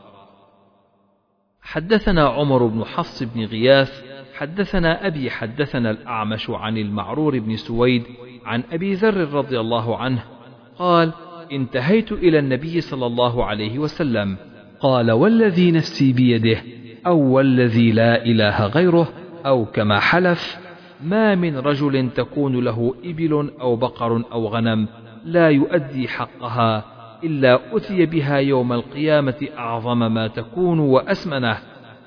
حدثنا 1.61 2.27
عمر 2.27 2.65
بن 2.65 2.83
حفص 2.85 3.23
بن 3.23 3.45
غياث 3.45 4.03
حدثنا 4.33 5.07
أبي 5.07 5.31
حدثنا 5.31 5.91
الأعمش 5.91 6.49
عن 6.49 6.77
المعرور 6.77 7.39
بن 7.39 7.55
سويد 7.55 8.03
عن 8.45 8.63
أبي 8.71 8.93
ذر 8.93 9.33
رضي 9.33 9.59
الله 9.59 9.97
عنه 9.97 10.23
قال 10.77 11.11
انتهيت 11.51 12.11
إلى 12.11 12.39
النبي 12.39 12.81
صلى 12.81 13.05
الله 13.05 13.45
عليه 13.45 13.79
وسلم. 13.79 14.37
قال 14.79 15.11
والذي 15.11 15.71
نفسي 15.71 16.13
بيده. 16.13 16.61
أو 17.07 17.19
والذي 17.19 17.91
لا 17.91 18.25
إله 18.25 18.67
غيره 18.67 19.07
أو 19.45 19.65
كما 19.65 19.99
حلف 19.99 20.57
ما 21.03 21.35
من 21.35 21.57
رجل 21.57 22.09
تكون 22.09 22.63
له 22.63 22.95
إبل 23.05 23.51
أو 23.61 23.75
بقر 23.75 24.23
أو 24.31 24.47
غنم 24.47 24.87
لا 25.25 25.49
يؤدي 25.49 26.07
حقها 26.07 26.83
إلا 27.23 27.59
أتي 27.71 28.05
بها 28.05 28.37
يوم 28.37 28.73
القيامة 28.73 29.47
أعظم 29.57 30.13
ما 30.13 30.27
تكون 30.27 30.79
وأسمنه 30.79 31.57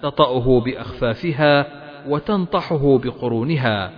تطأه 0.03 0.61
بأخفافها 0.61 1.67
وتنطحه 2.09 2.99
بقرونها 2.99 3.91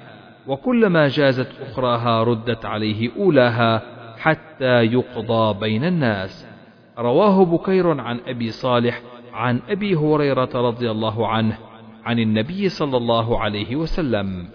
وكلما 0.46 1.08
جازت 1.08 1.48
أخراها 1.62 2.24
ردت 2.24 2.64
عليه 2.64 3.10
أولاها 3.16 3.82
حتى 4.18 4.84
يقضى 4.84 5.60
بين 5.60 5.84
الناس. 5.84 6.46
رواه 6.98 7.44
بكير 7.44 8.00
عن 8.00 8.20
أبي 8.26 8.50
صالح 8.50 9.02
عن 9.32 9.60
أبي 9.68 9.96
هريرة 9.96 10.50
رضي 10.54 10.90
الله 10.90 11.28
عنه 11.28 11.58
عن 12.04 12.18
النبي 12.18 12.68
صلى 12.68 12.96
الله 12.96 13.40
عليه 13.40 13.76
وسلم. 13.76 14.48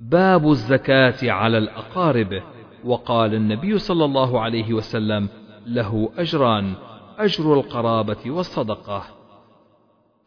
باب 0.00 0.50
الزكاة 0.50 1.32
على 1.32 1.58
الأقارب. 1.58 2.42
وقال 2.84 3.34
النبي 3.34 3.78
صلى 3.78 4.04
الله 4.04 4.40
عليه 4.40 4.72
وسلم 4.72 5.28
له 5.66 6.12
أجران 6.18 6.74
أجر 7.18 7.54
القرابة 7.54 8.30
والصدقة. 8.30 9.04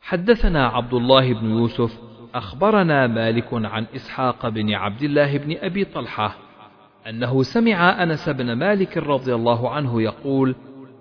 حدثنا 0.02 0.68
عبد 0.68 0.94
الله 0.94 1.34
بن 1.34 1.50
يوسف 1.50 2.00
أخبرنا 2.36 3.08
مالك 3.08 3.48
عن 3.54 3.86
إسحاق 3.96 4.50
بن 4.50 4.74
عبد 4.74 5.02
الله 5.02 5.38
بن 5.38 5.58
أبي 5.58 5.86
طلحة 5.86 6.36
أنه 7.10 7.44
سمع 7.44 8.04
أنس 8.04 8.30
بن 8.30 8.54
مالك 8.54 8.98
رضي 8.98 9.36
الله 9.36 9.70
عنه 9.70 10.02
يقول 10.02 10.56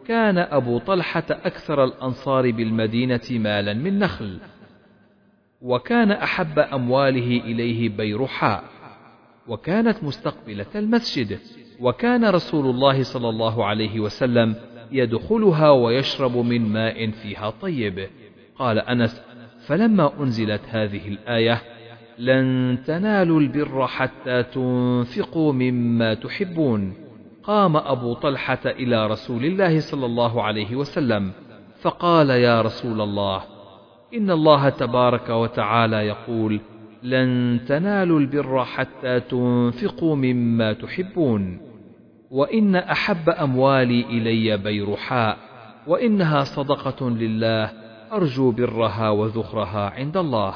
كان 0.08 0.38
أبو 0.38 0.78
طلحة 0.78 1.24
أكثر 1.30 1.84
الأنصار 1.84 2.50
بالمدينة 2.50 3.20
مالا 3.30 3.74
من 3.74 3.98
نخل 3.98 4.38
وكان 5.62 6.10
أحب 6.10 6.58
أمواله 6.58 7.40
إليه 7.40 7.88
بيرحاء 7.88 8.64
وكانت 9.48 10.04
مستقبلة 10.04 10.66
المسجد 10.74 11.38
وكان 11.80 12.24
رسول 12.24 12.66
الله 12.66 13.02
صلى 13.02 13.28
الله 13.28 13.64
عليه 13.64 14.00
وسلم 14.00 14.54
يدخلها 14.92 15.70
ويشرب 15.70 16.36
من 16.36 16.72
ماء 16.72 17.10
فيها 17.10 17.50
طيب. 17.50 18.08
قال 18.58 18.78
أنس 18.78 19.22
فلما 19.66 20.22
أنزلت 20.22 20.60
هذه 20.68 21.08
الآية 21.08 21.62
لن 22.18 22.78
تنالوا 22.86 23.40
البر 23.40 23.86
حتى 23.86 24.42
تنفقوا 24.42 25.52
مما 25.52 26.14
تحبون. 26.14 27.03
قام 27.46 27.76
أبو 27.76 28.14
طلحة 28.14 28.58
إلى 28.66 29.06
رسول 29.06 29.44
الله 29.44 29.80
صلى 29.80 30.06
الله 30.06 30.42
عليه 30.42 30.76
وسلم 30.76 31.32
فقال 31.80 32.30
يا 32.30 32.62
رسول 32.62 33.00
الله 33.00 33.42
إن 34.14 34.30
الله 34.30 34.68
تبارك 34.68 35.30
وتعالى 35.30 35.96
يقول 35.96 36.60
لن 37.02 37.60
تنالوا 37.68 38.20
البر 38.20 38.64
حتى 38.64 39.20
تنفقوا 39.20 40.16
مما 40.16 40.72
تحبون 40.72 41.60
وإن 42.30 42.76
أحب 42.76 43.28
أموالي 43.28 44.00
إلي 44.00 44.56
بيرحاء 44.56 45.38
وإنها 45.86 46.44
صدقة 46.44 47.10
لله 47.10 47.70
أرجو 48.12 48.50
برها 48.50 49.10
وذخرها 49.10 49.90
عند 49.90 50.16
الله 50.16 50.54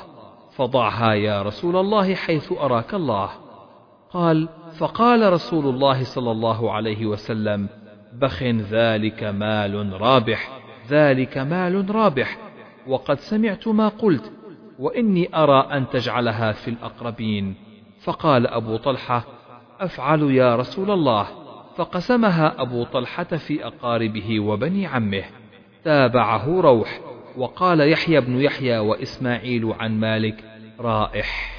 فضعها 0.57 1.13
يا 1.13 1.43
رسول 1.43 1.77
الله 1.77 2.15
حيث 2.15 2.53
أراك 2.53 2.95
الله. 2.95 3.31
قال 4.13 4.49
فقال 4.79 5.33
رسول 5.33 5.75
الله 5.75 6.05
صلى 6.05 6.31
الله 6.31 6.73
عليه 6.73 7.07
وسلم 7.07 7.69
بخ 8.13 8.43
ذلك 8.43 9.25
مال 9.25 10.01
رابح 10.01 10.51
ذلك 10.89 11.39
مال 11.39 11.95
رابح 11.95 12.39
وقد 12.87 13.19
سمعت 13.19 13.69
ما 13.69 13.89
قلت 13.89 14.33
وإني 14.79 15.29
أرى 15.35 15.69
أن 15.73 15.89
تجعلها 15.89 16.53
في 16.53 16.69
الأقربين. 16.69 17.55
فقال 18.01 18.47
أبو 18.47 18.77
طلحة 18.77 19.25
أفعل 19.81 20.23
يا 20.23 20.57
رسول 20.57 20.91
الله. 20.91 21.27
فقسمها 21.77 22.63
أبو 22.63 22.85
طلحة 22.85 23.25
في 23.25 23.67
أقاربه 23.67 24.41
وبني 24.41 24.87
عمه. 24.87 25.25
تابعه 25.85 26.61
روح 26.61 27.01
وقال 27.37 27.93
يحيى 27.93 28.21
بن 28.21 28.41
يحيى 28.41 28.79
وإسماعيل 28.79 29.73
عن 29.79 30.01
مالك 30.01 30.45
رائح. 30.81 31.58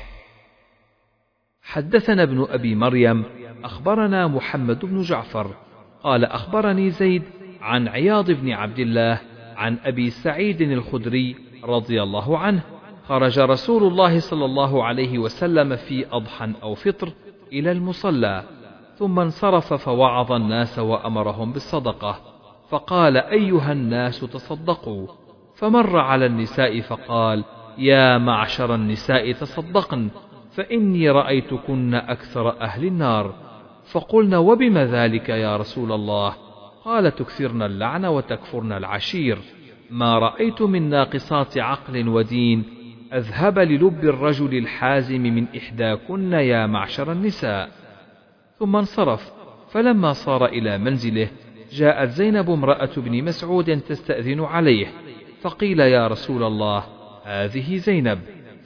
حدثنا 1.69 2.23
ابن 2.23 2.47
أبي 2.49 2.75
مريم 2.75 3.23
أخبرنا 3.63 4.27
محمد 4.27 4.85
بن 4.85 5.01
جعفر 5.01 5.55
قال 6.03 6.25
أخبرني 6.25 6.89
زيد 6.89 7.23
عن 7.61 7.87
عياض 7.87 8.31
بن 8.31 8.51
عبد 8.51 8.79
الله 8.79 9.19
عن 9.55 9.77
أبي 9.83 10.09
سعيد 10.09 10.61
الخدري 10.61 11.35
رضي 11.63 12.03
الله 12.03 12.37
عنه 12.37 12.61
خرج 13.07 13.39
رسول 13.39 13.83
الله 13.83 14.19
صلى 14.19 14.45
الله 14.45 14.83
عليه 14.83 15.19
وسلم 15.19 15.75
في 15.75 16.05
أضحى 16.11 16.53
أو 16.63 16.75
فطر 16.75 17.13
إلى 17.53 17.71
المصلى 17.71 18.43
ثم 18.97 19.19
انصرف 19.19 19.73
فوعظ 19.73 20.31
الناس 20.31 20.79
وأمرهم 20.79 21.53
بالصدقة 21.53 22.19
فقال 22.69 23.17
أيها 23.17 23.71
الناس 23.71 24.19
تصدقوا 24.19 25.07
فمر 25.55 25.97
على 25.97 26.25
النساء 26.25 26.81
فقال 26.81 27.43
يا 27.77 28.17
معشر 28.17 28.75
النساء 28.75 29.31
تصدقن 29.31 30.09
فإني 30.51 31.09
رأيتكن 31.09 31.93
أكثر 31.93 32.61
أهل 32.61 32.85
النار. 32.85 33.33
فقلنا 33.91 34.37
وبم 34.37 34.77
ذلك 34.77 35.29
يا 35.29 35.57
رسول 35.57 35.91
الله؟ 35.91 36.35
قال 36.85 37.15
تكثرن 37.15 37.61
اللعن 37.61 38.05
وتكفرن 38.05 38.71
العشير. 38.71 39.37
ما 39.89 40.19
رأيت 40.19 40.61
من 40.61 40.89
ناقصات 40.89 41.57
عقل 41.57 42.07
ودين. 42.07 42.63
أذهب 43.13 43.59
للب 43.59 44.03
الرجل 44.03 44.57
الحازم 44.57 45.21
من 45.21 45.45
إحداكن 45.57 46.33
يا 46.33 46.65
معشر 46.65 47.11
النساء. 47.11 47.69
ثم 48.59 48.75
انصرف. 48.75 49.31
فلما 49.71 50.13
صار 50.13 50.45
إلى 50.45 50.77
منزله 50.77 51.29
جاءت 51.71 52.09
زينب 52.09 52.49
امرأة 52.49 52.89
بن 52.97 53.23
مسعود 53.23 53.79
تستأذن 53.79 54.39
عليه. 54.39 54.87
فقيل 55.41 55.79
يا 55.79 56.07
رسول 56.07 56.43
الله 56.43 56.83
هذه 57.23 57.77
زينب. 57.77 58.19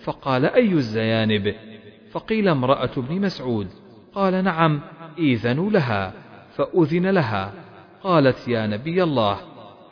فقال 0.03 0.45
أي 0.45 0.71
الزيانب؟ 0.71 1.55
فقيل 2.13 2.47
امرأة 2.47 2.89
ابن 2.97 3.21
مسعود 3.21 3.67
قال 4.15 4.43
نعم 4.43 4.81
إيذنوا 5.19 5.69
لها 5.69 6.13
فأذن 6.55 7.09
لها 7.09 7.53
قالت 8.03 8.47
يا 8.47 8.67
نبي 8.67 9.03
الله 9.03 9.37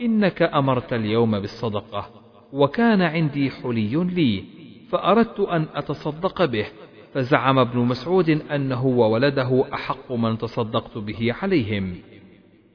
إنك 0.01 0.41
أمرت 0.41 0.93
اليوم 0.93 1.39
بالصدقة 1.39 2.09
وكان 2.53 3.01
عندي 3.01 3.51
حلي 3.51 4.03
لي 4.03 4.43
فأردت 4.89 5.39
أن 5.39 5.65
أتصدق 5.75 6.45
به 6.45 6.65
فزعم 7.13 7.59
ابن 7.59 7.79
مسعود 7.79 8.29
أنه 8.29 8.85
وولده 8.85 9.65
أحق 9.73 10.11
من 10.11 10.37
تصدقت 10.37 10.97
به 10.97 11.35
عليهم. 11.41 11.95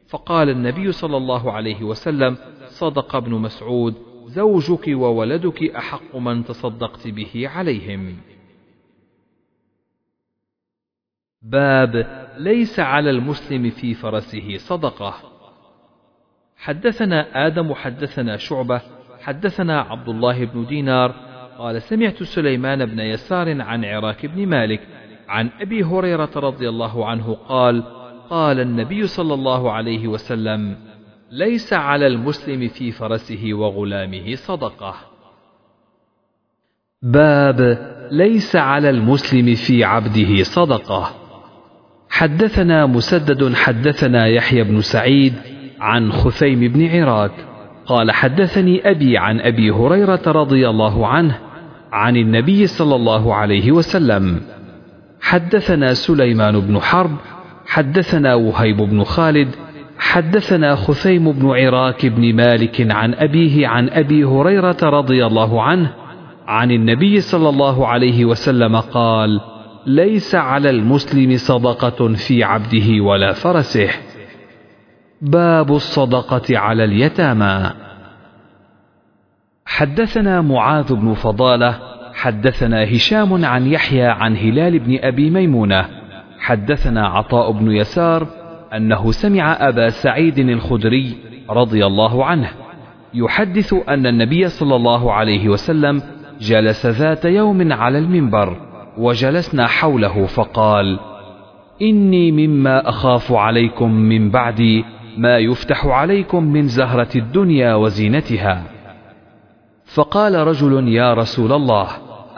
فقال 0.09 0.51
النبي 0.51 0.93
صلى 0.93 1.17
الله 1.17 1.53
عليه 1.53 1.85
وسلم 1.85 2.37
صدق 2.67 3.17
ابن 3.17 3.35
مسعود 3.35 3.95
زوجك 4.27 4.89
وولدك 4.89 5.63
أحق 5.63 6.17
من 6.17 6.45
تصدقت 6.45 7.09
به 7.09 7.49
عليهم. 7.49 8.17
باب 11.43 12.07
ليس 12.39 12.81
على 12.81 13.11
المسلم 13.11 13.71
في 13.71 13.95
فرسه 13.95 14.57
صدقة. 14.57 15.15
حدثنا 16.57 17.47
آدم 17.47 17.75
حدثنا 17.75 18.37
شعبة 18.37 18.81
حدثنا 19.23 19.81
عبد 19.81 20.09
الله 20.09 20.45
بن 20.45 20.67
دينار 20.67 21.15
قال 21.59 21.83
سمعت 21.83 22.23
سليمان 22.23 22.87
بن 22.87 23.01
يسار 23.01 23.63
عن 23.63 23.85
عراك 23.85 24.27
بن 24.27 24.47
مالك 24.47 24.81
عن 25.29 25.51
أبي 25.61 25.85
هريرة 25.85 26.31
رضي 26.37 26.69
الله 26.69 27.07
عنه 27.07 27.35
قال 27.35 27.83
قال 28.31 28.61
النبي 28.61 29.07
صلى 29.07 29.35
الله 29.35 29.73
عليه 29.73 30.09
وسلم 30.09 30.77
ليس 31.31 31.73
على 31.73 32.07
المسلم 32.07 32.69
في 32.69 32.93
فرسه 32.93 33.55
وغلامه 33.55 34.35
صدقة. 34.35 34.95
باب 37.03 37.61
ليس 38.11 38.57
على 38.57 38.91
المسلم 38.91 39.55
في 39.55 39.85
عبده 39.85 40.43
صدقة. 40.43 41.26
حدثنا 42.17 42.87
مسدد 42.87 43.55
حدثنا 43.55 44.27
يحيى 44.27 44.65
بن 44.65 44.81
سعيد 44.81 45.35
عن 45.81 46.13
خثيم 46.13 46.61
بن 46.61 46.89
عراك 46.89 47.31
قال 47.87 48.11
حدثني 48.11 48.91
أبي 48.91 49.19
عن 49.19 49.41
أبي 49.41 49.71
هريرة 49.71 50.23
رضي 50.27 50.69
الله 50.69 51.07
عنه 51.07 51.39
عن 51.93 52.17
النبي 52.17 52.67
صلى 52.67 52.95
الله 52.95 53.35
عليه 53.35 53.73
وسلم. 53.73 54.41
حدثنا 55.21 55.95
سليمان 55.95 56.61
بن 56.61 56.81
حرب 56.81 57.17
حدثنا 57.67 58.35
وهيب 58.35 58.77
بن 58.77 59.05
خالد 59.05 59.49
حدثنا 59.99 60.75
خثيم 60.75 61.33
بن 61.33 61.51
عراك 61.51 62.07
بن 62.07 62.35
مالك 62.35 62.91
عن 62.91 63.15
أبيه 63.15 63.67
عن 63.67 63.89
أبي 63.89 64.25
هريرة 64.25 64.77
رضي 64.83 65.27
الله 65.27 65.63
عنه 65.63 65.93
عن 66.47 66.71
النبي 66.71 67.21
صلى 67.21 67.49
الله 67.49 67.87
عليه 67.87 68.25
وسلم 68.25 68.77
قال 68.77 69.41
ليس 69.87 70.35
على 70.35 70.71
المسلم 70.71 71.37
صدقة 71.37 72.15
في 72.15 72.45
عبده 72.45 73.01
ولا 73.01 73.33
فرسه. 73.33 73.91
باب 75.23 75.73
الصدقة 75.73 76.59
على 76.59 76.85
اليتامى. 76.85 77.71
حدثنا 79.67 80.41
معاذ 80.41 80.95
بن 80.95 81.15
فضالة، 81.15 81.79
حدثنا 82.15 82.85
هشام 82.85 83.45
عن 83.45 83.67
يحيى 83.67 84.07
عن 84.07 84.37
هلال 84.37 84.79
بن 84.79 84.99
أبي 85.03 85.31
ميمونة، 85.31 85.85
حدثنا 86.39 87.09
عطاء 87.09 87.53
بن 87.53 87.71
يسار 87.73 88.27
أنه 88.75 89.11
سمع 89.11 89.69
أبا 89.69 89.89
سعيد 89.89 90.39
الخدري 90.39 91.17
رضي 91.51 91.87
الله 91.87 92.25
عنه 92.25 92.51
يحدث 93.15 93.75
أن 93.89 94.07
النبي 94.07 94.49
صلى 94.49 94.77
الله 94.77 95.13
عليه 95.13 95.49
وسلم 95.49 96.03
جلس 96.41 96.87
ذات 96.87 97.25
يوم 97.25 97.73
على 97.73 97.99
المنبر 97.99 98.66
وجلسنا 98.99 99.67
حوله 99.67 100.27
فقال 100.27 100.99
إني 101.83 102.33
مما 102.33 102.89
أخاف 102.89 103.33
عليكم 103.33 103.91
من 103.93 104.31
بعدي 104.31 104.85
ما 105.19 105.39
يفتح 105.39 105.87
عليكم 105.87 106.43
من 106.45 106.67
زهرة 106.67 107.09
الدنيا 107.17 107.75
وزينتها. 107.75 108.63
فقال 109.85 110.35
رجل 110.35 110.89
يا 110.89 111.15
رسول 111.15 111.53
الله 111.53 111.89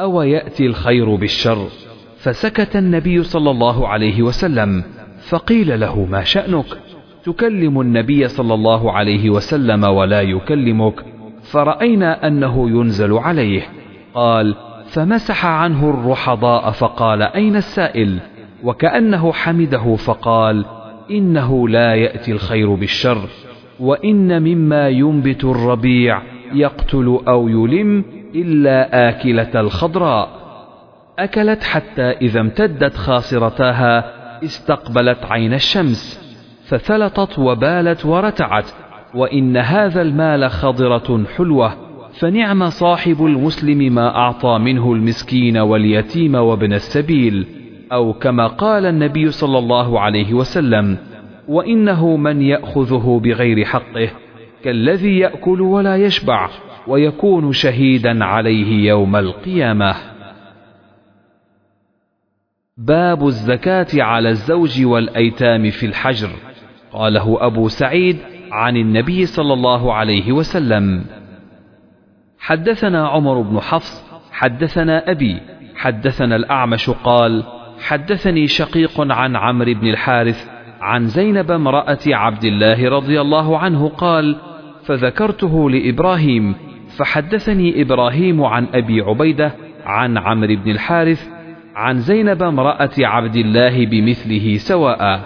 أو 0.01 0.23
ياتي 0.23 0.67
الخير 0.67 1.15
بالشر؟ 1.15 1.67
فسكت 2.19 2.77
النبي 2.77 3.23
صلى 3.23 3.51
الله 3.51 3.89
عليه 3.89 4.23
وسلم 4.23 4.85
فقيل 5.29 5.81
له 5.81 6.05
ما 6.05 6.25
شأنك؟ 6.25 6.79
تكلم 7.25 7.81
النبي 7.81 8.29
صلى 8.29 8.55
الله 8.55 8.93
عليه 8.93 9.31
وسلم 9.31 9.85
ولا 9.85 10.21
يكلمك 10.21 11.05
فرأينا 11.43 12.27
أنه 12.27 12.71
ينزل 12.71 13.13
عليه. 13.13 13.63
قال 14.15 14.55
فمسح 14.89 15.47
عنه 15.47 15.91
الرحضاء 15.91 16.71
فقال 16.71 17.23
أين 17.23 17.57
السائل? 17.57 18.19
وكأنه 18.65 19.33
حمده 19.33 19.97
فقال 19.97 20.65
إنه 21.11 21.69
لا 21.69 21.95
يأتي 21.95 22.33
الخير 22.33 22.75
بالشر 22.75 23.29
وإن 23.81 24.43
مما 24.43 24.89
ينبت 24.89 25.45
الربيع 25.45 26.23
يقتل 26.53 27.21
أو 27.29 27.49
يلم 27.49 28.05
إلا 28.35 29.09
آكلة 29.09 29.61
الخضراء. 29.61 30.29
أكلت 31.19 31.63
حتى 31.63 32.03
إذا 32.03 32.41
امتدت 32.41 32.97
خاصرتاها 32.97 34.19
استقبلت 34.45 35.19
عين 35.25 35.55
الشمس 35.55 36.29
فثلطت 36.69 37.39
وبالت 37.39 38.07
ورتعت 38.07 38.65
وإن 39.15 39.57
هذا 39.57 40.03
المال 40.03 40.51
خضرة 40.51 41.25
حلوة 41.37 41.88
فنعم 42.19 42.71
صاحب 42.71 43.27
المسلم 43.27 43.95
ما 43.95 44.17
أعطى 44.17 44.59
منه 44.59 44.93
المسكين 44.93 45.59
واليتيم 45.59 46.35
وابن 46.35 46.73
السبيل 46.73 47.47
أو 47.93 48.13
كما 48.13 48.47
قال 48.47 48.87
النبي 48.87 49.31
صلى 49.31 49.59
الله 49.59 50.01
عليه 50.01 50.35
وسلم 50.35 50.99
وإنه 51.49 52.17
من 52.17 52.43
يأخذه 52.43 53.21
بغير 53.25 53.65
حقه 53.65 54.11
كالذي 54.65 55.19
يأكل 55.19 55.61
ولا 55.61 55.97
يشبع 55.97 56.51
ويكون 56.87 57.53
شهيدا 57.53 58.25
عليه 58.25 58.89
يوم 58.89 59.17
القيامة. 59.17 59.95
باب 62.77 63.27
الزكاة 63.27 63.87
على 63.95 64.29
الزوج 64.29 64.85
والأيتام 64.85 65.71
في 65.71 65.87
الحجر 65.87 66.31
قاله 66.93 67.47
أبو 67.47 67.69
سعيد 67.69 68.19
عن 68.51 68.77
النبي 68.77 69.27
صلى 69.27 69.53
الله 69.53 69.95
عليه 69.95 70.33
وسلم. 70.33 71.05
حدثنا 72.41 73.09
عمر 73.09 73.41
بن 73.41 73.61
حفص 73.61 74.05
حدثنا 74.33 75.11
أبي 75.11 75.41
حدثنا 75.77 76.37
الأعمش 76.37 76.91
قال 76.91 77.45
حدثني 77.87 78.47
شقيق 78.47 79.01
عن 79.01 79.37
عمرو 79.37 79.75
بن 79.75 79.87
الحارث 79.89 80.49
عن 80.81 81.07
زينب 81.07 81.51
امرأة 81.51 81.99
عبد 82.07 82.45
الله 82.45 82.89
رضي 82.89 83.21
الله 83.21 83.59
عنه 83.59 83.89
قال 83.89 84.37
فذكرته 84.85 85.71
لإبراهيم 85.71 86.55
فحدثني 86.97 87.83
إبراهيم 87.83 88.43
عن 88.45 88.67
أبي 88.75 89.01
عبيدة 89.01 89.55
عن 89.85 90.19
عمرو 90.19 90.57
بن 90.57 90.71
الحارث 90.71 91.29
عن 91.75 91.99
زينب 91.99 92.43
امرأة 92.43 92.91
عبد 92.99 93.37
الله 93.37 93.87
بمثله 93.87 94.57
سواء. 94.57 95.21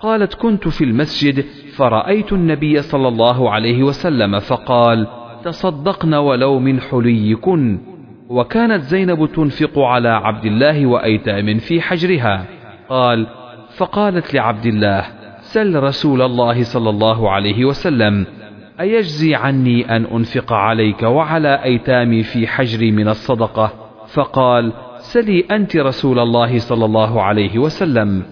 قالت 0.00 0.34
كنت 0.34 0.68
في 0.68 0.84
المسجد 0.84 1.44
فرأيت 1.76 2.32
النبي 2.32 2.82
صلى 2.82 3.08
الله 3.08 3.50
عليه 3.50 3.82
وسلم 3.82 4.38
فقال 4.38 5.06
تصدقن 5.44 6.14
ولو 6.14 6.58
من 6.58 6.80
حليكن. 6.80 7.78
وكانت 8.28 8.82
زينب 8.82 9.26
تنفق 9.26 9.78
على 9.78 10.08
عبد 10.08 10.44
الله 10.44 10.86
وأيتام 10.86 11.58
في 11.58 11.80
حجرها. 11.80 12.44
قال 12.88 13.26
فقالت 13.76 14.34
لعبد 14.34 14.66
الله 14.66 15.04
سل 15.40 15.82
رسول 15.82 16.22
الله 16.22 16.62
صلى 16.62 16.90
الله 16.90 17.30
عليه 17.30 17.64
وسلم 17.64 18.26
أيجزي 18.80 19.34
عني 19.34 19.96
أن 19.96 20.04
أنفق 20.04 20.52
عليك 20.52 21.02
وعلى 21.02 21.64
أيتامي 21.64 22.22
في 22.22 22.46
حجري 22.46 22.90
من 22.90 23.08
الصدقة؟ 23.08 23.72
فقال 24.06 24.72
سلي 24.98 25.44
أنت 25.50 25.76
رسول 25.76 26.18
الله 26.18 26.58
صلى 26.58 26.84
الله 26.84 27.22
عليه 27.22 27.58
وسلم. 27.58 28.22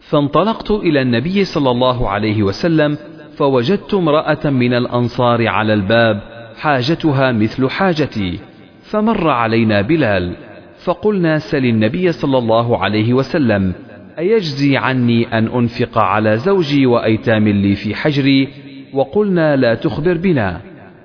فانطلقت 0.00 0.70
إلى 0.70 1.02
النبي 1.02 1.44
صلى 1.44 1.70
الله 1.70 2.08
عليه 2.08 2.42
وسلم 2.42 2.98
فوجدت 3.36 3.94
امرأة 3.94 4.50
من 4.50 4.74
الأنصار 4.74 5.48
على 5.48 5.74
الباب 5.74 6.20
حاجتها 6.56 7.32
مثل 7.32 7.70
حاجتي. 7.70 8.38
فمر 8.82 9.30
علينا 9.30 9.80
بلال 9.80 10.36
فقلنا 10.84 11.38
سل 11.38 11.64
النبي 11.64 12.12
صلى 12.12 12.38
الله 12.38 12.84
عليه 12.84 13.12
وسلم 13.12 13.72
أيجزي 14.18 14.76
عني 14.76 15.38
أن 15.38 15.46
أنفق 15.46 15.98
على 15.98 16.36
زوجي 16.36 16.86
وأيتام 16.86 17.48
لي 17.48 17.74
في 17.74 17.94
حجري؟ 17.94 18.48
وقلنا 18.94 19.56
لا 19.56 19.74
تخبر 19.74 20.16
بنا. 20.16 20.60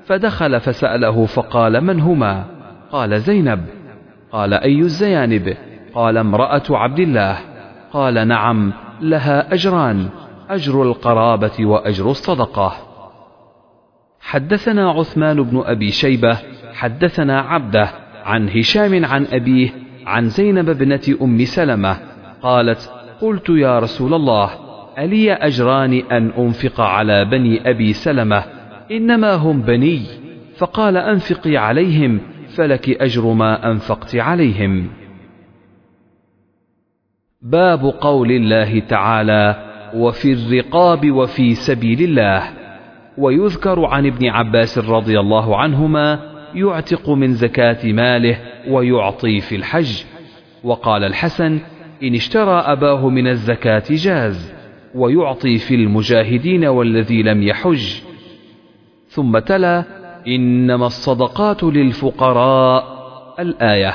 فدخل 0.05 0.59
فسأله 0.59 1.25
فقال 1.25 1.81
من 1.81 1.99
هما؟ 1.99 2.45
قال 2.91 3.19
زينب. 3.19 3.65
قال 4.31 4.53
أي 4.53 4.79
الزيانب؟ 4.79 5.57
قال 5.93 6.17
امرأة 6.17 6.63
عبد 6.69 6.99
الله. 6.99 7.37
قال 7.93 8.27
نعم 8.27 8.73
لها 9.01 9.53
أجران. 9.53 10.09
أجر 10.49 10.83
القرابة 10.83 11.65
وأجر 11.65 12.11
الصدقة. 12.11 12.73
حدثنا 14.19 14.91
عثمان 14.91 15.43
بن 15.43 15.63
أبي 15.65 15.91
شيبة 15.91 16.37
حدثنا 16.73 17.41
عبده 17.41 17.89
عن 18.23 18.49
هشام 18.49 19.05
عن 19.05 19.25
أبيه 19.25 19.69
عن 20.05 20.29
زينب 20.29 20.69
ابنة 20.69 21.17
أم 21.21 21.45
سلمة 21.45 21.97
قالت 22.41 22.91
قلت 23.21 23.49
يا 23.49 23.79
رسول 23.79 24.13
الله 24.13 24.49
ألي 24.97 25.33
أجران 25.33 25.93
أن 25.93 26.29
أنفق 26.29 26.81
على 26.81 27.25
بني 27.25 27.69
أبي 27.69 27.93
سلمة؟ 27.93 28.43
إنما 28.91 29.33
هم 29.33 29.61
بني. 29.61 30.01
فقال 30.57 30.97
أنفقي 30.97 31.57
عليهم 31.57 32.19
فلك 32.55 32.89
أجر 32.89 33.33
ما 33.33 33.71
أنفقت 33.71 34.15
عليهم. 34.15 34.89
باب 37.41 37.85
قول 37.85 38.31
الله 38.31 38.79
تعالى 38.79 39.68
وفي 39.93 40.33
الرقاب 40.33 41.11
وفي 41.11 41.55
سبيل 41.55 42.01
الله. 42.01 42.43
ويذكر 43.17 43.85
عن 43.85 44.05
ابن 44.05 44.29
عباس 44.29 44.77
رضي 44.77 45.19
الله 45.19 45.57
عنهما 45.57 46.19
يعتق 46.55 47.09
من 47.09 47.33
زكاة 47.33 47.91
ماله 47.91 48.37
ويعطي 48.67 49.39
في 49.39 49.55
الحج. 49.55 50.03
وقال 50.63 51.03
الحسن 51.03 51.59
إن 52.03 52.15
اشترى 52.15 52.59
أباه 52.65 53.09
من 53.09 53.27
الزكاة 53.27 53.83
جاز 53.89 54.53
ويعطي 54.95 55.57
في 55.57 55.75
المجاهدين 55.75 56.65
والذي 56.65 57.23
لم 57.23 57.43
يحج. 57.43 58.01
ثم 59.07 59.39
تلا 59.39 59.83
إنما 60.27 60.85
الصدقات 60.85 61.63
للفقراء. 61.63 62.99
الآية 63.39 63.93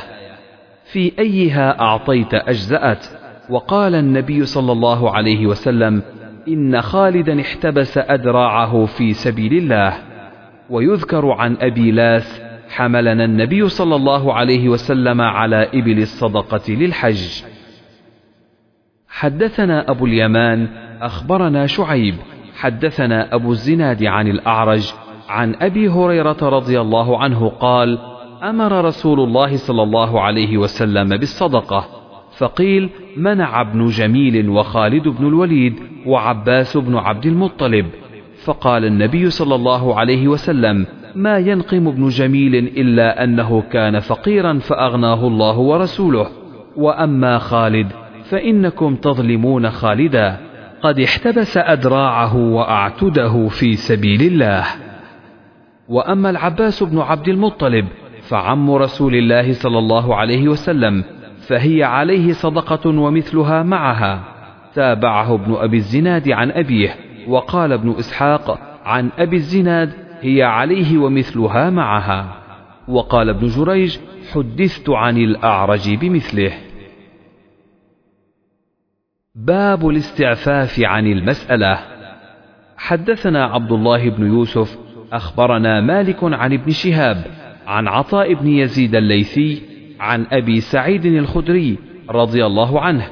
في 0.84 1.12
أيها 1.18 1.80
أعطيت 1.80 2.34
أجزأت 2.34 3.06
وقال 3.50 3.94
النبي 3.94 4.44
صلى 4.44 4.72
الله 4.72 5.10
عليه 5.10 5.46
وسلم 5.46 6.02
إن 6.48 6.80
خالدا 6.80 7.40
احتبس 7.40 7.98
أدراعه 7.98 8.84
في 8.84 9.12
سبيل 9.12 9.52
الله 9.52 9.92
ويذكر 10.70 11.30
عن 11.30 11.56
أبي 11.60 11.90
لاس 11.90 12.42
حملنا 12.68 13.24
النبي 13.24 13.68
صلى 13.68 13.96
الله 13.96 14.34
عليه 14.34 14.68
وسلم 14.68 15.20
على 15.20 15.68
إبل 15.74 15.98
الصدقة 15.98 16.72
للحج. 16.72 17.42
حدثنا 19.08 19.90
أبو 19.90 20.06
اليمان 20.06 20.68
أخبرنا 21.00 21.66
شعيب 21.66 22.14
حدثنا 22.56 23.34
أبو 23.34 23.52
الزناد 23.52 24.04
عن 24.04 24.28
الأعرج 24.28 24.92
عن 25.28 25.54
أبي 25.54 25.88
هريرة 25.88 26.36
رضي 26.42 26.80
الله 26.80 27.18
عنه 27.18 27.48
قال 27.48 27.98
أمر 28.42 28.84
رسول 28.84 29.20
الله 29.20 29.56
صلى 29.56 29.82
الله 29.82 30.20
عليه 30.20 30.58
وسلم 30.58 31.08
بالصدقة. 31.08 32.03
فقيل 32.36 32.90
منع 33.16 33.60
ابن 33.60 33.86
جميل 33.86 34.48
وخالد 34.48 35.08
بن 35.08 35.26
الوليد 35.26 35.74
وعباس 36.06 36.76
بن 36.76 36.96
عبد 36.96 37.26
المطلب. 37.26 37.86
فقال 38.44 38.84
النبي 38.84 39.30
صلى 39.30 39.54
الله 39.54 39.98
عليه 39.98 40.28
وسلم 40.28 40.86
ما 41.14 41.38
ينقم 41.38 41.88
ابن 41.88 42.08
جميل 42.08 42.54
إلا 42.54 43.24
أنه 43.24 43.62
كان 43.72 44.00
فقيرا 44.00 44.58
فأغناه 44.58 45.26
الله 45.26 45.58
ورسوله. 45.58 46.26
وأما 46.76 47.38
خالد 47.38 47.92
فإنكم 48.24 48.96
تظلمون 48.96 49.70
خالدا. 49.70 50.36
قد 50.82 51.00
احتبس 51.00 51.56
أدراعه 51.56 52.36
وأعتده 52.36 53.48
في 53.48 53.76
سبيل 53.76 54.22
الله. 54.22 54.64
وأما 55.88 56.30
العباس 56.30 56.82
بن 56.82 56.98
عبد 56.98 57.28
المطلب 57.28 57.86
فعم 58.22 58.70
رسول 58.70 59.14
الله 59.14 59.52
صلى 59.52 59.78
الله 59.78 60.16
عليه 60.16 60.48
وسلم 60.48 61.04
فهي 61.48 61.82
عليه 61.82 62.32
صدقة 62.32 62.88
ومثلها 62.88 63.62
معها. 63.62 64.24
تابعه 64.74 65.34
ابن 65.34 65.54
أبي 65.54 65.76
الزناد 65.76 66.28
عن 66.28 66.50
أبيه 66.50 66.96
وقال 67.28 67.72
ابن 67.72 67.90
إسحاق 67.90 68.58
عن 68.84 69.10
أبي 69.18 69.36
الزناد 69.36 69.92
هي 70.20 70.42
عليه 70.42 70.98
ومثلها 70.98 71.70
معها. 71.70 72.36
وقال 72.88 73.28
ابن 73.28 73.46
جريج 73.46 73.98
حدثت 74.32 74.90
عن 74.90 75.16
الأعرج 75.16 75.94
بمثله. 75.94 76.52
باب 79.34 79.88
الاستعفاف 79.88 80.80
عن 80.80 81.06
المسألة. 81.06 81.78
حدثنا 82.76 83.44
عبد 83.44 83.72
الله 83.72 84.10
بن 84.10 84.26
يوسف 84.26 84.78
أخبرنا 85.12 85.80
مالك 85.80 86.18
عن 86.22 86.52
ابن 86.52 86.70
شهاب 86.70 87.24
عن 87.66 87.88
عطاء 87.88 88.34
بن 88.34 88.48
يزيد 88.48 88.94
الليثي 88.94 89.62
عن 90.00 90.26
أبي 90.32 90.60
سعيد 90.60 91.06
الخدري 91.06 91.78
رضي 92.10 92.46
الله 92.46 92.80
عنه 92.80 93.06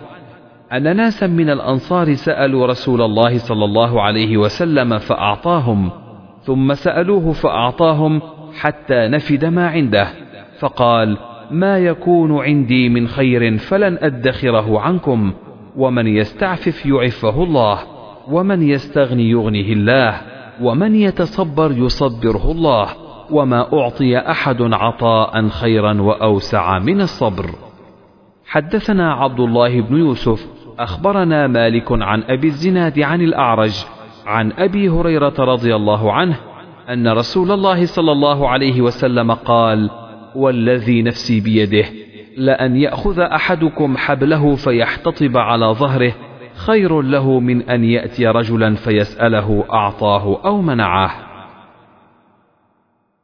أن 0.73 0.97
ناسا 0.97 1.27
من 1.27 1.51
الأنصار 1.51 2.15
سألوا 2.15 2.67
رسول 2.67 3.03
الله 3.03 3.39
صلى 3.39 3.65
الله 3.65 4.03
عليه 4.03 4.37
وسلم 4.37 4.99
فأعطاهم 4.99 5.91
ثم 6.43 6.75
سألوه 6.75 7.33
فأعطاهم 7.33 8.21
حتى 8.61 9.09
نفد 9.09 9.45
ما 9.45 9.69
عنده 9.69 10.09
فقال 10.59 11.17
ما 11.51 11.79
يكون 11.79 12.39
عندي 12.39 12.89
من 12.89 13.09
خير 13.09 13.59
فلن 13.59 13.99
أدخره 14.01 14.81
عنكم 14.81 15.33
ومن 15.77 16.07
يستعفف 16.07 16.87
يعفه 16.87 17.43
الله 17.43 17.79
ومن 18.29 18.63
يستغني 18.63 19.31
يغنه 19.31 19.73
الله 19.73 20.21
ومن 20.63 20.95
يتصبر 20.95 21.73
يصبره 21.73 22.53
الله 22.53 22.89
وما 23.31 23.73
أعطي 23.73 24.19
أحد 24.19 24.63
عطاء 24.63 25.49
خيرا 25.49 26.03
وأوسع 26.03 26.79
من 26.79 27.01
الصبر. 27.01 27.47
حدثنا 28.47 29.13
عبد 29.13 29.41
الله 29.41 29.81
بن 29.81 29.97
يوسف 29.97 30.47
أخبرنا 30.79 31.47
مالك 31.47 31.87
عن 31.91 32.23
أبي 32.23 32.47
الزناد 32.47 33.01
عن 33.01 33.21
الأعرج 33.21 33.85
عن 34.27 34.53
أبي 34.53 34.89
هريرة 34.89 35.35
رضي 35.39 35.77
الله 35.77 36.13
عنه 36.13 36.37
أن 36.89 37.09
رسول 37.09 37.51
الله 37.51 37.87
صلى 37.87 38.13
الله 38.13 38.49
عليه 38.49 38.81
وسلم 38.81 39.33
قال 39.33 39.91
والذي 40.37 41.03
نفسي 41.03 41.41
بيده 41.41 41.85
لأن 42.37 42.77
يأخذ 42.77 43.21
أحدكم 43.21 43.97
حبله 43.97 44.55
فيحتطب 44.55 45.37
على 45.37 45.67
ظهره 45.67 46.15
خير 46.55 47.03
له 47.03 47.41
من 47.41 47.63
أن 47.63 47.85
يأتي 47.85 48.27
رجلا 48.27 48.75
فيسأله 48.75 49.65
أعطاه 49.73 50.41
أو 50.45 50.63
منعه 50.63 51.32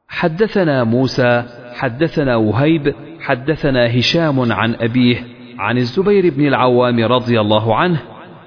حدثنا 0.08 0.84
موسى 0.84 1.44
حدثنا 1.74 2.36
وهيب 2.36 2.94
حدثنا 3.20 3.98
هشام 3.98 4.52
عن 4.52 4.74
أبيه 4.74 5.24
عن 5.58 5.78
الزبير 5.78 6.34
بن 6.34 6.46
العوام 6.46 7.04
رضي 7.04 7.40
الله 7.40 7.76
عنه 7.76 8.00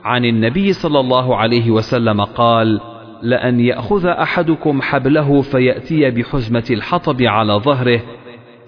عن 0.03 0.25
النبي 0.25 0.73
صلى 0.73 0.99
الله 0.99 1.37
عليه 1.37 1.71
وسلم 1.71 2.21
قال 2.21 2.81
لأن 3.21 3.59
يأخذ 3.59 4.05
أحدكم 4.05 4.81
حبله 4.81 5.41
فيأتي 5.41 6.11
بحزمة 6.11 6.65
الحطب 6.71 7.21
على 7.21 7.53
ظهره 7.53 8.01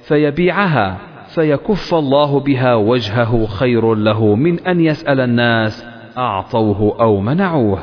فيبيعها 0.08 0.98
فيكف 1.36 1.94
الله 1.94 2.40
بها 2.40 2.76
وجهه 2.76 3.46
خير 3.46 3.96
له 3.96 4.36
من 4.36 4.60
أن 4.60 4.80
يسأل 4.80 5.20
الناس 5.20 5.86
أعطوه 6.18 6.98
أو 7.00 7.20
منعوه. 7.20 7.80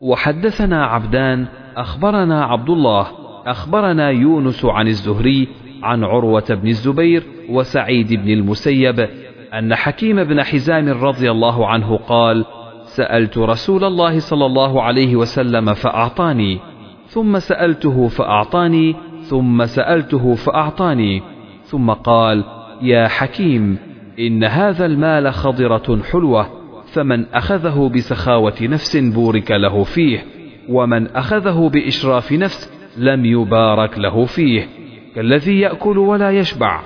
وحدثنا 0.00 0.86
عبدان 0.86 1.46
أخبرنا 1.76 2.44
عبد 2.44 2.70
الله 2.70 3.06
أخبرنا 3.46 4.10
يونس 4.10 4.64
عن 4.64 4.88
الزهري 4.88 5.48
عن 5.82 6.04
عروة 6.04 6.44
بن 6.50 6.68
الزبير 6.68 7.22
وسعيد 7.48 8.14
بن 8.14 8.30
المسيب 8.30 9.08
أن 9.54 9.74
حكيم 9.74 10.24
بن 10.24 10.42
حزام 10.42 10.88
رضي 10.88 11.30
الله 11.30 11.66
عنه 11.66 11.96
قال 11.96 12.44
سألت 12.84 13.38
رسول 13.38 13.84
الله 13.84 14.18
صلى 14.18 14.46
الله 14.46 14.82
عليه 14.82 15.16
وسلم 15.16 15.74
فأعطاني 15.74 16.58
ثم 17.06 17.38
سألته 17.38 18.08
فأعطاني 18.08 18.96
ثم 19.22 19.64
سألته 19.66 20.34
فأعطاني 20.34 21.22
ثم 21.62 21.90
قال 21.90 22.44
يا 22.82 23.08
حكيم 23.08 23.78
إن 24.18 24.44
هذا 24.44 24.86
المال 24.86 25.32
خضرة 25.32 26.02
حلوة 26.12 26.46
فمن 26.92 27.26
أخذه 27.34 27.90
بسخاوة 27.94 28.54
نفس 28.62 28.96
بورك 28.96 29.50
له 29.50 29.84
فيه 29.84 30.24
ومن 30.68 31.06
أخذه 31.06 31.70
بإشراف 31.72 32.32
نفس 32.32 32.79
لم 32.96 33.24
يبارك 33.24 33.98
له 33.98 34.24
فيه 34.24 34.68
كالذي 35.14 35.60
يأكل 35.60 35.98
ولا 35.98 36.30
يشبع. 36.30 36.80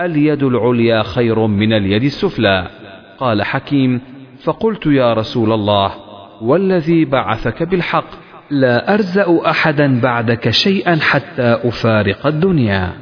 اليد 0.00 0.42
العليا 0.42 1.02
خير 1.02 1.46
من 1.46 1.72
اليد 1.72 2.02
السفلى. 2.02 2.66
قال 3.18 3.42
حكيم 3.42 4.00
فقلت 4.44 4.86
يا 4.86 5.14
رسول 5.14 5.52
الله 5.52 5.92
والذي 6.42 7.04
بعثك 7.04 7.62
بالحق 7.62 8.04
لا 8.50 8.94
أرزأ 8.94 9.50
أحدا 9.50 10.00
بعدك 10.00 10.50
شيئا 10.50 10.96
حتى 10.96 11.58
أفارق 11.64 12.26
الدنيا. 12.26 12.92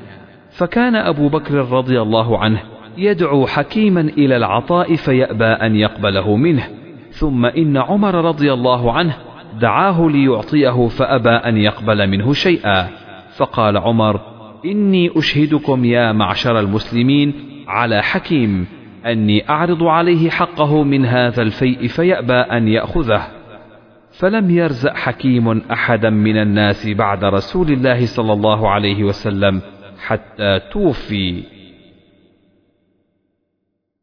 فكان 0.50 0.96
أبو 0.96 1.28
بكر 1.28 1.54
رضي 1.54 2.02
الله 2.02 2.38
عنه 2.38 2.62
يدعو 2.96 3.46
حكيما 3.46 4.00
إلى 4.00 4.36
العطاء 4.36 4.94
فيأبى 4.94 5.44
أن 5.44 5.76
يقبله 5.76 6.36
منه. 6.36 6.68
ثم 7.11 7.46
إن 7.46 7.76
عمر 7.76 8.14
رضي 8.14 8.52
الله 8.52 8.92
عنه 8.92 9.16
دعاه 9.61 10.09
ليعطيه 10.09 10.88
فأبى 10.88 11.30
أن 11.30 11.56
يقبل 11.56 12.06
منه 12.06 12.32
شيئا. 12.32 12.88
فقال 13.36 13.76
عمر 13.76 14.20
إني 14.64 15.11
أشهدكم 15.16 15.84
يا 15.84 16.12
معشر 16.12 16.61
المسلمين 16.61 17.34
على 17.68 18.02
حكيم 18.02 18.66
أني 19.06 19.48
أعرض 19.50 19.82
عليه 19.82 20.30
حقه 20.30 20.82
من 20.82 21.04
هذا 21.04 21.42
الفيء 21.42 21.86
فيأبى 21.86 22.32
أن 22.32 22.68
يأخذه. 22.68 23.26
فلم 24.11 24.50
يرزق 24.50 24.96
حكيم 24.96 25.59
أحدا 25.59 26.11
من 26.11 26.36
الناس 26.36 26.88
بعد 26.88 27.24
رسول 27.24 27.70
الله 27.70 28.06
صلى 28.06 28.32
الله 28.32 28.70
عليه 28.70 29.04
وسلم 29.04 29.61
حتى 30.06 30.61
توفي. 30.72 31.42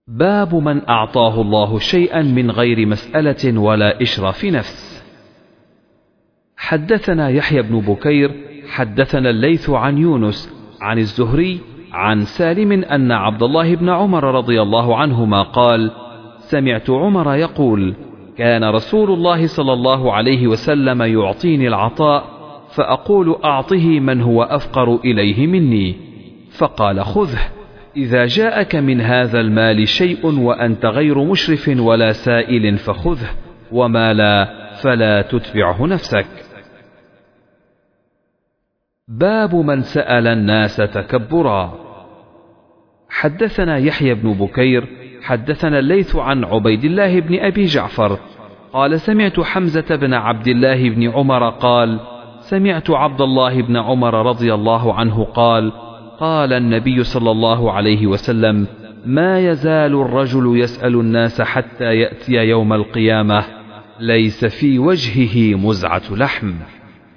باب 0.08 0.56
من 0.56 0.90
أعطاه 0.90 1.42
الله 1.42 1.80
شيئا 1.80 2.22
من 2.22 2.52
غير 2.52 2.86
مسألة 2.86 3.60
ولا 3.60 4.02
إشراف 4.02 4.46
نفس. 4.46 4.95
حدثنا 6.66 7.30
يحيى 7.30 7.62
بن 7.62 7.80
بكير 7.80 8.32
حدثنا 8.70 9.30
الليث 9.30 9.70
عن 9.70 9.98
يونس 9.98 10.54
عن 10.82 10.98
الزهري 10.98 11.60
عن 11.94 12.22
سالم 12.22 12.72
أن 12.72 13.12
عبد 13.12 13.44
الله 13.44 13.76
بن 13.76 13.90
عمر 13.90 14.24
رضي 14.24 14.62
الله 14.62 14.98
عنهما 14.98 15.42
قال 15.42 15.92
سمعت 16.40 16.90
عمر 16.90 17.36
يقول 17.36 17.96
كان 18.38 18.64
رسول 18.64 19.12
الله 19.12 19.48
صلى 19.48 19.74
الله 19.74 20.14
عليه 20.14 20.48
وسلم 20.48 21.02
يعطيني 21.02 21.68
العطاء 21.68 22.26
فأقول 22.70 23.36
أعطه 23.44 24.00
من 24.00 24.22
هو 24.22 24.44
أفقر 24.44 24.96
إليه 24.96 25.48
مني. 25.48 25.96
فقال 26.58 27.06
خذه 27.06 27.42
إذا 27.98 28.26
جاءك 28.26 28.76
من 28.76 29.02
هذا 29.02 29.40
المال 29.40 29.88
شيء 29.88 30.40
وأنت 30.40 30.86
غير 30.86 31.24
مشرف 31.24 31.72
ولا 31.78 32.12
سائل 32.12 32.78
فخذه 32.78 33.30
وما 33.72 34.14
لا 34.14 34.50
فلا 34.82 35.22
تتبعه 35.22 35.86
نفسك. 35.86 36.45
باب 39.08 39.56
من 39.56 39.82
سأل 39.82 40.28
الناس 40.28 40.76
تكبرا. 40.76 41.74
حدثنا 43.10 43.78
يحيى 43.78 44.14
بن 44.14 44.34
بكير 44.34 44.88
حدثنا 45.22 45.80
الليث 45.80 46.16
عن 46.16 46.44
عبيد 46.44 46.84
الله 46.86 47.20
بن 47.20 47.40
أبي 47.40 47.66
جعفر. 47.66 48.20
قال 48.74 49.00
سمعت 49.00 49.40
حمزة 49.40 49.96
بن 49.96 50.14
عبد 50.14 50.48
الله 50.48 50.90
بن 50.90 51.10
عمر 51.10 51.50
قال 51.50 52.00
سمعت 52.40 52.90
عبد 52.90 53.22
الله 53.22 53.62
بن 53.62 53.78
عمر 53.78 54.26
رضي 54.26 54.54
الله 54.54 54.94
عنه 54.94 55.24
قال 55.24 55.72
قال 56.20 56.54
النبي 56.54 57.04
صلى 57.04 57.32
الله 57.32 57.72
عليه 57.72 58.08
وسلم 58.08 58.68
ما 59.06 59.40
يزال 59.40 59.94
الرجل 60.02 60.60
يسأل 60.60 60.96
الناس 60.96 61.42
حتى 61.42 61.96
يأتي 61.96 62.34
يوم 62.34 62.74
القيامة 62.74 63.44
ليس 64.00 64.46
في 64.46 64.80
وجهه 64.80 65.58
مزعة 65.58 66.04
لحم. 66.12 66.54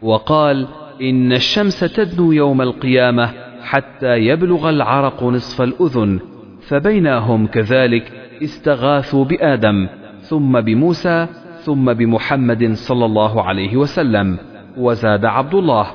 وقال 0.02 0.68
إن 1.02 1.32
الشمس 1.32 1.80
تدنو 1.80 2.32
يوم 2.32 2.62
القيامة 2.62 3.30
حتى 3.62 4.16
يبلغ 4.16 4.70
العرق 4.70 5.22
نصف 5.22 5.62
الأذن 5.62 6.20
فبينهم 6.60 7.46
كذلك 7.46 8.12
استغاثوا 8.42 9.24
بآدم 9.24 9.88
ثم 10.20 10.60
بموسى 10.60 11.26
ثم 11.60 11.92
بمحمد 11.92 12.72
صلى 12.72 13.04
الله 13.04 13.42
عليه 13.42 13.76
وسلم 13.76 14.38
وزاد 14.76 15.24
عبد 15.24 15.54
الله. 15.54 15.86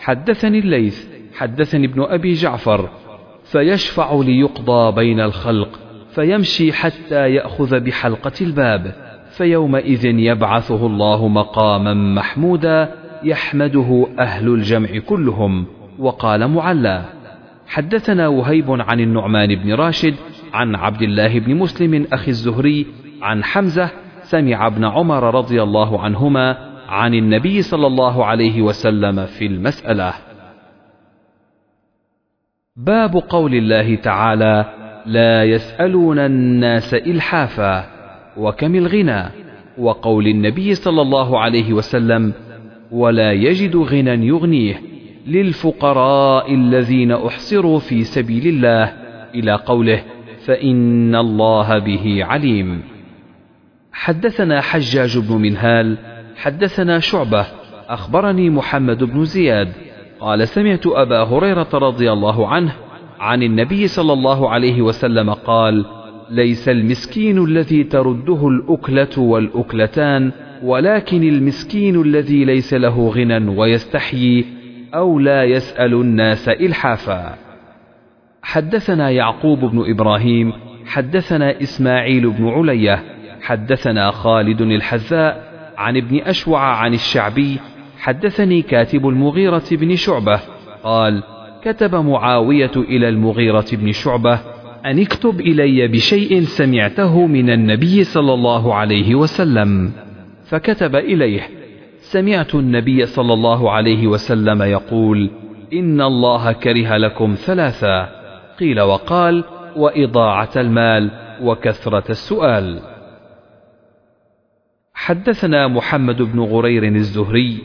حدثني 0.00 0.58
الليث 0.58 1.06
حدثني 1.34 1.86
ابن 1.86 2.02
أبي 2.02 2.32
جعفر 2.32 2.88
فيشفع 3.44 4.14
ليقضى 4.14 4.94
بين 4.94 5.20
الخلق 5.20 5.80
فيمشي 6.14 6.72
حتى 6.72 7.34
يأخذ 7.34 7.80
بحلقة 7.80 8.32
الباب 8.40 8.94
فيومئذ 9.30 10.04
يبعثه 10.04 10.86
الله 10.86 11.28
مقاما 11.28 11.94
محمودا 11.94 12.94
يحمده 13.22 14.06
أهل 14.18 14.48
الجمع 14.48 14.98
كلهم 14.98 15.66
وقال 15.98 16.48
معلى 16.48 17.04
حدثنا 17.66 18.28
وهيب 18.28 18.70
عن 18.70 19.00
النعمان 19.00 19.54
بن 19.54 19.74
راشد 19.74 20.14
عن 20.52 20.74
عبد 20.74 21.02
الله 21.02 21.38
بن 21.38 21.54
مسلم 21.54 22.06
أخي 22.12 22.30
الزهري 22.30 22.86
عن 23.22 23.44
حمزة 23.44 23.90
سمع 24.22 24.66
ابن 24.66 24.84
عمر 24.84 25.34
رضي 25.34 25.62
الله 25.62 26.00
عنهما 26.00 26.56
عن 26.88 27.14
النبي 27.14 27.62
صلى 27.62 27.86
الله 27.86 28.24
عليه 28.24 28.62
وسلم 28.62 29.26
في 29.26 29.46
المسألة. 29.46 30.12
باب 32.76 33.16
قول 33.16 33.54
الله 33.54 33.94
تعالى 33.94 34.64
لا 35.06 35.44
يسألون 35.44 36.18
الناس 36.18 36.94
إلحافا 36.94 37.84
وكم 38.36 38.74
الغنى 38.74 39.24
وقول 39.78 40.26
النبي 40.26 40.74
صلى 40.74 41.02
الله 41.02 41.40
عليه 41.40 41.72
وسلم 41.72 42.32
ولا 42.92 43.32
يجد 43.32 43.76
غنى 43.76 44.26
يغنيه 44.26 44.82
للفقراء 45.26 46.54
الذين 46.54 47.12
أحصروا 47.12 47.78
في 47.78 48.04
سبيل 48.04 48.46
الله 48.46 48.92
إلى 49.34 49.52
قوله 49.52 50.02
فإن 50.44 51.14
الله 51.14 51.78
به 51.78 52.24
عليم. 52.24 52.82
حدثنا 53.92 54.60
حجاج 54.60 55.18
بن 55.18 55.34
منهال 55.36 55.96
حدثنا 56.36 56.98
شعبة 56.98 57.46
أخبرني 57.88 58.50
محمد 58.50 59.04
بن 59.04 59.24
زياد 59.24 59.72
قال 60.20 60.48
سمعت 60.48 60.86
أبا 60.86 61.22
هريرة 61.22 61.68
رضي 61.74 62.12
الله 62.12 62.48
عنه 62.48 62.72
عن 63.20 63.42
النبي 63.42 63.88
صلى 63.88 64.12
الله 64.12 64.50
عليه 64.50 64.82
وسلم 64.82 65.30
قال 65.30 65.84
ليس 66.30 66.68
المسكين 66.68 67.44
الذي 67.44 67.84
ترده 67.84 68.48
الأكلة 68.48 69.18
والأكلتان 69.18 70.32
ولكن 70.62 71.22
المسكين 71.22 72.02
الذي 72.02 72.44
ليس 72.44 72.74
له 72.74 73.08
غنى 73.08 73.48
ويستحيي 73.48 74.44
أو 74.94 75.18
لا 75.18 75.44
يسأل 75.44 75.94
الناس 75.94 76.48
إلحافا. 76.48 77.34
حدثنا 78.42 79.10
يعقوب 79.10 79.58
بن 79.64 79.90
إبراهيم 79.90 80.52
حدثنا 80.86 81.62
إسماعيل 81.62 82.30
بن 82.30 82.48
علية 82.48 83.02
حدثنا 83.40 84.10
خالد 84.10 84.60
الحذاء 84.60 85.48
عن 85.78 85.96
ابن 85.96 86.20
أشوع 86.20 86.60
عن 86.60 86.94
الشعبي 86.94 87.58
حدثني 87.98 88.62
كاتب 88.62 89.08
المغيرة 89.08 89.64
بن 89.72 89.96
شعبة 89.96 90.40
قال 90.82 91.22
كتب 91.64 91.94
معاوية 91.94 92.70
إلى 92.76 93.08
المغيرة 93.08 93.66
بن 93.72 93.92
شعبة 93.92 94.40
أن 94.86 94.98
اكتب 94.98 95.40
إلي 95.40 95.88
بشيء 95.88 96.40
سمعته 96.40 97.26
من 97.26 97.50
النبي 97.50 98.04
صلى 98.04 98.34
الله 98.34 98.74
عليه 98.74 99.14
وسلم. 99.14 99.92
فكتب 100.48 100.96
إليه. 100.96 101.48
سمعت 101.98 102.54
النبي 102.54 103.06
صلى 103.06 103.32
الله 103.32 103.70
عليه 103.70 104.06
وسلم 104.06 104.62
يقول 104.62 105.30
إن 105.72 106.00
الله 106.00 106.52
كره 106.52 106.96
لكم 106.96 107.34
ثلاثا. 107.34 108.08
قيل 108.60 108.80
وقال 108.80 109.44
وإضاعة 109.76 110.50
المال 110.56 111.10
وكثرة 111.42 112.10
السؤال. 112.10 112.80
حدثنا 114.94 115.68
محمد 115.68 116.22
بن 116.22 116.40
غرير 116.40 116.84
الزهري 116.84 117.58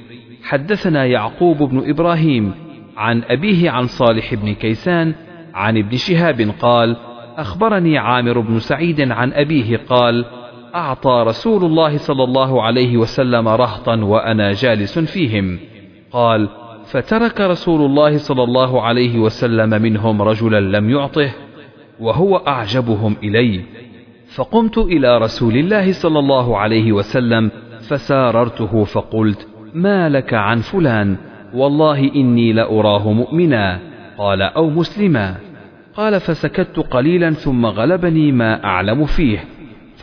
حدثنا 0.44 1.06
يعقوب 1.06 1.58
بن 1.58 1.90
إبراهيم 1.90 2.52
عن 2.98 3.24
أبيه 3.24 3.72
عن 3.72 3.88
صالح 3.88 4.34
بن 4.34 4.54
كيسان 4.54 5.14
عن 5.54 5.78
ابن 5.78 5.98
شهاب 5.98 6.54
قال 6.60 6.98
أخبرني 7.38 7.98
عامر 7.98 8.40
بن 8.40 8.60
سعيد 8.60 9.12
عن 9.12 9.34
أبيه 9.34 9.78
قال 9.90 10.26
أعطى 10.76 11.24
رسول 11.28 11.64
الله 11.64 11.98
صلى 11.98 12.24
الله 12.24 12.64
عليه 12.64 12.98
وسلم 12.98 13.48
رهطا 13.48 13.96
وأنا 13.96 14.52
جالس 14.52 15.00
فيهم. 15.00 15.60
قال 16.12 16.50
فترك 16.86 17.42
رسول 17.42 17.86
الله 17.86 18.18
صلى 18.18 18.44
الله 18.44 18.82
عليه 18.82 19.20
وسلم 19.20 19.82
منهم 19.82 20.22
رجلا 20.22 20.60
لم 20.60 20.90
يعطه 20.90 21.32
وهو 22.00 22.38
أعجبهم 22.38 23.16
إلي. 23.24 23.62
فقمت 24.36 24.78
إلى 24.78 25.18
رسول 25.18 25.58
الله 25.58 25.92
صلى 25.92 26.20
الله 26.20 26.58
عليه 26.58 26.92
وسلم 26.92 27.52
فساررته 27.80 28.84
فقلت 28.84 29.48
ما 29.74 30.10
لك 30.10 30.34
عن 30.34 30.60
فلان؟ 30.60 31.18
والله 31.54 32.12
إني 32.16 32.54
لأراه 32.54 33.12
مؤمنا. 33.12 33.80
قال 34.18 34.42
أو 34.42 34.70
مسلما. 34.70 35.36
قال 35.96 36.20
فسكت 36.20 36.80
قليلا 36.80 37.32
ثم 37.32 37.66
غلبني 37.66 38.32
ما 38.32 38.64
أعلم 38.64 39.06
فيه. 39.06 39.53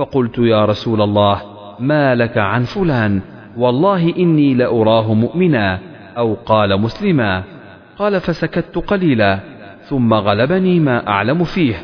فقلت 0.01 0.39
يا 0.39 0.64
رسول 0.64 1.02
الله 1.02 1.43
ما 1.81 2.14
لك 2.14 2.39
عن 2.39 2.62
فلان؟ 2.62 3.20
والله 3.56 4.14
إني 4.18 4.55
لأراه 4.55 5.14
مؤمنا 5.14 5.78
أو 6.16 6.36
قال 6.47 6.81
مسلما. 6.81 7.43
قال 7.98 8.20
فسكت 8.20 8.78
قليلا 8.78 9.40
ثم 9.82 10.14
غلبني 10.14 10.81
ما 10.81 11.09
أعلم 11.09 11.44
فيه. 11.44 11.74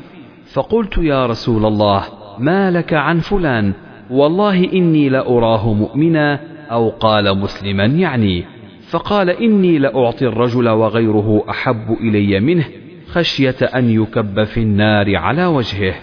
فقلت 0.52 0.98
يا 0.98 1.26
رسول 1.26 1.66
الله 1.66 2.02
ما 2.38 2.70
لك 2.70 2.94
عن 2.94 3.18
فلان؟ 3.18 3.72
والله 4.10 4.72
إني 4.72 5.08
لأراه 5.08 5.72
مؤمنا 5.72 6.40
أو 6.70 6.88
قال 6.88 7.38
مسلما 7.38 7.84
يعني. 7.84 8.44
فقال 8.90 9.30
إني 9.30 9.78
لأعطي 9.78 10.26
الرجل 10.26 10.68
وغيره 10.68 11.44
أحب 11.50 11.96
إلي 12.00 12.40
منه 12.40 12.64
خشية 13.08 13.56
أن 13.74 13.90
يكب 13.90 14.44
في 14.44 14.60
النار 14.60 15.16
على 15.16 15.46
وجهه. 15.46 15.94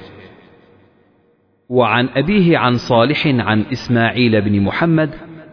وعن 1.74 2.10
أبيه 2.16 2.58
عن 2.58 2.74
صالح 2.74 3.28
عن 3.28 3.66
إسماعيل 3.72 4.42
بن 4.42 4.62
محمد 4.62 5.10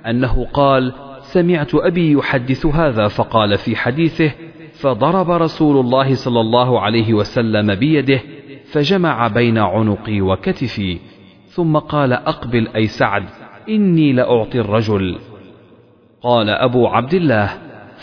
أنه 0.06 0.47
قال 0.52 0.92
سمعت 1.20 1.74
أبي 1.74 2.12
يحدث 2.12 2.66
هذا 2.66 3.09
فقال 3.09 3.59
في 3.59 3.76
حديثه 3.76 4.32
فضرب 4.72 5.30
رسول 5.30 5.80
الله 5.80 6.14
صلى 6.14 6.40
الله 6.40 6.80
عليه 6.80 7.14
وسلم 7.14 7.74
بيده 7.74 8.20
فجمع 8.72 9.28
بين 9.28 9.59
عنقي 9.59 10.20
وكتفي 10.20 10.98
ثم 11.47 11.76
قال 11.76 12.12
أقبل 12.12 12.68
أي 12.76 12.86
سعد 12.86 13.24
إني 13.68 14.12
لأعطي 14.12 14.60
الرجل. 14.60 15.18
قال 16.22 16.51
أبو 16.51 16.86
عبد 16.86 17.14
الله 17.14 17.51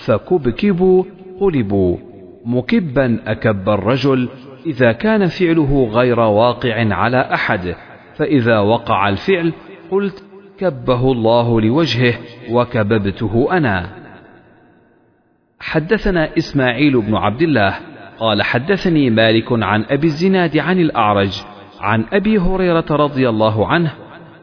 فكبكبوا 0.06 1.03
قلبوا 1.39 1.98
مكبا 2.45 3.19
أكب 3.27 3.69
الرجل 3.69 4.30
إذا 4.65 4.91
كان 4.91 5.27
فعله 5.27 5.89
غير 5.91 6.19
واقع 6.19 6.94
على 6.94 7.18
أحد. 7.34 7.76
فإذا 8.18 8.60
وقع 8.60 9.10
الفعل 9.10 9.53
قلت 9.91 10.23
كبه 10.57 11.11
الله 11.11 11.61
لوجهه 11.61 12.14
وكببته 12.52 13.48
أنا. 13.52 13.89
حدثنا 15.60 16.38
إسماعيل 16.38 17.02
بن 17.02 17.15
عبد 17.15 17.41
الله 17.41 17.73
قال 18.19 18.41
حدثني 18.41 19.10
مالك 19.10 19.45
عن 19.52 19.85
أبي 19.89 20.07
الزناد 20.07 20.57
عن 20.57 20.80
الأعرج 20.80 21.41
عن 21.80 22.06
أبي 22.14 22.38
هريرة 22.38 22.85
رضي 22.91 23.30
الله 23.30 23.68
عنه 23.68 23.91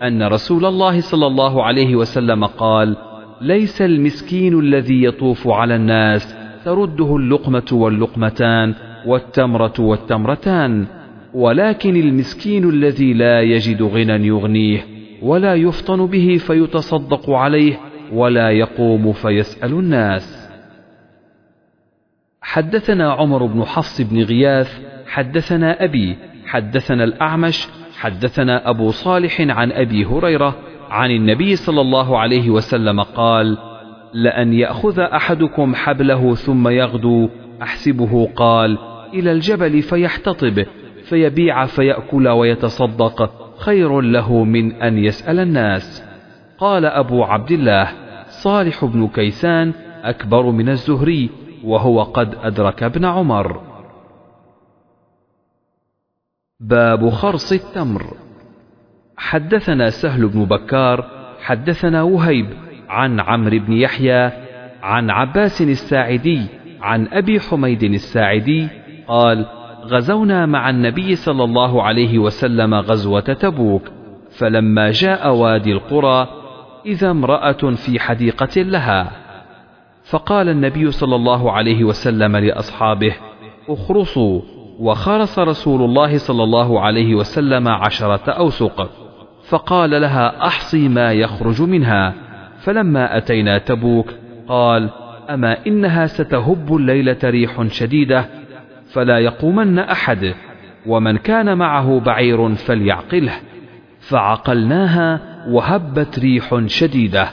أن 0.02 0.22
رسول 0.22 0.66
الله 0.66 1.00
صلى 1.00 1.26
الله 1.26 1.64
عليه 1.64 1.96
وسلم 1.96 2.44
قال 2.44 2.96
ليس 3.40 3.82
المسكين 3.82 4.58
الذي 4.58 5.04
يطوف 5.04 5.48
على 5.48 5.76
الناس 5.76 6.36
ترده 6.64 7.16
اللقمة 7.16 7.68
واللقمتان 7.72 8.74
والتمرة 9.06 9.74
والتمرتان 9.78 10.86
ولكن 11.34 11.96
المسكين 11.96 12.68
الذي 12.68 13.12
لا 13.12 13.40
يجد 13.40 13.82
غنى 13.82 14.26
يغنيه 14.26 14.86
ولا 15.22 15.54
يفطن 15.54 16.06
به 16.06 16.36
فيتصدق 16.36 17.30
عليه 17.30 17.80
ولا 18.12 18.50
يقوم 18.50 19.12
فيسأل 19.12 19.72
الناس. 19.72 20.44
حدثنا 22.42 23.12
عمر 23.12 23.46
بن 23.46 23.64
حفص 23.64 24.00
بن 24.00 24.22
غياث 24.22 24.80
حدثنا 25.06 25.84
أبي 25.84 26.16
حدثنا 26.46 27.04
الأعمش 27.04 27.68
حدثنا 27.98 28.70
أبو 28.70 28.90
صالح 28.90 29.40
عن 29.40 29.72
أبي 29.72 30.04
هريرة 30.04 30.56
عن 30.90 31.10
النبي 31.10 31.56
صلى 31.56 31.80
الله 31.80 32.18
عليه 32.18 32.50
وسلم 32.50 33.00
قال 33.00 33.58
لأن 34.12 34.52
يأخذ 34.52 35.00
أحدكم 35.00 35.74
حبله 35.74 36.34
ثم 36.34 36.68
يغدو 36.68 37.28
أحسبه 37.62 38.28
قال 38.36 38.78
إلى 39.14 39.32
الجبل 39.32 39.82
فيحتطب 39.82 40.66
فيبيع 41.08 41.66
فيأكل 41.66 42.28
ويتصدق 42.28 43.30
خير 43.58 44.00
له 44.00 44.44
من 44.44 44.72
أن 44.72 44.98
يسأل 44.98 45.40
الناس. 45.40 46.04
قال 46.58 46.86
أبو 46.86 47.24
عبد 47.24 47.50
الله 47.50 47.88
صالح 48.26 48.84
بن 48.84 49.08
كيسان 49.08 49.72
أكبر 50.02 50.50
من 50.50 50.68
الزهري 50.68 51.30
وهو 51.64 52.02
قد 52.02 52.34
أدرك 52.42 52.82
ابن 52.82 53.04
عمر. 53.04 53.60
باب 56.60 57.10
خرص 57.10 57.52
التمر. 57.52 58.16
حدثنا 59.16 59.90
سهل 59.90 60.28
بن 60.28 60.44
بكار 60.44 61.04
حدثنا 61.40 62.02
وهيب 62.02 62.46
عن 62.88 63.20
عمرو 63.20 63.58
بن 63.58 63.72
يحيى 63.72 64.30
عن 64.82 65.10
عباس 65.10 65.62
الساعدي 65.62 66.46
عن 66.80 67.08
أبي 67.12 67.40
حميد 67.40 67.82
الساعدي 67.82 68.68
قال 69.08 69.46
غزونا 69.88 70.46
مع 70.46 70.70
النبي 70.70 71.16
صلى 71.16 71.44
الله 71.44 71.82
عليه 71.82 72.18
وسلم 72.18 72.74
غزوة 72.74 73.20
تبوك 73.20 73.82
فلما 74.38 74.90
جاء 74.90 75.34
وادي 75.34 75.72
القرى 75.72 76.28
إذا 76.86 77.10
امرأة 77.10 77.52
في 77.52 78.00
حديقة 78.00 78.62
لها. 78.62 79.10
فقال 80.04 80.48
النبي 80.48 80.90
صلى 80.90 81.16
الله 81.16 81.52
عليه 81.52 81.84
وسلم 81.84 82.36
لأصحابه 82.36 83.14
اخرصوا. 83.68 84.40
وخرص 84.78 85.38
رسول 85.38 85.82
الله 85.82 86.18
صلى 86.18 86.42
الله 86.42 86.80
عليه 86.80 87.14
وسلم 87.14 87.68
عشرة 87.68 88.30
أوسق. 88.30 88.90
فقال 89.48 89.90
لها 89.90 90.46
أحصي 90.46 90.88
ما 90.88 91.12
يخرج 91.12 91.62
منها. 91.62 92.14
فلما 92.58 93.16
أتينا 93.16 93.58
تبوك 93.58 94.14
قال 94.48 94.90
أما 95.30 95.66
إنها 95.66 96.06
ستهب 96.06 96.76
الليلة 96.76 97.18
ريح 97.24 97.62
شديدة 97.66 98.43
فلا 98.94 99.18
يقومن 99.18 99.78
أحد 99.78 100.34
ومن 100.86 101.16
كان 101.16 101.58
معه 101.58 102.00
بعير 102.00 102.54
فليعقله. 102.54 103.32
فعقلناها 104.00 105.20
وهبت 105.48 106.18
ريح 106.18 106.66
شديدة 106.66 107.28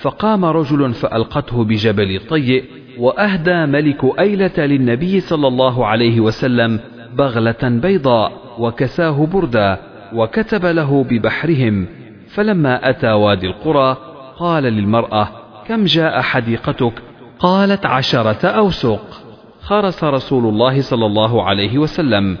فقام 0.00 0.44
رجل 0.44 0.94
فألقته 0.94 1.64
بجبل 1.64 2.20
طيء 2.28 2.64
وأهدى 2.98 3.66
ملك 3.66 4.18
أيلة 4.18 4.52
للنبي 4.58 5.20
صلى 5.20 5.48
الله 5.48 5.86
عليه 5.86 6.20
وسلم 6.20 6.80
بغلة 7.14 7.62
بيضاء 7.62 8.32
وكساه 8.58 9.26
بردا 9.26 9.78
وكتب 10.12 10.66
له 10.66 11.04
ببحرهم. 11.04 11.86
فلما 12.28 12.90
أتى 12.90 13.12
وادي 13.12 13.46
القرى 13.46 13.96
قال 14.38 14.62
للمرأة 14.62 15.28
كم 15.68 15.84
جاء 15.84 16.20
حديقتك؟ 16.20 16.92
قالت 17.38 17.86
عشرة 17.86 18.46
أوسق. 18.46 19.25
خرس 19.66 20.04
رسول 20.04 20.46
الله 20.46 20.80
صلى 20.80 21.06
الله 21.06 21.42
عليه 21.42 21.78
وسلم. 21.78 22.36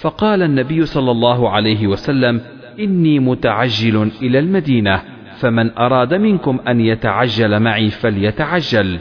فقال 0.00 0.42
النبي 0.42 0.86
صلى 0.86 1.10
الله 1.10 1.50
عليه 1.50 1.86
وسلم 1.86 2.40
إني 2.80 3.18
متعجل 3.18 4.10
إلى 4.22 4.38
المدينة 4.38 5.02
فمن 5.36 5.78
أراد 5.78 6.14
منكم 6.14 6.58
أن 6.68 6.80
يتعجل 6.80 7.60
معي 7.60 7.90
فليتعجل. 7.90 8.98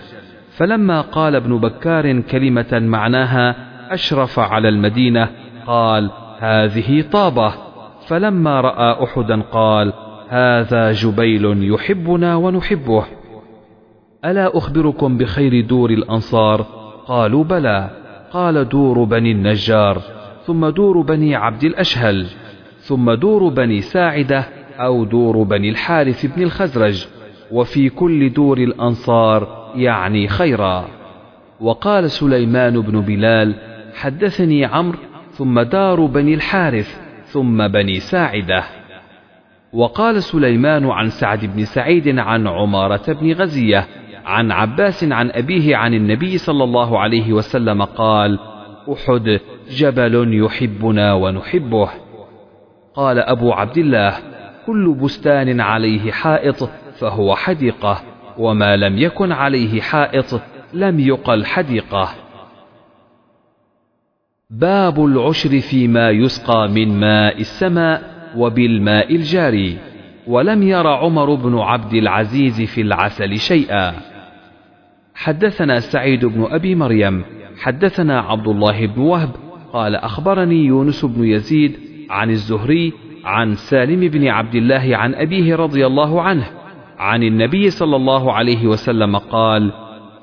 فلما 0.49 1.01
قال 1.01 1.35
ابن 1.35 1.57
بكار 1.57 2.21
كلمة 2.21 2.79
معناها 2.79 3.55
أشرف 3.93 4.39
على 4.39 4.69
المدينة 4.69 5.29
قال 5.67 6.11
هذه 6.39 7.01
طابة. 7.11 7.53
فلما 8.07 8.61
رأى 8.61 9.03
أحدا 9.03 9.41
قال 9.41 9.93
هذا 10.29 10.91
جبيل 10.91 11.73
يحبنا 11.73 12.35
ونحبه. 12.35 13.05
ألا 14.25 14.57
أخبركم 14.57 15.17
بخير 15.17 15.65
دور 15.65 15.89
الأنصار؟ 15.89 16.84
قالوا 17.07 17.43
بلى. 17.43 17.89
قال 18.31 18.69
دور 18.69 19.03
بني 19.03 19.31
النجار 19.31 20.01
ثم 20.45 20.69
دور 20.69 21.01
بني 21.01 21.35
عبد 21.35 21.63
الأشهل 21.63 22.27
ثم 22.79 23.13
دور 23.13 23.49
بني 23.49 23.81
ساعدة 23.81 24.47
أو 24.79 25.05
دور 25.05 25.43
بني 25.43 25.69
الحارث 25.69 26.25
بن 26.25 26.43
الخزرج 26.43 27.07
وفي 27.51 27.89
كل 27.89 28.33
دور 28.33 28.57
الأنصار 28.57 29.71
يعني 29.75 30.27
خيرا. 30.27 30.85
وقال 31.59 32.11
سليمان 32.11 32.81
بن 32.81 33.01
بلال 33.01 33.55
حدثني 33.95 34.65
عمرو 34.65 34.99
ثم 35.31 35.61
دار 35.61 36.05
بني 36.05 36.33
الحارث 36.33 36.99
ثم 37.25 37.67
بني 37.67 37.99
ساعدة. 37.99 38.63
وقال 39.73 40.23
سليمان 40.23 40.85
عن 40.85 41.09
سعد 41.09 41.45
بن 41.45 41.65
سعيد 41.65 42.19
عن 42.19 42.47
عمارة 42.47 43.13
بن 43.13 43.31
غزية 43.31 43.87
عن 44.25 44.51
عباس 44.51 45.03
عن 45.03 45.31
أبيه 45.31 45.75
عن 45.75 45.93
النبي 45.93 46.37
صلى 46.37 46.63
الله 46.63 46.99
عليه 46.99 47.33
وسلم 47.33 47.83
قال 47.83 48.39
أحد 48.93 49.39
جبل 49.69 50.43
يحبنا 50.43 51.13
ونحبه. 51.13 51.89
قال 52.95 53.19
أبو 53.19 53.53
عبد 53.53 53.77
الله 53.77 54.13
كل 54.65 54.95
بستان 55.01 55.61
عليه 55.61 56.11
حائط 56.11 56.69
فهو 56.99 57.35
حديقة 57.35 58.01
وما 58.37 58.75
لم 58.75 58.97
يكن 58.97 59.31
عليه 59.31 59.81
حائط 59.81 60.41
لم 60.73 60.99
يقل 60.99 61.45
حديقة. 61.45 62.09
باب 64.49 65.05
العشر 65.05 65.59
فيما 65.59 66.09
يسقى 66.09 66.69
من 66.69 66.99
ماء 66.99 67.39
السماء 67.39 68.01
وبالماء 68.37 69.15
الجاري 69.15 69.77
ولم 70.27 70.63
ير 70.63 70.87
عمر 70.87 71.35
بن 71.35 71.57
عبد 71.57 71.93
العزيز 71.93 72.61
في 72.61 72.81
العسل 72.81 73.37
شيئا. 73.37 74.14
حدثنا 75.15 75.79
سعيد 75.79 76.25
بن 76.25 76.47
أبي 76.49 76.75
مريم 76.75 77.23
حدثنا 77.57 78.19
عبد 78.19 78.47
الله 78.47 78.85
بن 78.85 79.01
وهب 79.01 79.29
قال 79.73 79.95
أخبرني 79.95 80.65
يونس 80.65 81.05
بن 81.05 81.23
يزيد 81.23 81.79
عن 82.09 82.29
الزهري 82.29 82.93
عن 83.25 83.55
سالم 83.55 83.99
بن 83.99 84.27
عبد 84.27 84.55
الله 84.55 84.97
عن 84.97 85.15
أبيه 85.15 85.55
رضي 85.55 85.85
الله 85.85 86.21
عنه 86.21 86.45
عن 86.97 87.23
النبي 87.23 87.69
صلى 87.69 87.95
الله 87.95 88.33
عليه 88.33 88.67
وسلم 88.67 89.17
قال 89.17 89.71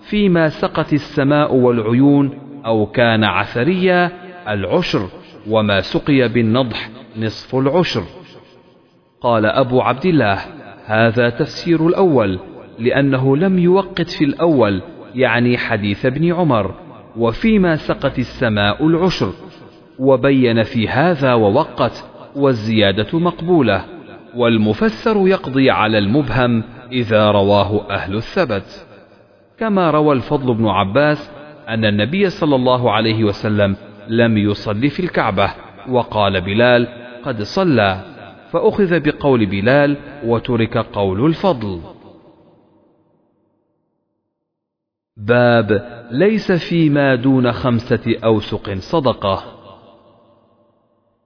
فيما 0.02 0.48
سقت 0.48 0.92
السماء 0.92 1.54
والعيون 1.54 2.38
أو 2.66 2.86
كان 2.86 3.24
عثريا 3.24 4.12
العشر 4.48 5.08
وما 5.48 5.80
سقي 5.80 6.28
بالنضح 6.28 6.90
نصف 7.16 7.54
العشر 7.54 8.02
قال 9.20 9.46
أبو 9.46 9.80
عبد 9.80 10.06
الله 10.06 10.38
هذا 10.86 11.30
تفسير 11.30 11.86
الأول 11.86 12.38
لأنه 12.78 13.36
لم 13.36 13.58
يوقت 13.58 14.08
في 14.10 14.24
الأول 14.24 14.82
يعني 15.14 15.58
حديث 15.58 16.06
ابن 16.06 16.32
عمر 16.32 16.74
وفيما 17.16 17.76
سقت 17.76 18.18
السماء 18.18 18.86
العشر 18.86 19.32
وبين 19.98 20.62
في 20.62 20.88
هذا 20.88 21.34
ووقت 21.34 22.04
والزيادة 22.36 23.18
مقبولة 23.18 23.84
والمفسر 24.34 25.28
يقضي 25.28 25.70
على 25.70 25.98
المبهم 25.98 26.62
إذا 26.92 27.30
رواه 27.30 27.90
أهل 27.90 28.16
الثبت. 28.16 28.86
كما 29.58 29.90
روى 29.90 30.16
الفضل 30.16 30.54
بن 30.54 30.66
عباس 30.66 31.30
أن 31.68 31.84
النبي 31.84 32.30
صلى 32.30 32.56
الله 32.56 32.90
عليه 32.90 33.24
وسلم 33.24 33.76
لم 34.08 34.38
يصلي 34.38 34.88
في 34.88 35.00
الكعبة 35.00 35.50
وقال 35.88 36.40
بلال 36.40 36.88
قد 37.24 37.42
صلى. 37.42 38.00
فأخذ 38.50 39.00
بقول 39.00 39.46
بلال 39.46 39.96
وترك 40.24 40.76
قول 40.76 41.26
الفضل. 41.26 41.80
باب 45.16 45.82
ليس 46.10 46.52
فيما 46.52 47.14
دون 47.14 47.52
خمسة 47.52 48.16
أوسق 48.24 48.74
صدقة. 48.74 49.42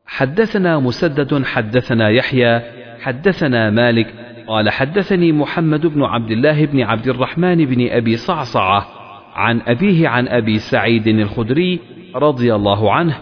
حدثنا 0.06 0.78
مسدد 0.78 1.44
حدثنا 1.44 2.10
يحيى 2.10 2.60
حدثنا 3.00 3.70
مالك 3.70 4.14
قال 4.48 4.70
حدثني 4.70 5.32
محمد 5.32 5.86
بن 5.86 6.02
عبد 6.02 6.30
الله 6.30 6.66
بن 6.66 6.80
عبد 6.80 7.08
الرحمن 7.08 7.64
بن 7.64 7.88
أبي 7.88 8.16
صعصعة 8.16 8.86
عن 9.34 9.60
أبيه 9.60 10.08
عن 10.08 10.28
أبي 10.28 10.58
سعيد 10.58 11.06
الخدري 11.06 11.80
رضي 12.14 12.54
الله 12.54 12.92
عنه 12.92 13.18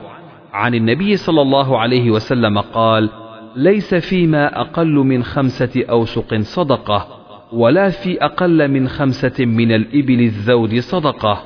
عن 0.53 0.75
النبي 0.75 1.17
صلى 1.17 1.43
الله 1.43 1.79
عليه 1.79 2.11
وسلم 2.11 2.59
قال 2.59 3.11
ليس 3.57 3.95
فيما 3.95 4.61
أقل 4.61 4.95
من 4.95 5.23
خمسة 5.23 5.85
أوسق 5.91 6.35
صدقة. 6.41 7.24
ولا 7.53 7.91
في 7.91 8.25
أقل 8.25 8.69
من 8.69 8.89
خمسة 8.89 9.45
من 9.45 9.73
الإبل 9.73 10.21
الذود 10.21 10.79
صدقة 10.79 11.43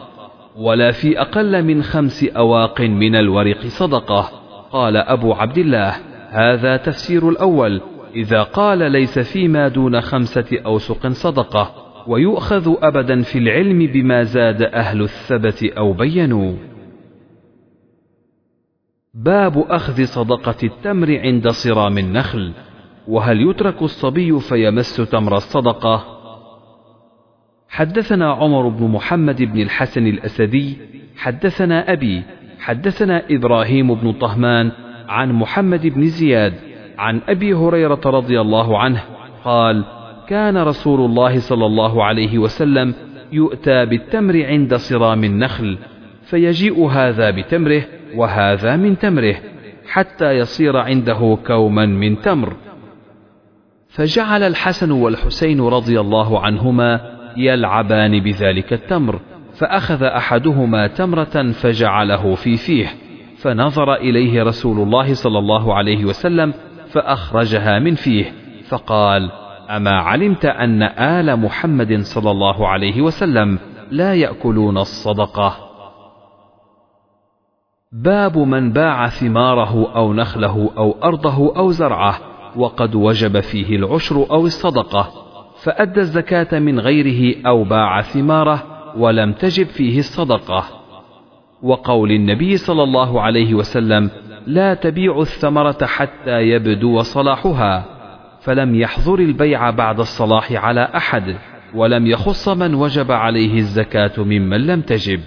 ولا 0.56 0.90
في 0.90 1.20
أقل 1.20 1.62
من 1.64 1.82
خمس 1.82 2.24
أواق 2.24 2.80
من 2.80 3.16
الورق 3.16 3.66
صدقة. 3.66 4.30
قال 4.70 4.96
أبو 4.96 5.32
عبد 5.32 5.58
الله 5.58 5.94
هذا 6.30 6.76
تفسير 6.76 7.28
الأول 7.28 7.80
إذا 8.14 8.42
قال 8.42 8.92
ليس 8.92 9.18
فيما 9.18 9.68
دون 9.68 10.00
خمسة 10.00 10.58
أوسق 10.66 11.06
صدقة 11.06 11.74
ويؤخذ 12.06 12.74
أبدا 12.82 13.22
في 13.22 13.38
العلم 13.38 13.86
بما 13.86 14.22
زاد 14.22 14.62
أهل 14.62 15.02
الثبت 15.02 15.64
أو 15.64 15.92
بينوا. 15.92 16.52
باب 19.14 19.58
أخذ 19.58 20.04
صدقة 20.04 20.56
التمر 20.62 21.18
عند 21.18 21.48
صرام 21.48 21.98
النخل. 21.98 22.52
وهل 23.08 23.50
يترك 23.50 23.82
الصبي 23.82 24.40
فيمس 24.40 24.96
تمر 24.96 25.36
الصدقة؟ 25.36 26.04
حدثنا 27.68 28.32
عمر 28.32 28.68
بن 28.68 28.88
محمد 28.88 29.42
بن 29.42 29.60
الحسن 29.60 30.06
الأسدي 30.06 30.76
حدثنا 31.16 31.92
أبي 31.92 32.22
حدثنا 32.60 33.22
إبراهيم 33.30 33.94
بن 33.94 34.12
طهمان 34.12 34.72
عن 35.08 35.32
محمد 35.32 35.86
بن 35.86 36.04
زياد 36.04 36.54
عن 36.98 37.20
أبي 37.28 37.54
هريرة 37.54 38.00
رضي 38.06 38.40
الله 38.40 38.78
عنه 38.78 39.02
قال 39.44 39.84
كان 40.28 40.56
رسول 40.56 41.00
الله 41.00 41.38
صلى 41.38 41.66
الله 41.66 42.04
عليه 42.04 42.38
وسلم 42.38 42.94
يؤتى 43.32 43.86
بالتمر 43.86 44.44
عند 44.44 44.74
صرام 44.74 45.24
النخل 45.24 45.78
فيجيء 46.22 46.86
هذا 46.86 47.30
بتمره 47.30 47.82
وهذا 48.14 48.76
من 48.76 48.98
تمره 48.98 49.36
حتى 49.88 50.32
يصير 50.32 50.76
عنده 50.76 51.38
كوما 51.46 51.86
من 51.86 52.20
تمر. 52.20 52.56
فجعل 53.98 54.42
الحسن 54.42 54.90
والحسين 54.90 55.60
رضي 55.60 56.00
الله 56.00 56.40
عنهما 56.40 57.00
يلعبان 57.36 58.20
بذلك 58.20 58.72
التمر 58.72 59.20
فأخذ 59.54 60.02
أحدهما 60.02 60.86
تمرة 60.86 61.52
فجعله 61.52 62.34
في 62.34 62.56
فيه 62.56 62.86
فنظر 63.36 63.94
إليه 63.94 64.42
رسول 64.42 64.82
الله 64.82 65.14
صلى 65.14 65.38
الله 65.38 65.74
عليه 65.74 66.04
وسلم 66.04 66.54
فأخرجها 66.92 67.78
من 67.78 67.94
فيه 67.94 68.32
فقال 68.68 69.30
أما 69.70 69.90
علمت 69.90 70.44
أن 70.44 70.82
آل 70.82 71.36
محمد 71.36 72.00
صلى 72.00 72.30
الله 72.30 72.68
عليه 72.68 73.02
وسلم 73.02 73.58
لا 73.90 74.14
يأكلون 74.14 74.78
الصدقة؟ 74.78 75.56
باب 77.92 78.38
من 78.38 78.72
باع 78.72 79.08
ثماره 79.08 79.92
أو 79.96 80.12
نخله 80.12 80.70
أو 80.78 80.96
أرضه 81.02 81.56
أو 81.56 81.70
زرعه 81.70 82.27
وقد 82.56 82.94
وجب 82.94 83.40
فيه 83.40 83.76
العشر 83.76 84.26
أو 84.30 84.46
الصدقة 84.46 85.12
فأدى 85.62 86.00
الزكاة 86.00 86.58
من 86.58 86.80
غيره 86.80 87.46
أو 87.46 87.64
باع 87.64 88.02
ثماره 88.02 88.64
ولم 88.96 89.32
تجب 89.32 89.66
فيه 89.66 89.98
الصدقة. 89.98 90.64
وقول 91.62 92.12
النبي 92.12 92.56
صلى 92.56 92.82
الله 92.82 93.22
عليه 93.22 93.54
وسلم 93.54 94.10
لا 94.46 94.74
تبيع 94.74 95.20
الثمرة 95.20 95.78
حتى 95.84 96.40
يبدو 96.40 97.02
صلاحها 97.02 97.84
فلم 98.40 98.74
يحظر 98.74 99.18
البيع 99.18 99.70
بعد 99.70 100.00
الصلاح 100.00 100.52
على 100.52 100.88
أحد 100.94 101.36
ولم 101.74 102.06
يخص 102.06 102.48
من 102.48 102.74
وجب 102.74 103.12
عليه 103.12 103.58
الزكاة 103.58 104.12
ممن 104.18 104.66
لم 104.66 104.80
تجب. 104.80 105.20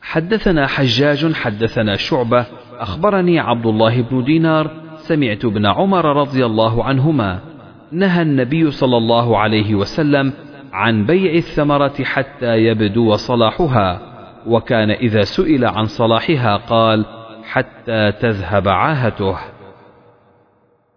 حدثنا 0.00 0.66
حجاج 0.66 1.32
حدثنا 1.32 1.96
شعبة 1.96 2.46
أخبرني 2.78 3.38
عبد 3.38 3.66
الله 3.66 4.02
بن 4.02 4.24
دينار 4.24 4.83
سمعت 5.08 5.44
ابن 5.44 5.66
عمر 5.66 6.16
رضي 6.16 6.46
الله 6.46 6.84
عنهما 6.84 7.40
نهى 7.92 8.22
النبي 8.22 8.70
صلى 8.70 8.96
الله 8.96 9.38
عليه 9.38 9.74
وسلم 9.74 10.32
عن 10.72 11.06
بيع 11.06 11.34
الثمرة 11.34 12.04
حتى 12.04 12.56
يبدو 12.56 13.16
صلاحها 13.16 14.00
وكان 14.46 14.90
إذا 14.90 15.22
سئل 15.22 15.64
عن 15.64 15.84
صلاحها 15.84 16.56
قال 16.56 17.04
حتى 17.44 18.12
تذهب 18.12 18.68
عاهته. 18.68 19.36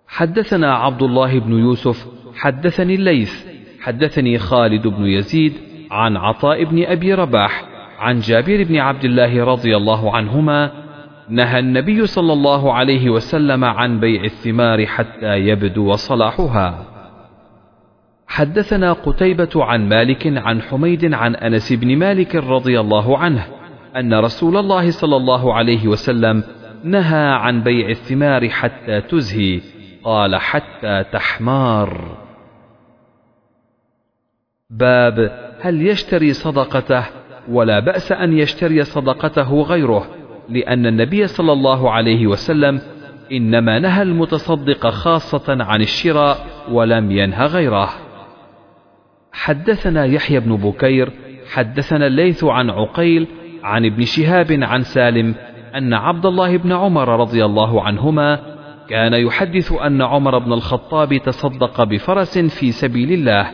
حدثنا 0.07 0.73
عبد 0.73 1.03
الله 1.03 1.39
بن 1.39 1.59
يوسف 1.59 2.07
حدثني 2.35 2.95
الليث 2.95 3.45
حدثني 3.81 4.37
خالد 4.37 4.87
بن 4.87 5.05
يزيد 5.05 5.53
عن 5.91 6.17
عطاء 6.17 6.63
بن 6.63 6.83
أبي 6.83 7.13
رباح 7.13 7.63
عن 7.99 8.19
جابر 8.19 8.63
بن 8.63 8.77
عبد 8.77 9.05
الله 9.05 9.43
رضي 9.43 9.77
الله 9.77 10.15
عنهما 10.15 10.86
نهى 11.29 11.59
النبي 11.59 12.07
صلى 12.07 12.33
الله 12.33 12.73
عليه 12.73 13.09
وسلم 13.09 13.63
عن 13.63 13.99
بيع 13.99 14.23
الثمار 14.23 14.85
حتى 14.85 15.35
يبدو 15.35 15.95
صلاحها. 15.95 16.85
حدثنا 18.27 18.93
قتيبة 18.93 19.49
عن 19.55 19.89
مالك 19.89 20.27
عن 20.37 20.61
حميد 20.61 21.13
عن 21.13 21.35
أنس 21.35 21.73
بن 21.73 21.97
مالك 21.97 22.35
رضي 22.35 22.79
الله 22.79 23.17
عنه 23.17 23.47
أن 23.95 24.13
رسول 24.13 24.57
الله 24.57 24.91
صلى 24.91 25.15
الله 25.15 25.53
عليه 25.53 25.87
وسلم 25.87 26.43
نهى 26.83 27.29
عن 27.29 27.63
بيع 27.63 27.89
الثمار 27.89 28.49
حتى 28.49 29.01
تزهي. 29.01 29.61
قال 30.03 30.35
حتى 30.35 31.03
تحمار. 31.11 32.17
باب 34.69 35.31
هل 35.61 35.87
يشتري 35.87 36.33
صدقته؟ 36.33 37.05
ولا 37.49 37.79
بأس 37.79 38.11
أن 38.11 38.37
يشتري 38.37 38.83
صدقته 38.83 39.61
غيره. 39.61 40.16
لأن 40.49 40.85
النبي 40.85 41.27
صلى 41.27 41.51
الله 41.51 41.91
عليه 41.91 42.27
وسلم 42.27 42.81
إنما 43.31 43.79
نهى 43.79 44.01
المتصدق 44.01 44.87
خاصة 44.87 45.63
عن 45.63 45.81
الشراء 45.81 46.37
ولم 46.71 47.11
ينه 47.11 47.45
غيره. 47.45 47.89
حدثنا 49.31 50.05
يحيى 50.05 50.39
بن 50.39 50.55
بكير 50.55 51.11
حدثنا 51.53 52.07
الليث 52.07 52.43
عن 52.43 52.69
عقيل 52.69 53.27
عن 53.63 53.85
ابن 53.85 54.05
شهاب 54.05 54.59
عن 54.61 54.81
سالم 54.81 55.35
أن 55.75 55.93
عبد 55.93 56.25
الله 56.25 56.57
بن 56.57 56.71
عمر 56.71 57.19
رضي 57.19 57.45
الله 57.45 57.83
عنهما 57.83 58.39
كان 58.89 59.13
يحدث 59.13 59.71
أن 59.71 60.01
عمر 60.01 60.37
بن 60.37 60.53
الخطاب 60.53 61.17
تصدق 61.17 61.83
بفرس 61.83 62.37
في 62.37 62.71
سبيل 62.71 63.11
الله 63.11 63.51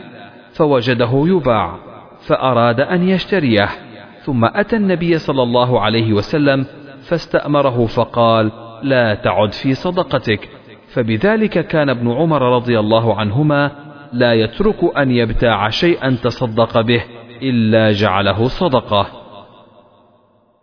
فوجده 0.52 1.24
يباع 1.26 1.76
فأراد 2.20 2.80
أن 2.80 3.08
يشتريه 3.08 3.68
ثم 4.22 4.44
أتى 4.44 4.76
النبي 4.76 5.18
صلى 5.18 5.42
الله 5.42 5.80
عليه 5.80 6.12
وسلم 6.12 6.66
فاستأمره 7.08 7.86
فقال 7.86 8.52
لا 8.82 9.14
تعد 9.14 9.52
في 9.52 9.74
صدقتك. 9.74 10.48
فبذلك 10.88 11.66
كان 11.66 11.88
ابن 11.88 12.12
عمر 12.12 12.42
رضي 12.42 12.78
الله 12.78 13.14
عنهما 13.14 13.70
لا 14.12 14.34
يترك 14.34 14.98
أن 14.98 15.10
يبتاع 15.10 15.68
شيئا 15.68 16.10
تصدق 16.10 16.80
به 16.80 17.04
إلا 17.42 17.92
جعله 17.92 18.44
صدقة. 18.44 19.06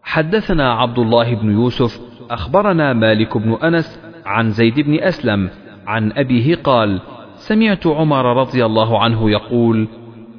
حدثنا 0.03 0.73
عبد 0.73 0.99
الله 0.99 1.35
بن 1.35 1.51
يوسف 1.51 1.99
أخبرنا 2.31 2.93
مالك 2.93 3.38
بن 3.38 3.53
أنس 3.63 3.99
عن 4.26 4.49
زيد 4.49 4.80
بن 4.80 4.99
أسلم 4.99 5.49
عن 5.88 6.11
أبيه 6.11 6.55
قال 6.55 7.01
سمعت 7.35 7.88
عمر 7.88 8.38
رضي 8.38 8.65
الله 8.65 8.99
عنه 8.99 9.30
يقول 9.31 9.88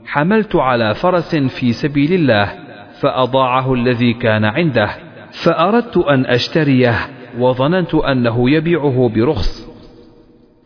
حملت 0.07 0.57
على 0.57 0.95
فرس 0.95 1.37
في 1.37 1.73
سبيل 1.73 2.13
الله 2.13 2.53
فأضاعه 3.01 3.75
الذي 3.75 4.13
كان 4.13 4.45
عنده. 4.45 5.12
فأردت 5.33 5.97
أن 5.97 6.27
أشتريه 6.27 6.95
وظننت 7.39 7.95
أنه 7.95 8.51
يبيعه 8.51 9.09
برخص. 9.15 9.73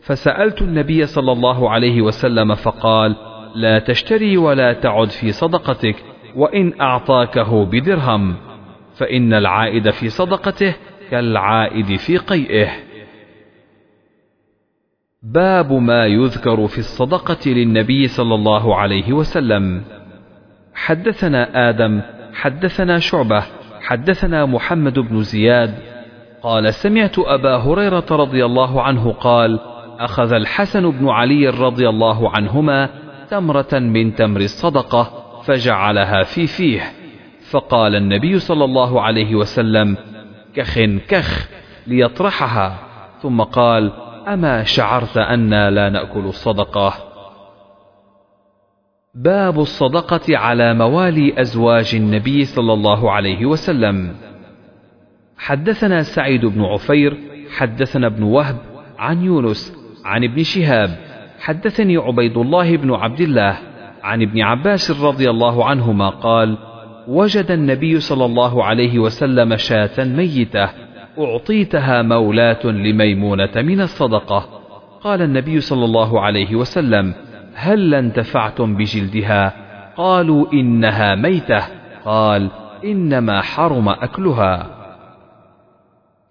فسألت 0.01 0.61
النبي 0.61 1.05
صلى 1.05 1.31
الله 1.31 1.69
عليه 1.69 2.01
وسلم 2.01 2.55
فقال 2.55 3.15
لا 3.55 3.79
تشتري 3.79 4.37
ولا 4.37 4.73
تعد 4.73 5.09
في 5.09 5.31
صدقتك 5.31 5.95
وإن 6.35 6.81
أعطاكه 6.81 7.65
بدرهم 7.65 8.35
فإن 8.95 9.33
العائد 9.33 9.89
في 9.89 10.09
صدقته 10.09 10.75
كالعائد 11.11 11.95
في 11.95 12.17
قيئه. 12.17 12.69
باب 15.23 15.73
ما 15.73 16.05
يذكر 16.05 16.67
في 16.67 16.77
الصدقة 16.77 17.51
للنبي 17.51 18.07
صلى 18.07 18.35
الله 18.35 18.75
عليه 18.75 19.13
وسلم. 19.13 19.83
حدثنا 20.73 21.69
آدم 21.69 22.01
حدثنا 22.33 22.99
شعبة 22.99 23.43
حدثنا 23.87 24.45
محمد 24.45 24.99
بن 24.99 25.21
زياد 25.21 25.73
قال 26.41 26.73
سمعت 26.73 27.19
أبا 27.19 27.55
هريرة 27.55 28.05
رضي 28.11 28.45
الله 28.45 28.81
عنه 28.81 29.11
قال 29.11 29.59
أخذ 29.99 30.33
الحسن 30.33 30.91
بن 30.91 31.09
علي 31.09 31.49
رضي 31.49 31.89
الله 31.89 32.29
عنهما 32.29 32.89
تمرة 33.29 33.73
من 33.73 34.15
تمر 34.15 34.41
الصدقة 34.41 35.11
فجعلها 35.43 36.23
في 36.23 36.47
فيه. 36.47 36.81
فقال 37.49 37.95
النبي 37.95 38.39
صلى 38.39 38.65
الله 38.65 39.01
عليه 39.01 39.35
وسلم 39.35 39.97
كخ 40.55 40.79
كخ 41.07 41.49
ليطرحها. 41.87 42.75
ثم 43.21 43.41
قال 43.41 43.91
أما 44.27 44.63
شعرت 44.63 45.17
أنا 45.17 45.69
لا 45.69 45.89
نأكل 45.89 46.25
الصدقة؟ 46.25 46.93
باب 49.17 49.59
الصدقة 49.59 50.37
على 50.37 50.73
موالي 50.73 51.41
أزواج 51.41 51.95
النبي 51.95 52.45
صلى 52.45 52.73
الله 52.73 53.11
عليه 53.11 53.45
وسلم. 53.45 54.15
حدثنا 55.37 56.01
سعيد 56.01 56.45
بن 56.45 56.61
عفير 56.61 57.17
حدثنا 57.57 58.07
ابن 58.07 58.23
وهب 58.23 58.57
عن 58.99 59.23
يونس 59.23 59.73
عن 60.05 60.23
ابن 60.23 60.43
شهاب. 60.43 60.97
حدثني 61.39 61.97
عبيد 61.97 62.37
الله 62.37 62.77
بن 62.77 62.93
عبد 62.93 63.21
الله 63.21 63.57
عن 64.03 64.21
ابن 64.21 64.41
عباس 64.41 65.01
رضي 65.01 65.29
الله 65.29 65.65
عنهما 65.65 66.09
قال 66.09 66.57
وجد 67.07 67.51
النبي 67.51 67.99
صلى 67.99 68.25
الله 68.25 68.63
عليه 68.63 68.99
وسلم 68.99 69.55
شاة 69.57 70.03
ميتة 70.03 70.69
أعطيتها 71.19 72.01
مولاة 72.01 72.65
لميمونة 72.65 73.51
من 73.55 73.81
الصدقة. 73.81 74.49
قال 75.01 75.21
النبي 75.21 75.59
صلى 75.59 75.85
الله 75.85 76.21
عليه 76.21 76.55
وسلم 76.55 77.13
هل 77.59 77.95
انتفعتم 77.95 78.75
بجلدها؟ 78.75 79.53
قالوا 79.95 80.53
إنها 80.53 81.15
ميتة. 81.15 81.63
قال 82.05 82.51
إنما 82.83 83.41
حرم 83.41 83.89
أكلها. 83.89 84.67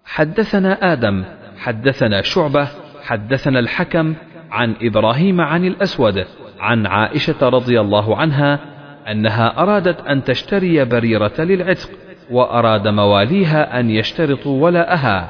حدثنا 0.05 0.93
آدم 0.93 1.23
حدثنا 1.57 2.21
شعبة 2.21 2.67
حدثنا 3.03 3.59
الحكم 3.59 4.15
عن 4.51 4.75
إبراهيم 4.81 5.41
عن 5.41 5.65
الأسود 5.65 6.25
عن 6.59 6.85
عائشة 6.85 7.49
رضي 7.49 7.81
الله 7.81 8.17
عنها 8.17 8.59
أنها 9.11 9.61
أرادت 9.61 10.07
أن 10.07 10.23
تشتري 10.23 10.85
بريرة 10.85 11.33
للعتق 11.39 11.89
وأراد 12.31 12.87
مواليها 12.87 13.79
أن 13.79 13.89
يشترطوا 13.89 14.63
ولاءها. 14.63 15.29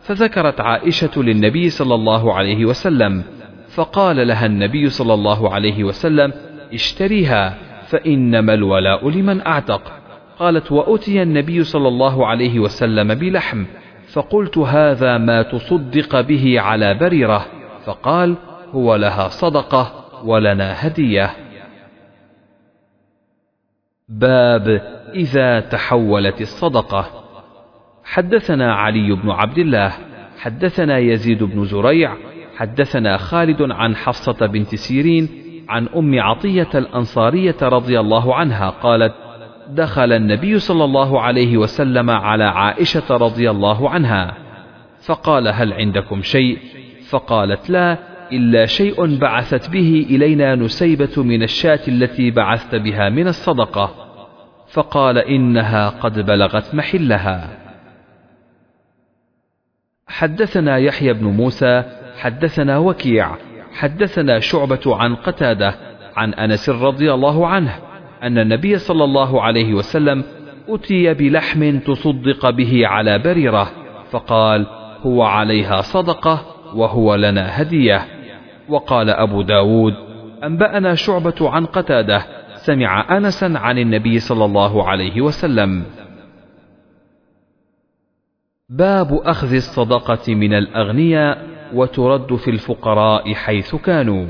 فذكرت 0.00 0.60
عائشة 0.60 1.22
للنبي 1.22 1.70
صلى 1.70 1.94
الله 1.94 2.34
عليه 2.34 2.64
وسلم 2.64 3.35
فقال 3.76 4.28
لها 4.28 4.46
النبي 4.46 4.90
صلى 4.90 5.14
الله 5.14 5.54
عليه 5.54 5.84
وسلم 5.84 6.32
اشتريها 6.72 7.58
فإنما 7.86 8.54
الولاء 8.54 9.08
لمن 9.08 9.46
أعتق. 9.46 9.92
قالت 10.38 10.72
وأتي 10.72 11.22
النبي 11.22 11.64
صلى 11.64 11.88
الله 11.88 12.26
عليه 12.26 12.60
وسلم 12.60 13.14
بلحم. 13.14 13.64
فقلت 14.12 14.58
هذا 14.58 15.18
ما 15.18 15.42
تصدق 15.42 16.20
به 16.20 16.60
على 16.60 16.94
بريرة 16.94 17.46
فقال 17.84 18.36
هو 18.72 18.96
لها 18.96 19.28
صدقة 19.28 20.04
ولنا 20.24 20.86
هدية. 20.86 21.30
باب 24.08 24.68
إذا 25.14 25.60
تحولت 25.60 26.40
الصدقة. 26.40 27.10
حدثنا 28.04 28.74
علي 28.74 29.12
بن 29.12 29.30
عبد 29.30 29.58
الله 29.58 29.92
حدثنا 30.38 30.98
يزيد 30.98 31.42
بن 31.42 31.64
زريع 31.64 32.16
حدثنا 32.56 33.16
خالد 33.16 33.62
عن 33.62 33.96
حفصة 33.96 34.46
بنت 34.46 34.74
سيرين 34.74 35.28
عن 35.68 35.88
أم 35.96 36.20
عطية 36.20 36.68
الأنصارية 36.74 37.56
رضي 37.62 38.00
الله 38.00 38.34
عنها 38.34 38.70
قالت 38.70 39.14
دخل 39.68 40.12
النبي 40.12 40.58
صلى 40.58 40.84
الله 40.84 41.20
عليه 41.20 41.56
وسلم 41.56 42.10
على 42.10 42.44
عائشة 42.44 43.16
رضي 43.16 43.50
الله 43.50 43.90
عنها 43.90 44.34
فقال 45.00 45.48
هل 45.48 45.72
عندكم 45.72 46.22
شيء؟ 46.22 46.58
فقالت 47.08 47.70
لا 47.70 47.98
إلا 48.32 48.66
شيء 48.66 49.18
بعثت 49.18 49.70
به 49.70 50.06
إلينا 50.10 50.54
نسيبة 50.54 51.22
من 51.22 51.42
الشاة 51.42 51.80
التي 51.88 52.30
بعثت 52.30 52.74
بها 52.74 53.08
من 53.08 53.28
الصدقة 53.28 53.94
فقال 54.68 55.18
إنها 55.18 55.88
قد 55.88 56.26
بلغت 56.26 56.74
محلها. 56.74 57.58
حدثنا 60.08 60.78
يحيى 60.78 61.12
بن 61.12 61.26
موسى 61.26 62.05
حدثنا 62.18 62.78
وكيع 62.78 63.30
حدثنا 63.72 64.40
شعبة 64.40 64.96
عن 64.96 65.14
قتادة 65.14 65.74
عن 66.16 66.34
أنس 66.34 66.70
رضي 66.70 67.14
الله 67.14 67.46
عنه 67.46 67.78
أن 68.22 68.38
النبي 68.38 68.78
صلى 68.78 69.04
الله 69.04 69.42
عليه 69.42 69.74
وسلم 69.74 70.24
أتي 70.68 71.14
بلحم 71.14 71.78
تصدق 71.78 72.50
به 72.50 72.86
على 72.86 73.18
بريرة 73.18 73.70
فقال 74.10 74.66
هو 75.02 75.22
عليها 75.22 75.80
صدقة 75.80 76.42
وهو 76.74 77.14
لنا 77.14 77.62
هدية 77.62 78.06
وقال 78.68 79.10
أبو 79.10 79.42
داود 79.42 79.94
أنبأنا 80.44 80.94
شعبة 80.94 81.50
عن 81.50 81.66
قتادة 81.66 82.22
سمع 82.54 83.16
أنسا 83.16 83.52
عن 83.56 83.78
النبي 83.78 84.18
صلى 84.18 84.44
الله 84.44 84.88
عليه 84.88 85.20
وسلم 85.20 85.84
باب 88.68 89.14
أخذ 89.24 89.54
الصدقة 89.54 90.34
من 90.34 90.52
الأغنياء 90.54 91.55
وترد 91.74 92.34
في 92.34 92.50
الفقراء 92.50 93.34
حيث 93.34 93.74
كانوا. 93.74 94.26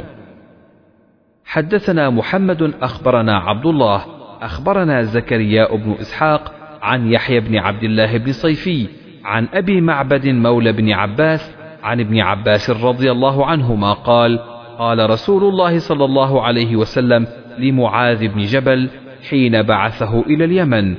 حدثنا 1.45 2.11
محمد 2.11 2.75
أخبرنا 2.83 3.39
عبد 3.39 3.67
الله 3.67 4.05
أخبرنا 4.43 5.03
زكريا 5.03 5.77
بن 5.77 5.93
إسحاق 5.93 6.53
عن 6.83 7.13
يحيى 7.13 7.41
بن 7.41 7.57
عبد 7.57 7.83
الله 7.83 8.17
بن 8.17 8.33
صيفي 8.33 8.89
عن 9.25 9.49
أبي 9.55 9.81
معبد 9.81 10.27
مولى 10.27 10.73
بن 10.73 10.93
عباس 10.93 11.57
عن 11.83 12.01
ابن 12.01 12.21
عباس 12.21 12.71
رضي 12.71 13.11
الله 13.11 13.47
عنهما 13.47 13.93
قال 13.93 14.39
قال 14.79 15.11
رسول 15.11 15.45
الله 15.45 15.79
صلى 15.79 16.05
الله 16.05 16.43
عليه 16.43 16.77
وسلم 16.77 17.27
لمعاذ 17.59 18.29
بن 18.29 18.43
جبل 18.43 18.91
حين 19.31 19.63
بعثه 19.63 20.21
إلى 20.21 20.45
اليمن 20.45 20.97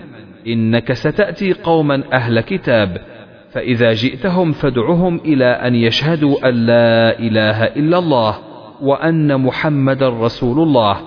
إنك 0.48 0.94
ستأتي 0.94 1.54
قوما 1.54 2.04
أهل 2.14 2.42
كتاب 2.42 3.02
فإذا 3.52 3.94
جئتهم 3.94 4.52
فادعهم 4.52 5.16
إلى 5.26 5.46
أن 5.46 5.76
يشهدوا 5.76 6.50
أن 6.50 6.54
لا 6.66 7.20
إله 7.20 7.64
إلا 7.64 8.00
الله 8.00 8.36
وأن 8.82 9.42
محمد 9.42 10.04
رسول 10.04 10.60
الله 10.60 10.98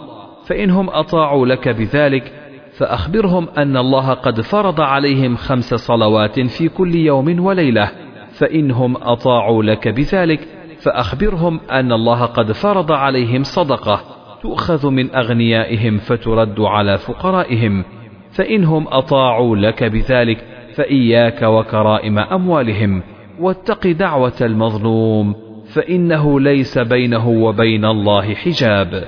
فإنهم 0.46 0.90
أطاعوا 0.90 1.46
لك 1.46 1.68
بذلك 1.68 2.32
فأخبرهم 2.78 3.48
أن 3.58 3.76
الله 3.76 4.10
قد 4.14 4.40
فرض 4.40 4.80
عليهم 4.80 5.36
خمس 5.36 5.74
صلوات 5.74 6.40
في 6.40 6.68
كل 6.68 6.94
يوم 6.94 7.44
وليلة 7.44 7.90
فإنهم 8.32 8.96
أطاعوا 8.96 9.62
لك 9.62 9.88
بذلك 9.88 10.48
فأخبرهم 10.82 11.60
أن 11.70 11.92
الله 11.92 12.24
قد 12.24 12.52
فرض 12.52 12.92
عليهم 12.92 13.42
صدقة 13.42 14.00
تؤخذ 14.42 14.90
من 14.90 15.14
أغنيائهم 15.14 15.98
فترد 15.98 16.60
على 16.60 16.98
فقرائهم 16.98 17.84
فإنهم 18.32 18.88
أطاعوا 18.88 19.56
لك 19.56 19.84
بذلك 19.84 20.44
فإياك 20.80 21.42
وكرائم 21.42 22.18
أموالهم 22.18 23.02
واتق 23.40 23.86
دعوة 23.86 24.40
المظلوم 24.40 25.34
فإنه 25.72 26.40
ليس 26.40 26.78
بينه 26.78 27.28
وبين 27.28 27.84
الله 27.84 28.34
حجاب. 28.34 29.04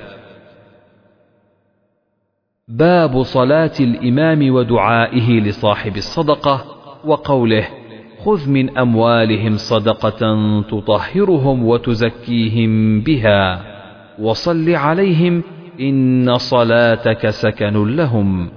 باب 2.67 3.23
صلاة 3.23 3.71
الإمام 3.79 4.53
ودعائه 4.53 5.39
لصاحب 5.39 5.97
الصدقة 5.97 6.65
وقوله 7.05 7.67
خذ 8.25 8.49
من 8.49 8.77
أموالهم 8.77 9.57
صدقة 9.57 10.35
تطهرهم 10.61 11.65
وتزكيهم 11.65 13.01
بها 13.01 13.61
وصل 14.19 14.75
عليهم 14.75 15.43
إن 15.79 16.37
صلاتك 16.37 17.29
سكن 17.29 17.95
لهم. 17.95 18.49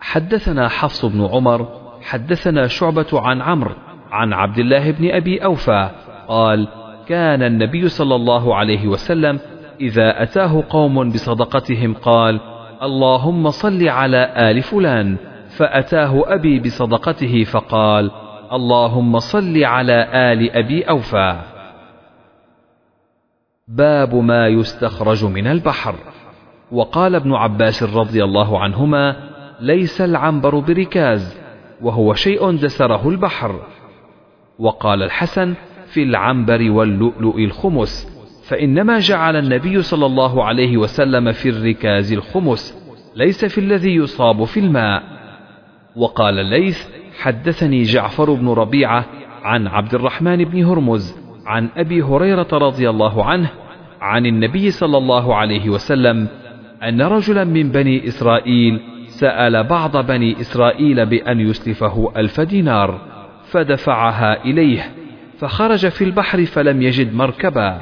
حدثنا 0.00 0.68
حفص 0.68 1.04
بن 1.04 1.24
عمر 1.24 1.79
حدثنا 2.02 2.66
شعبة 2.66 3.06
عن 3.12 3.42
عمرو 3.42 3.74
عن 4.12 4.32
عبد 4.32 4.58
الله 4.58 4.90
بن 4.90 5.10
أبي 5.10 5.44
أوفى 5.44 5.90
قال 6.28 6.68
كان 7.06 7.42
النبي 7.42 7.88
صلى 7.88 8.14
الله 8.14 8.56
عليه 8.56 8.88
وسلم 8.88 9.40
إذا 9.80 10.22
أتاه 10.22 10.64
قوم 10.68 11.10
بصدقتهم 11.10 11.94
قال 11.94 12.40
اللهم 12.82 13.50
صل 13.50 13.88
على 13.88 14.32
آل 14.50 14.62
فلان 14.62 15.16
فأتاه 15.56 16.34
أبي 16.34 16.60
بصدقته 16.60 17.44
فقال 17.44 18.10
اللهم 18.52 19.18
صل 19.18 19.64
على 19.64 20.08
آل 20.32 20.50
أبي 20.50 20.82
أوفى 20.82 21.40
باب 23.68 24.14
ما 24.14 24.48
يستخرج 24.48 25.24
من 25.24 25.46
البحر. 25.46 25.94
وقال 26.72 27.14
ابن 27.14 27.32
عباس 27.34 27.82
رضي 27.82 28.24
الله 28.24 28.58
عنهما 28.58 29.16
ليس 29.60 30.00
العنبر 30.00 30.58
بركاز 30.58 31.39
وهو 31.82 32.14
شيء 32.14 32.50
دسره 32.50 33.08
البحر. 33.08 33.60
وقال 34.58 35.02
الحسن 35.02 35.54
في 35.86 36.02
العنبر 36.02 36.70
واللؤلؤ 36.70 37.38
الخمس 37.38 38.20
فإنما 38.48 38.98
جعل 38.98 39.36
النبي 39.36 39.82
صلى 39.82 40.06
الله 40.06 40.44
عليه 40.44 40.76
وسلم 40.76 41.32
في 41.32 41.48
الركاز 41.48 42.12
الخمس 42.12 42.78
ليس 43.16 43.44
في 43.44 43.58
الذي 43.58 43.94
يصاب 43.94 44.44
في 44.44 44.60
الماء. 44.60 45.02
وقال 45.96 46.38
الليث 46.38 46.88
حدثني 47.20 47.82
جعفر 47.82 48.34
بن 48.34 48.48
ربيعة 48.48 49.04
عن 49.42 49.66
عبد 49.66 49.94
الرحمن 49.94 50.44
بن 50.44 50.64
هرمز 50.64 51.16
عن 51.46 51.68
أبي 51.76 52.02
هريرة 52.02 52.48
رضي 52.52 52.90
الله 52.90 53.24
عنه 53.24 53.50
عن 54.00 54.26
النبي 54.26 54.70
صلى 54.70 54.98
الله 54.98 55.34
عليه 55.36 55.70
وسلم 55.70 56.28
أن 56.82 57.02
رجلا 57.02 57.44
من 57.44 57.68
بني 57.70 58.08
إسرائيل 58.08 58.80
سأل 59.20 59.64
بعض 59.64 59.96
بني 59.96 60.40
إسرائيل 60.40 61.06
بأن 61.06 61.40
يسلفه 61.40 62.12
ألف 62.16 62.40
دينار 62.40 63.00
فدفعها 63.50 64.44
إليه 64.44 64.92
فخرج 65.38 65.88
في 65.88 66.04
البحر 66.04 66.44
فلم 66.44 66.82
يجد 66.82 67.14
مركبا 67.14 67.80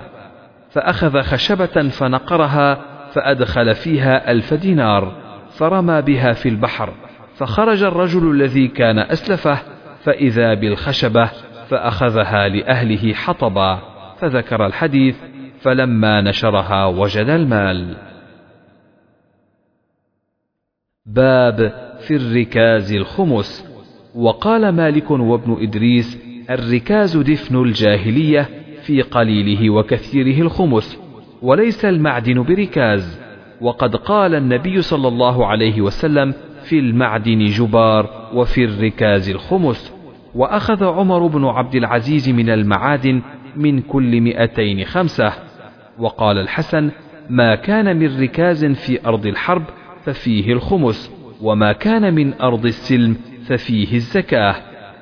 فأخذ 0.70 1.22
خشبة 1.22 1.88
فنقرها 1.88 2.78
فأدخل 3.14 3.74
فيها 3.74 4.30
ألف 4.30 4.54
دينار 4.54 5.12
فرمى 5.50 6.02
بها 6.02 6.32
في 6.32 6.48
البحر 6.48 6.92
فخرج 7.36 7.82
الرجل 7.82 8.30
الذي 8.30 8.68
كان 8.68 8.98
أسلفه 8.98 9.58
فإذا 10.04 10.54
بالخشبة 10.54 11.30
فأخذها 11.68 12.48
لأهله 12.48 13.14
حطبا 13.14 13.78
فذكر 14.20 14.66
الحديث 14.66 15.16
فلما 15.60 16.20
نشرها 16.20 16.86
وجد 16.86 17.28
المال. 17.28 18.07
باب 21.08 21.72
في 22.00 22.16
الركاز 22.16 22.92
الخمس. 22.92 23.68
وقال 24.14 24.68
مالك 24.68 25.10
وابن 25.10 25.56
إدريس 25.60 26.18
الركاز 26.50 27.16
دفن 27.16 27.62
الجاهلية 27.62 28.48
في 28.82 29.02
قليله 29.02 29.70
وكثيره 29.70 30.42
الخمس 30.42 30.98
وليس 31.42 31.84
المعدن 31.84 32.42
بركاز. 32.42 33.20
وقد 33.60 33.96
قال 33.96 34.34
النبي 34.34 34.82
صلى 34.82 35.08
الله 35.08 35.46
عليه 35.46 35.80
وسلم 35.80 36.34
في 36.62 36.78
المعدن 36.78 37.44
جبار 37.44 38.30
وفي 38.34 38.64
الركاز 38.64 39.30
الخمس. 39.30 39.92
وأخذ 40.34 40.84
عمر 40.84 41.26
بن 41.26 41.44
عبد 41.44 41.74
العزيز 41.74 42.28
من 42.28 42.50
المعادن 42.50 43.22
من 43.56 43.80
كل 43.80 44.20
مئتين 44.20 44.84
خمسة. 44.84 45.32
وقال 45.98 46.38
الحسن 46.38 46.90
ما 47.30 47.54
كان 47.54 47.96
من 47.96 48.20
ركاز 48.20 48.64
في 48.64 49.06
أرض 49.06 49.26
الحرب 49.26 49.62
ففيه 50.04 50.52
الخمس 50.52 51.12
وما 51.42 51.72
كان 51.72 52.14
من 52.14 52.34
أرض 52.40 52.66
السلم 52.66 53.16
ففيه 53.46 53.94
الزكاة. 53.94 54.54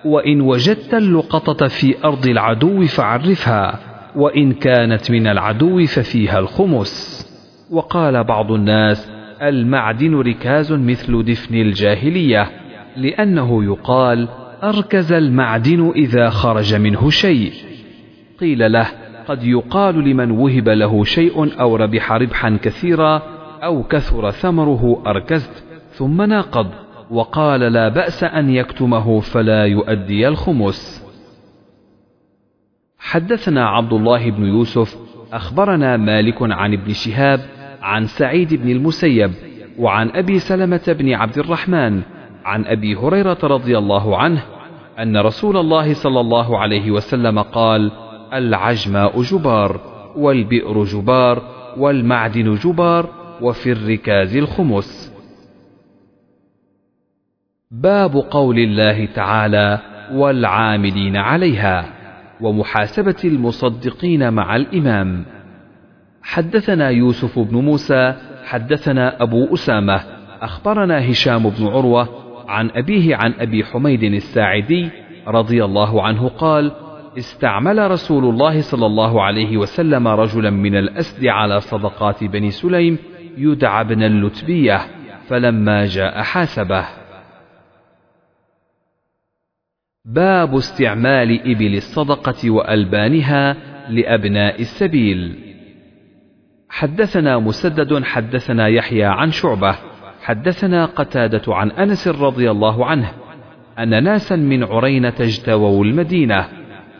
وإن 0.04 0.40
وجدت 0.40 0.94
اللقطة 0.94 1.66
في 1.66 1.94
أرض 2.04 2.26
العدو 2.26 2.84
فعرفها 2.84 3.78
وإن 4.16 4.52
كانت 4.52 5.10
من 5.10 5.26
العدو 5.26 5.86
ففيها 5.86 6.38
الخمس. 6.38 7.26
وقال 7.70 8.24
بعض 8.24 8.52
الناس 8.52 9.10
المعدن 9.42 10.14
ركاز 10.14 10.72
مثل 10.72 11.24
دفن 11.24 11.54
الجاهلية 11.54 12.50
لأنه 12.96 13.64
يقال 13.64 14.28
أركز 14.62 15.12
المعدن 15.12 15.92
إذا 15.96 16.30
خرج 16.30 16.74
منه 16.74 17.10
شيء. 17.10 17.52
قيل 18.40 18.72
له 18.72 18.86
قد 19.28 19.44
يقال 19.44 19.94
لمن 20.08 20.30
وهب 20.30 20.68
له 20.68 21.04
شيء 21.04 21.60
أو 21.60 21.76
ربح 21.76 22.12
ربحا 22.12 22.58
كثيرا 22.62 23.22
أو 23.66 23.82
كثر 23.82 24.30
ثمره 24.30 25.02
أركزت 25.06 25.64
ثم 25.90 26.22
ناقض 26.22 26.66
وقال 27.10 27.60
لا 27.60 27.88
بأس 27.88 28.24
أن 28.24 28.50
يكتمه 28.50 29.20
فلا 29.20 29.64
يؤدي 29.64 30.28
الخمس. 30.28 31.06
حدثنا 32.98 33.68
عبد 33.68 33.92
الله 33.92 34.30
بن 34.30 34.44
يوسف 34.44 34.96
أخبرنا 35.32 35.96
مالك 35.96 36.36
عن 36.40 36.72
ابن 36.72 36.92
شهاب 36.92 37.40
عن 37.82 38.06
سعيد 38.06 38.54
بن 38.54 38.70
المسيب 38.70 39.30
وعن 39.78 40.10
أبي 40.10 40.38
سلمة 40.38 40.96
بن 40.98 41.12
عبد 41.14 41.38
الرحمن 41.38 42.02
عن 42.44 42.64
أبي 42.64 42.96
هريرة 42.96 43.38
رضي 43.42 43.78
الله 43.78 44.16
عنه 44.16 44.42
أن 44.98 45.16
رسول 45.16 45.56
الله 45.56 45.94
صلى 45.94 46.20
الله 46.20 46.58
عليه 46.58 46.90
وسلم 46.90 47.38
قال 47.38 47.92
العجماء 48.32 49.22
جبار 49.22 49.80
والبئر 50.16 50.84
جبار 50.84 51.42
والمعدن 51.76 52.54
جبار 52.54 53.25
وفي 53.40 53.72
الركاز 53.72 54.36
الخمس. 54.36 55.12
باب 57.70 58.16
قول 58.16 58.58
الله 58.58 59.06
تعالى 59.06 59.78
والعاملين 60.12 61.16
عليها 61.16 61.84
ومحاسبة 62.40 63.16
المصدقين 63.24 64.32
مع 64.32 64.56
الإمام. 64.56 65.24
حدثنا 66.22 66.90
يوسف 66.90 67.38
بن 67.38 67.56
موسى 67.56 68.14
حدثنا 68.44 69.22
أبو 69.22 69.54
أسامة 69.54 70.00
أخبرنا 70.42 71.10
هشام 71.10 71.50
بن 71.50 71.66
عروة 71.66 72.08
عن 72.48 72.70
أبيه 72.70 73.16
عن 73.16 73.34
أبي 73.38 73.64
حميد 73.64 74.02
الساعدي 74.02 74.88
رضي 75.28 75.64
الله 75.64 76.02
عنه 76.02 76.28
قال 76.28 76.72
استعمل 77.18 77.90
رسول 77.90 78.24
الله 78.24 78.60
صلى 78.60 78.86
الله 78.86 79.22
عليه 79.22 79.56
وسلم 79.56 80.08
رجلا 80.08 80.50
من 80.50 80.76
الأسد 80.76 81.26
على 81.26 81.60
صدقات 81.60 82.24
بني 82.24 82.50
سليم 82.50 82.98
يدعى 83.36 83.80
ابن 83.80 84.02
اللتبية 84.02 84.86
فلما 85.28 85.86
جاء 85.86 86.22
حاسبه. 86.22 86.86
باب 90.04 90.56
استعمال 90.56 91.50
إبل 91.50 91.74
الصدقة 91.76 92.50
وألبانها 92.50 93.56
لأبناء 93.88 94.60
السبيل. 94.60 95.46
حدثنا 96.68 97.38
مسدد 97.38 98.04
حدثنا 98.04 98.68
يحيى 98.68 99.04
عن 99.04 99.30
شعبة 99.30 99.76
حدثنا 100.22 100.84
قتادة 100.84 101.54
عن 101.54 101.70
أنس 101.70 102.08
رضي 102.08 102.50
الله 102.50 102.86
عنه 102.86 103.12
أن 103.78 104.04
ناسا 104.04 104.36
من 104.36 104.64
عرينة 104.64 105.14
اجتووا 105.20 105.84
المدينة 105.84 106.48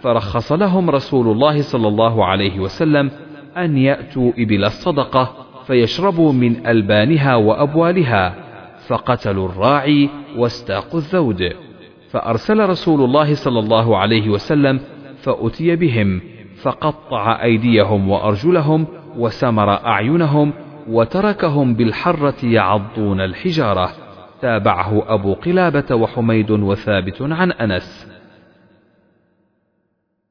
فرخص 0.01 0.53
لهم 0.53 0.91
رسول 0.91 1.29
الله 1.29 1.63
صلى 1.63 1.89
الله 1.89 2.25
عليه 2.27 2.61
وسلم 2.61 3.11
أن 3.57 3.79
يأتوا 3.79 4.33
إبل 4.39 4.65
الصدقة 4.65 5.46
فيشربوا 5.67 6.33
من 6.33 6.67
ألبانها 6.67 7.35
وأبوالها 7.35 8.35
فقتلوا 8.87 9.49
الراعي 9.49 10.09
واستاقوا 10.37 11.01
الذود 11.01 11.53
فأرسل 12.11 12.69
رسول 12.69 13.05
الله 13.05 13.35
صلى 13.35 13.59
الله 13.59 13.97
عليه 13.97 14.29
وسلم 14.29 14.81
فأتي 15.17 15.77
بهم 15.77 16.21
فقطع 16.63 17.43
أيديهم 17.43 18.09
وأرجلهم 18.09 18.87
وسمر 19.17 19.71
أعينهم 19.87 20.53
وتركهم 20.89 21.75
بالحرة 21.75 22.47
يعضون 22.47 23.21
الحجارة. 23.21 23.91
تابعه 24.43 25.15
أبو 25.15 25.35
قلابة 25.35 25.95
وحميد 25.95 26.51
وثابت 26.51 27.23
عن 27.23 27.53
أنس. 27.53 28.09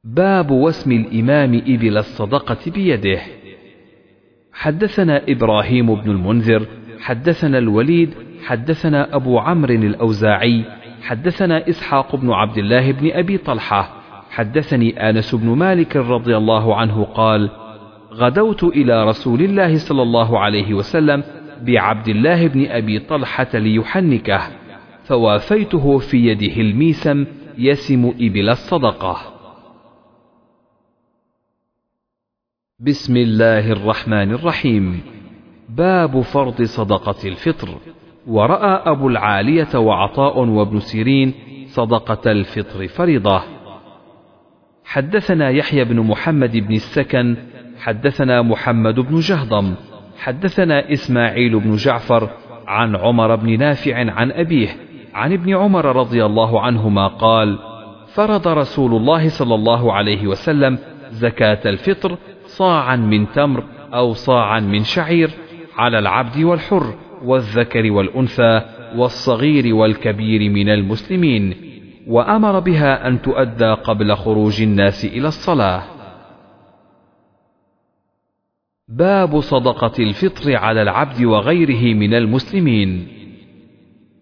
باب 0.04 0.52
وسم 0.52 0.92
الإمام 0.92 1.62
إبل 1.68 1.98
الصدقة 1.98 2.72
بيده. 2.72 3.22
حدثنا 4.56 5.22
إبراهيم 5.30 5.96
بن 5.96 6.12
المنذر 6.12 6.66
حدثنا 7.02 7.58
الوليد 7.58 8.14
حدثنا 8.46 9.16
أبو 9.16 9.40
عمرو 9.40 9.74
الأوزاعي 9.74 10.64
حدثنا 11.02 11.70
إسحاق 11.70 12.16
بن 12.16 12.32
عبد 12.32 12.58
الله 12.58 12.92
بن 12.92 13.12
أبي 13.12 13.38
طلحة 13.38 14.02
حدثني 14.32 15.10
آنس 15.10 15.36
بن 15.36 15.50
مالك 15.50 15.96
رضي 15.96 16.38
الله 16.38 16.76
عنه 16.76 17.04
قال 17.04 17.50
غدوت 18.14 18.64
إلى 18.64 19.06
رسول 19.06 19.42
الله 19.42 19.78
صلى 19.78 20.02
الله 20.02 20.40
عليه 20.40 20.74
وسلم 20.74 21.24
بعبد 21.62 22.08
الله 22.08 22.48
بن 22.48 22.66
أبي 22.66 23.00
طلحة 23.00 23.48
ليحنكه 23.54 24.42
فوافيته 25.04 25.98
في 25.98 26.18
يده 26.18 26.62
الميسم 26.62 27.26
يسم 27.58 28.14
إبل 28.22 28.50
الصدقة. 28.50 29.35
بسم 32.80 33.18
الله 33.18 33.72
الرحمن 33.72 34.32
الرحيم. 34.32 35.02
باب 35.70 36.22
فرض 36.22 36.62
صدقة 36.62 37.28
الفطر. 37.28 37.70
ورأى 38.28 38.92
أبو 38.92 39.08
العالية 39.08 39.76
وعطاء 39.76 40.40
وابن 40.40 40.80
سيرين 40.80 41.34
صدقة 41.68 42.32
الفطر 42.32 42.88
فريضة. 42.88 43.42
حدثنا 44.86 45.50
يحيى 45.50 45.84
بن 45.84 46.00
محمد 46.00 46.58
بن 46.58 46.74
السكن 46.74 47.38
حدثنا 47.80 48.42
محمد 48.42 49.00
بن 49.00 49.20
جهضم 49.20 49.74
حدثنا 50.18 50.92
إسماعيل 50.92 51.60
بن 51.60 51.76
جعفر 51.76 52.30
عن 52.68 52.96
عمر 52.96 53.36
بن 53.36 53.60
نافع 53.60 54.12
عن 54.12 54.32
أبيه 54.32 54.70
عن 55.14 55.34
ابن 55.34 55.56
عمر 55.56 55.96
رضي 55.96 56.26
الله 56.26 56.62
عنهما 56.62 57.08
قال 57.08 57.60
فرض 58.14 58.48
رسول 58.48 58.96
الله 58.96 59.30
صلى 59.30 59.56
الله 59.56 59.94
عليه 59.94 60.28
وسلم 60.28 60.78
زكاة 61.12 61.60
الفطر 61.66 62.18
صاعا 62.58 62.96
من 62.96 63.32
تمر 63.32 63.64
أو 63.94 64.14
صاعا 64.14 64.60
من 64.60 64.84
شعير 64.84 65.32
على 65.78 66.00
العبد 66.00 66.44
والحر 66.44 66.94
والذكر 67.24 67.92
والأنثى 67.92 68.62
والصغير 68.96 69.76
والكبير 69.76 70.52
من 70.52 70.70
المسلمين 70.70 71.56
وأمر 72.08 72.60
بها 72.60 73.08
أن 73.08 73.22
تؤدى 73.22 73.66
قبل 73.66 74.16
خروج 74.16 74.62
الناس 74.62 75.06
إلى 75.06 75.28
الصلاة. 75.28 75.84
باب 78.88 79.40
صدقة 79.40 80.04
الفطر 80.04 80.56
على 80.56 80.82
العبد 80.82 81.24
وغيره 81.24 81.96
من 81.96 82.14
المسلمين. 82.14 83.08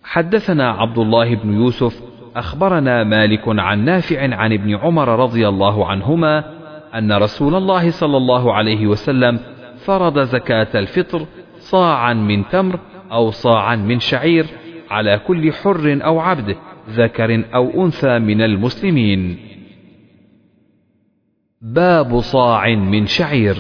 حدثنا 0.03 0.71
عبد 0.71 0.97
الله 0.97 1.35
بن 1.35 1.53
يوسف 1.53 2.01
أخبرنا 2.35 3.03
مالك 3.03 3.43
عن 3.47 3.85
نافع 3.85 4.35
عن 4.35 4.53
ابن 4.53 4.75
عمر 4.75 5.19
رضي 5.19 5.47
الله 5.47 5.87
عنهما 5.87 6.62
أن 6.95 7.13
رسول 7.13 7.55
الله 7.55 7.91
صلى 7.91 8.17
الله 8.17 8.53
عليه 8.53 8.87
وسلم 8.87 9.39
فرض 9.85 10.19
زكاة 10.19 10.67
الفطر 10.75 11.25
صاعا 11.57 12.13
من 12.13 12.49
تمر 12.49 12.79
أو 13.11 13.31
صاعا 13.31 13.75
من 13.75 13.99
شعير 13.99 14.45
على 14.91 15.19
كل 15.27 15.53
حر 15.53 15.99
أو 16.05 16.19
عبد 16.19 16.55
ذكر 16.89 17.43
أو 17.55 17.85
أنثى 17.85 18.19
من 18.19 18.41
المسلمين. 18.41 19.37
باب 21.61 22.19
صاع 22.19 22.75
من 22.75 23.05
شعير. 23.05 23.57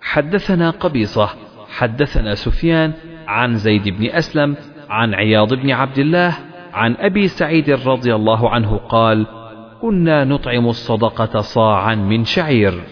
حدثنا 0.00 0.70
قبيصة 0.70 1.28
حدثنا 1.68 2.34
سفيان 2.34 2.92
عن 3.26 3.56
زيد 3.56 3.88
بن 3.88 4.06
أسلم 4.06 4.56
عن 4.88 5.14
عياض 5.14 5.54
بن 5.54 5.70
عبد 5.70 5.98
الله 5.98 6.38
عن 6.72 6.96
أبي 6.98 7.28
سعيد 7.28 7.70
رضي 7.70 8.14
الله 8.14 8.50
عنه 8.50 8.76
قال 8.76 9.26
كنا 9.82 10.24
نطعم 10.24 10.68
الصدقة 10.68 11.40
صاعا 11.40 11.94
من 11.94 12.24
شعير. 12.24 12.82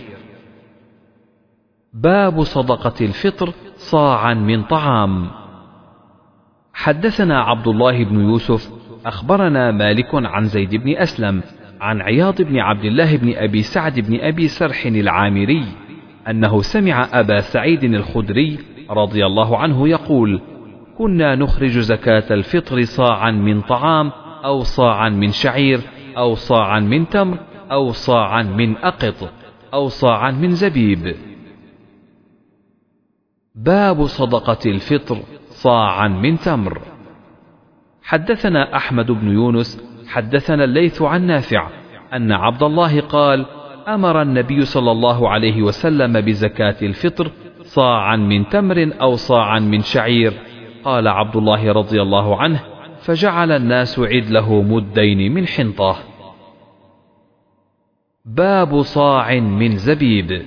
باب 1.93 2.43
صدقة 2.43 3.05
الفطر 3.05 3.53
صاعا 3.77 4.35
من 4.35 4.63
طعام. 4.63 5.31
حدثنا 6.75 7.41
عبد 7.43 7.69
الله 7.69 8.05
بن 8.05 8.21
يوسف 8.21 8.73
أخبرنا 9.07 9.71
مالك 9.71 10.15
عن 10.15 10.45
زيد 10.45 10.75
بن 10.75 10.97
أسلم 10.97 11.43
عن 11.81 12.01
عياض 12.01 12.43
بن 12.43 12.59
عبد 12.59 12.85
الله 12.85 13.17
بن 13.17 13.35
أبي 13.37 13.63
سعد 13.63 14.01
بن 14.01 14.21
أبي 14.21 14.49
سرح 14.49 14.87
العامري 14.87 15.65
أنه 16.29 16.63
سمع 16.63 17.09
أبا 17.13 17.41
سعيد 17.41 17.85
الخدري 17.85 18.59
رضي 18.91 19.27
الله 19.27 19.59
عنه 19.59 19.89
يقول 19.89 20.41
كنا 20.99 21.35
نخرج 21.35 21.79
زكاة 21.79 22.25
الفطر 22.31 22.83
صاعا 22.83 23.31
من 23.31 23.61
طعام 23.61 24.13
أو 24.45 24.61
صاعا 24.61 25.09
من 25.09 25.29
شعير 25.29 25.81
أو 26.17 26.35
صاعا 26.35 26.81
من 26.81 27.09
تمر 27.09 27.39
أو 27.73 27.93
صاعا 27.93 28.43
من 28.43 28.77
أقط 28.77 29.33
أو 29.75 29.89
صاعا 29.89 30.31
من 30.31 30.51
زبيب. 30.51 31.17
باب 33.55 34.07
صدقة 34.07 34.71
الفطر 34.71 35.19
صاعا 35.49 36.09
من 36.09 36.39
تمر. 36.39 36.81
حدثنا 38.03 38.77
أحمد 38.77 39.11
بن 39.11 39.29
يونس 39.29 39.83
حدثنا 40.09 40.65
الليث 40.65 41.03
عن 41.03 41.27
نافع 41.27 41.69
أن 42.13 42.33
عبد 42.33 42.63
الله 42.63 43.01
قال 43.01 43.47
أمر 43.89 44.23
النبي 44.23 44.65
صلى 44.65 44.91
الله 44.91 45.29
عليه 45.29 45.63
وسلم 45.63 46.21
بزكاة 46.21 46.77
الفطر 46.83 47.31
صاعا 47.63 48.17
من 48.17 48.49
تمر 48.49 48.91
أو 49.01 49.17
صاعا 49.17 49.59
من 49.59 49.81
شعير. 49.81 50.33
قال 50.85 51.09
عبد 51.09 51.37
الله 51.37 51.73
رضي 51.73 52.03
الله 52.03 52.37
عنه 52.37 52.61
فجعل 53.07 53.53
الناس 53.53 53.99
عدله 53.99 54.63
مدين 54.63 55.35
من 55.35 55.47
حنطة. 55.47 55.97
باب 58.25 58.83
صاع 58.83 59.35
من 59.35 59.77
زبيب. 59.77 60.43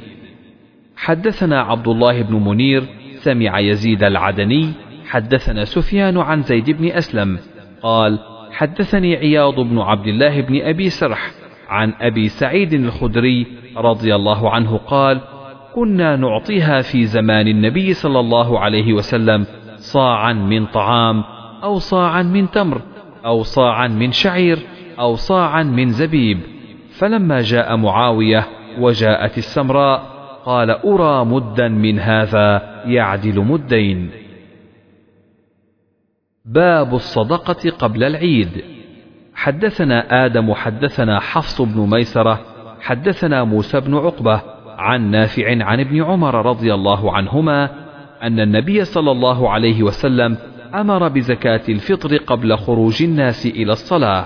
حدثنا 0.98 1.61
عبد 1.61 1.88
الله 1.88 2.22
بن 2.22 2.36
منير 2.36 2.84
سمع 3.15 3.60
يزيد 3.60 4.03
العدني 4.03 4.73
حدثنا 5.07 5.65
سفيان 5.65 6.18
عن 6.18 6.41
زيد 6.41 6.69
بن 6.69 6.88
أسلم 6.88 7.40
قال 7.81 8.19
حدثني 8.52 9.15
عياض 9.15 9.60
بن 9.60 9.80
عبد 9.80 10.07
الله 10.07 10.41
بن 10.41 10.61
أبي 10.61 10.90
سرح 10.90 11.31
عن 11.69 11.94
أبي 12.02 12.27
سعيد 12.27 12.73
الخدري 12.73 13.48
رضي 13.77 14.15
الله 14.15 14.49
عنه 14.49 14.77
قال 14.77 15.22
كنا 15.76 16.15
نعطيها 16.15 16.81
في 16.81 17.06
زمان 17.06 17.48
النبي 17.48 17.94
صلى 17.94 18.19
الله 18.19 18.60
عليه 18.60 18.94
وسلم 18.94 19.45
صاعا 19.76 20.34
من 20.34 20.65
طعام 20.65 21.23
أو 21.64 21.80
صاعا 21.80 22.23
من 22.23 22.52
تمر 22.52 22.81
أو 23.26 23.44
صاعا 23.44 23.88
من 23.88 24.11
شعير 24.11 24.60
أو 24.99 25.15
صاعا 25.15 25.64
من 25.64 25.90
زبيب. 25.90 26.40
فلما 26.91 27.41
جاء 27.41 27.76
معاوية 27.76 28.48
وجاءت 28.80 29.38
السمراء 29.38 30.02
قال 30.45 30.69
أرى 30.72 31.26
مدا 31.26 31.68
من 31.68 31.99
هذا 31.99 32.81
يعدل 32.86 33.40
مدين. 33.40 34.10
باب 36.45 36.95
الصدقة 36.95 37.69
قبل 37.69 38.03
العيد. 38.03 38.64
حدثنا 39.40 40.26
آدم 40.26 40.53
حدثنا 40.53 41.19
حفص 41.19 41.61
بن 41.61 41.90
ميسرة 41.90 42.40
حدثنا 42.81 43.44
موسى 43.44 43.80
بن 43.80 43.95
عقبة 43.95 44.41
عن 44.77 45.11
نافع 45.11 45.64
عن 45.64 45.80
ابن 45.80 46.03
عمر 46.03 46.45
رضي 46.45 46.73
الله 46.73 47.14
عنهما 47.14 47.69
أن 48.23 48.40
النبي 48.40 48.86
صلى 48.86 49.11
الله 49.11 49.49
عليه 49.49 49.84
وسلم 49.84 50.38
أمر 50.75 51.07
بزكاة 51.07 51.61
الفطر 51.69 52.17
قبل 52.17 52.57
خروج 52.57 53.03
الناس 53.03 53.45
إلى 53.45 53.71
الصلاة. 53.71 54.25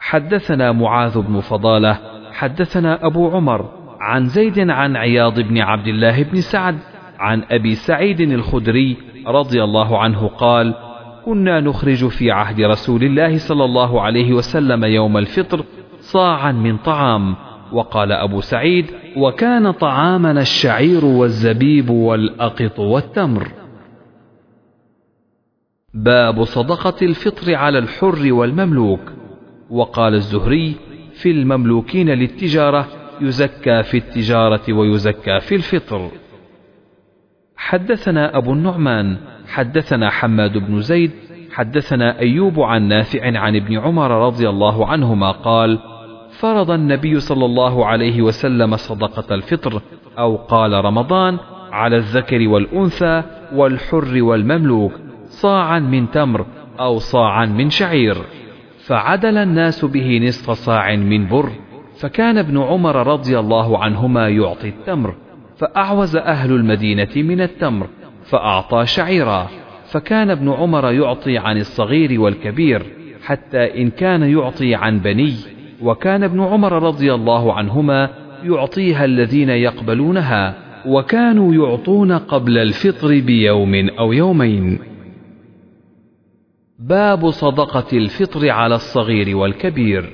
حدثنا 0.00 0.72
معاذ 0.72 1.18
بن 1.18 1.40
فضالة 1.40 1.98
حدثنا 2.32 3.06
أبو 3.06 3.30
عمر 3.30 3.68
عن 4.00 4.26
زيد 4.26 4.70
عن 4.70 4.96
عياض 4.96 5.40
بن 5.40 5.58
عبد 5.58 5.86
الله 5.86 6.22
بن 6.22 6.40
سعد 6.40 6.78
عن 7.18 7.42
أبي 7.50 7.74
سعيد 7.74 8.20
الخدري 8.20 8.96
رضي 9.26 9.64
الله 9.64 9.98
عنه 9.98 10.26
قال 10.28 10.74
كنا 11.24 11.60
نخرج 11.60 12.08
في 12.08 12.30
عهد 12.30 12.60
رسول 12.60 13.02
الله 13.02 13.38
صلى 13.38 13.64
الله 13.64 14.00
عليه 14.02 14.32
وسلم 14.32 14.84
يوم 14.84 15.18
الفطر 15.18 15.64
صاعا 16.00 16.52
من 16.52 16.76
طعام 16.76 17.36
وقال 17.72 18.12
أبو 18.12 18.40
سعيد 18.40 18.86
وكان 19.16 19.70
طعامنا 19.70 20.40
الشعير 20.40 21.04
والزبيب 21.04 21.90
والأقط 21.90 22.78
والتمر. 22.78 23.59
باب 25.94 26.44
صدقة 26.44 26.94
الفطر 27.02 27.54
على 27.54 27.78
الحر 27.78 28.32
والمملوك. 28.32 29.00
وقال 29.70 30.14
الزهري 30.14 30.74
في 31.12 31.30
المملوكين 31.30 32.08
للتجارة 32.08 32.86
يزكى 33.20 33.82
في 33.82 33.96
التجارة 33.96 34.72
ويزكى 34.72 35.40
في 35.40 35.54
الفطر. 35.54 36.10
حدثنا 37.56 38.36
أبو 38.36 38.52
النعمان 38.52 39.16
حدثنا 39.46 40.10
حماد 40.10 40.58
بن 40.58 40.80
زيد 40.80 41.10
حدثنا 41.52 42.18
أيوب 42.18 42.60
عن 42.60 42.88
نافع 42.88 43.38
عن 43.38 43.56
ابن 43.56 43.78
عمر 43.78 44.26
رضي 44.26 44.48
الله 44.48 44.86
عنهما 44.86 45.30
قال 45.30 45.78
فرض 46.30 46.70
النبي 46.70 47.20
صلى 47.20 47.44
الله 47.44 47.86
عليه 47.86 48.22
وسلم 48.22 48.76
صدقة 48.76 49.34
الفطر 49.34 49.82
أو 50.18 50.36
قال 50.36 50.84
رمضان 50.84 51.38
على 51.72 51.96
الذكر 51.96 52.48
والأنثى 52.48 53.22
والحر 53.52 54.22
والمملوك. 54.22 55.09
صاعا 55.30 55.78
من 55.78 56.10
تمر 56.10 56.46
أو 56.80 56.98
صاعا 56.98 57.46
من 57.46 57.70
شعير. 57.70 58.16
فعدل 58.86 59.36
الناس 59.36 59.84
به 59.84 60.20
نصف 60.28 60.50
صاع 60.50 60.96
من 60.96 61.28
بر. 61.28 61.50
فكان 62.00 62.38
ابن 62.38 62.58
عمر 62.58 63.06
رضي 63.06 63.38
الله 63.38 63.78
عنهما 63.78 64.28
يعطي 64.28 64.68
التمر. 64.68 65.14
فأعوز 65.56 66.16
أهل 66.16 66.52
المدينة 66.52 67.08
من 67.16 67.40
التمر. 67.40 67.86
فأعطى 68.24 68.86
شعيرا. 68.86 69.48
فكان 69.92 70.30
ابن 70.30 70.52
عمر 70.52 70.92
يعطي 70.92 71.38
عن 71.38 71.56
الصغير 71.56 72.20
والكبير. 72.20 72.82
حتى 73.24 73.82
إن 73.82 73.90
كان 73.90 74.22
يعطي 74.22 74.74
عن 74.74 74.98
بني. 74.98 75.34
وكان 75.82 76.22
ابن 76.22 76.40
عمر 76.40 76.82
رضي 76.82 77.14
الله 77.14 77.54
عنهما 77.54 78.08
يعطيها 78.44 79.04
الذين 79.04 79.48
يقبلونها. 79.48 80.54
وكانوا 80.86 81.54
يعطون 81.54 82.12
قبل 82.12 82.58
الفطر 82.58 83.20
بيوم 83.20 83.88
أو 83.98 84.12
يومين. 84.12 84.89
باب 86.80 87.30
صدقة 87.30 87.96
الفطر 87.98 88.50
على 88.50 88.74
الصغير 88.74 89.36
والكبير. 89.36 90.12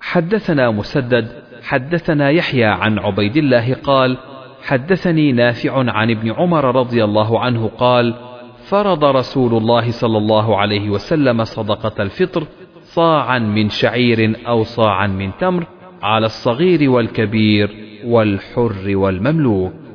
حدثنا 0.00 0.70
مسدد 0.70 1.28
حدثنا 1.62 2.30
يحيى 2.30 2.64
عن 2.64 2.98
عبيد 2.98 3.36
الله 3.36 3.74
قال 3.74 4.16
حدثني 4.62 5.32
نافع 5.32 5.90
عن 5.90 6.10
ابن 6.10 6.30
عمر 6.32 6.76
رضي 6.76 7.04
الله 7.04 7.40
عنه 7.40 7.70
قال 7.78 8.14
فرض 8.68 9.04
رسول 9.04 9.54
الله 9.54 9.90
صلى 9.90 10.18
الله 10.18 10.56
عليه 10.56 10.90
وسلم 10.90 11.44
صدقة 11.44 12.02
الفطر 12.02 12.46
صاعا 12.82 13.38
من 13.38 13.68
شعير 13.68 14.36
أو 14.48 14.62
صاعا 14.62 15.06
من 15.06 15.30
تمر 15.40 15.66
على 16.02 16.26
الصغير 16.26 16.90
والكبير 16.90 17.70
والحر 18.04 18.96
والمملوك. 18.96 19.85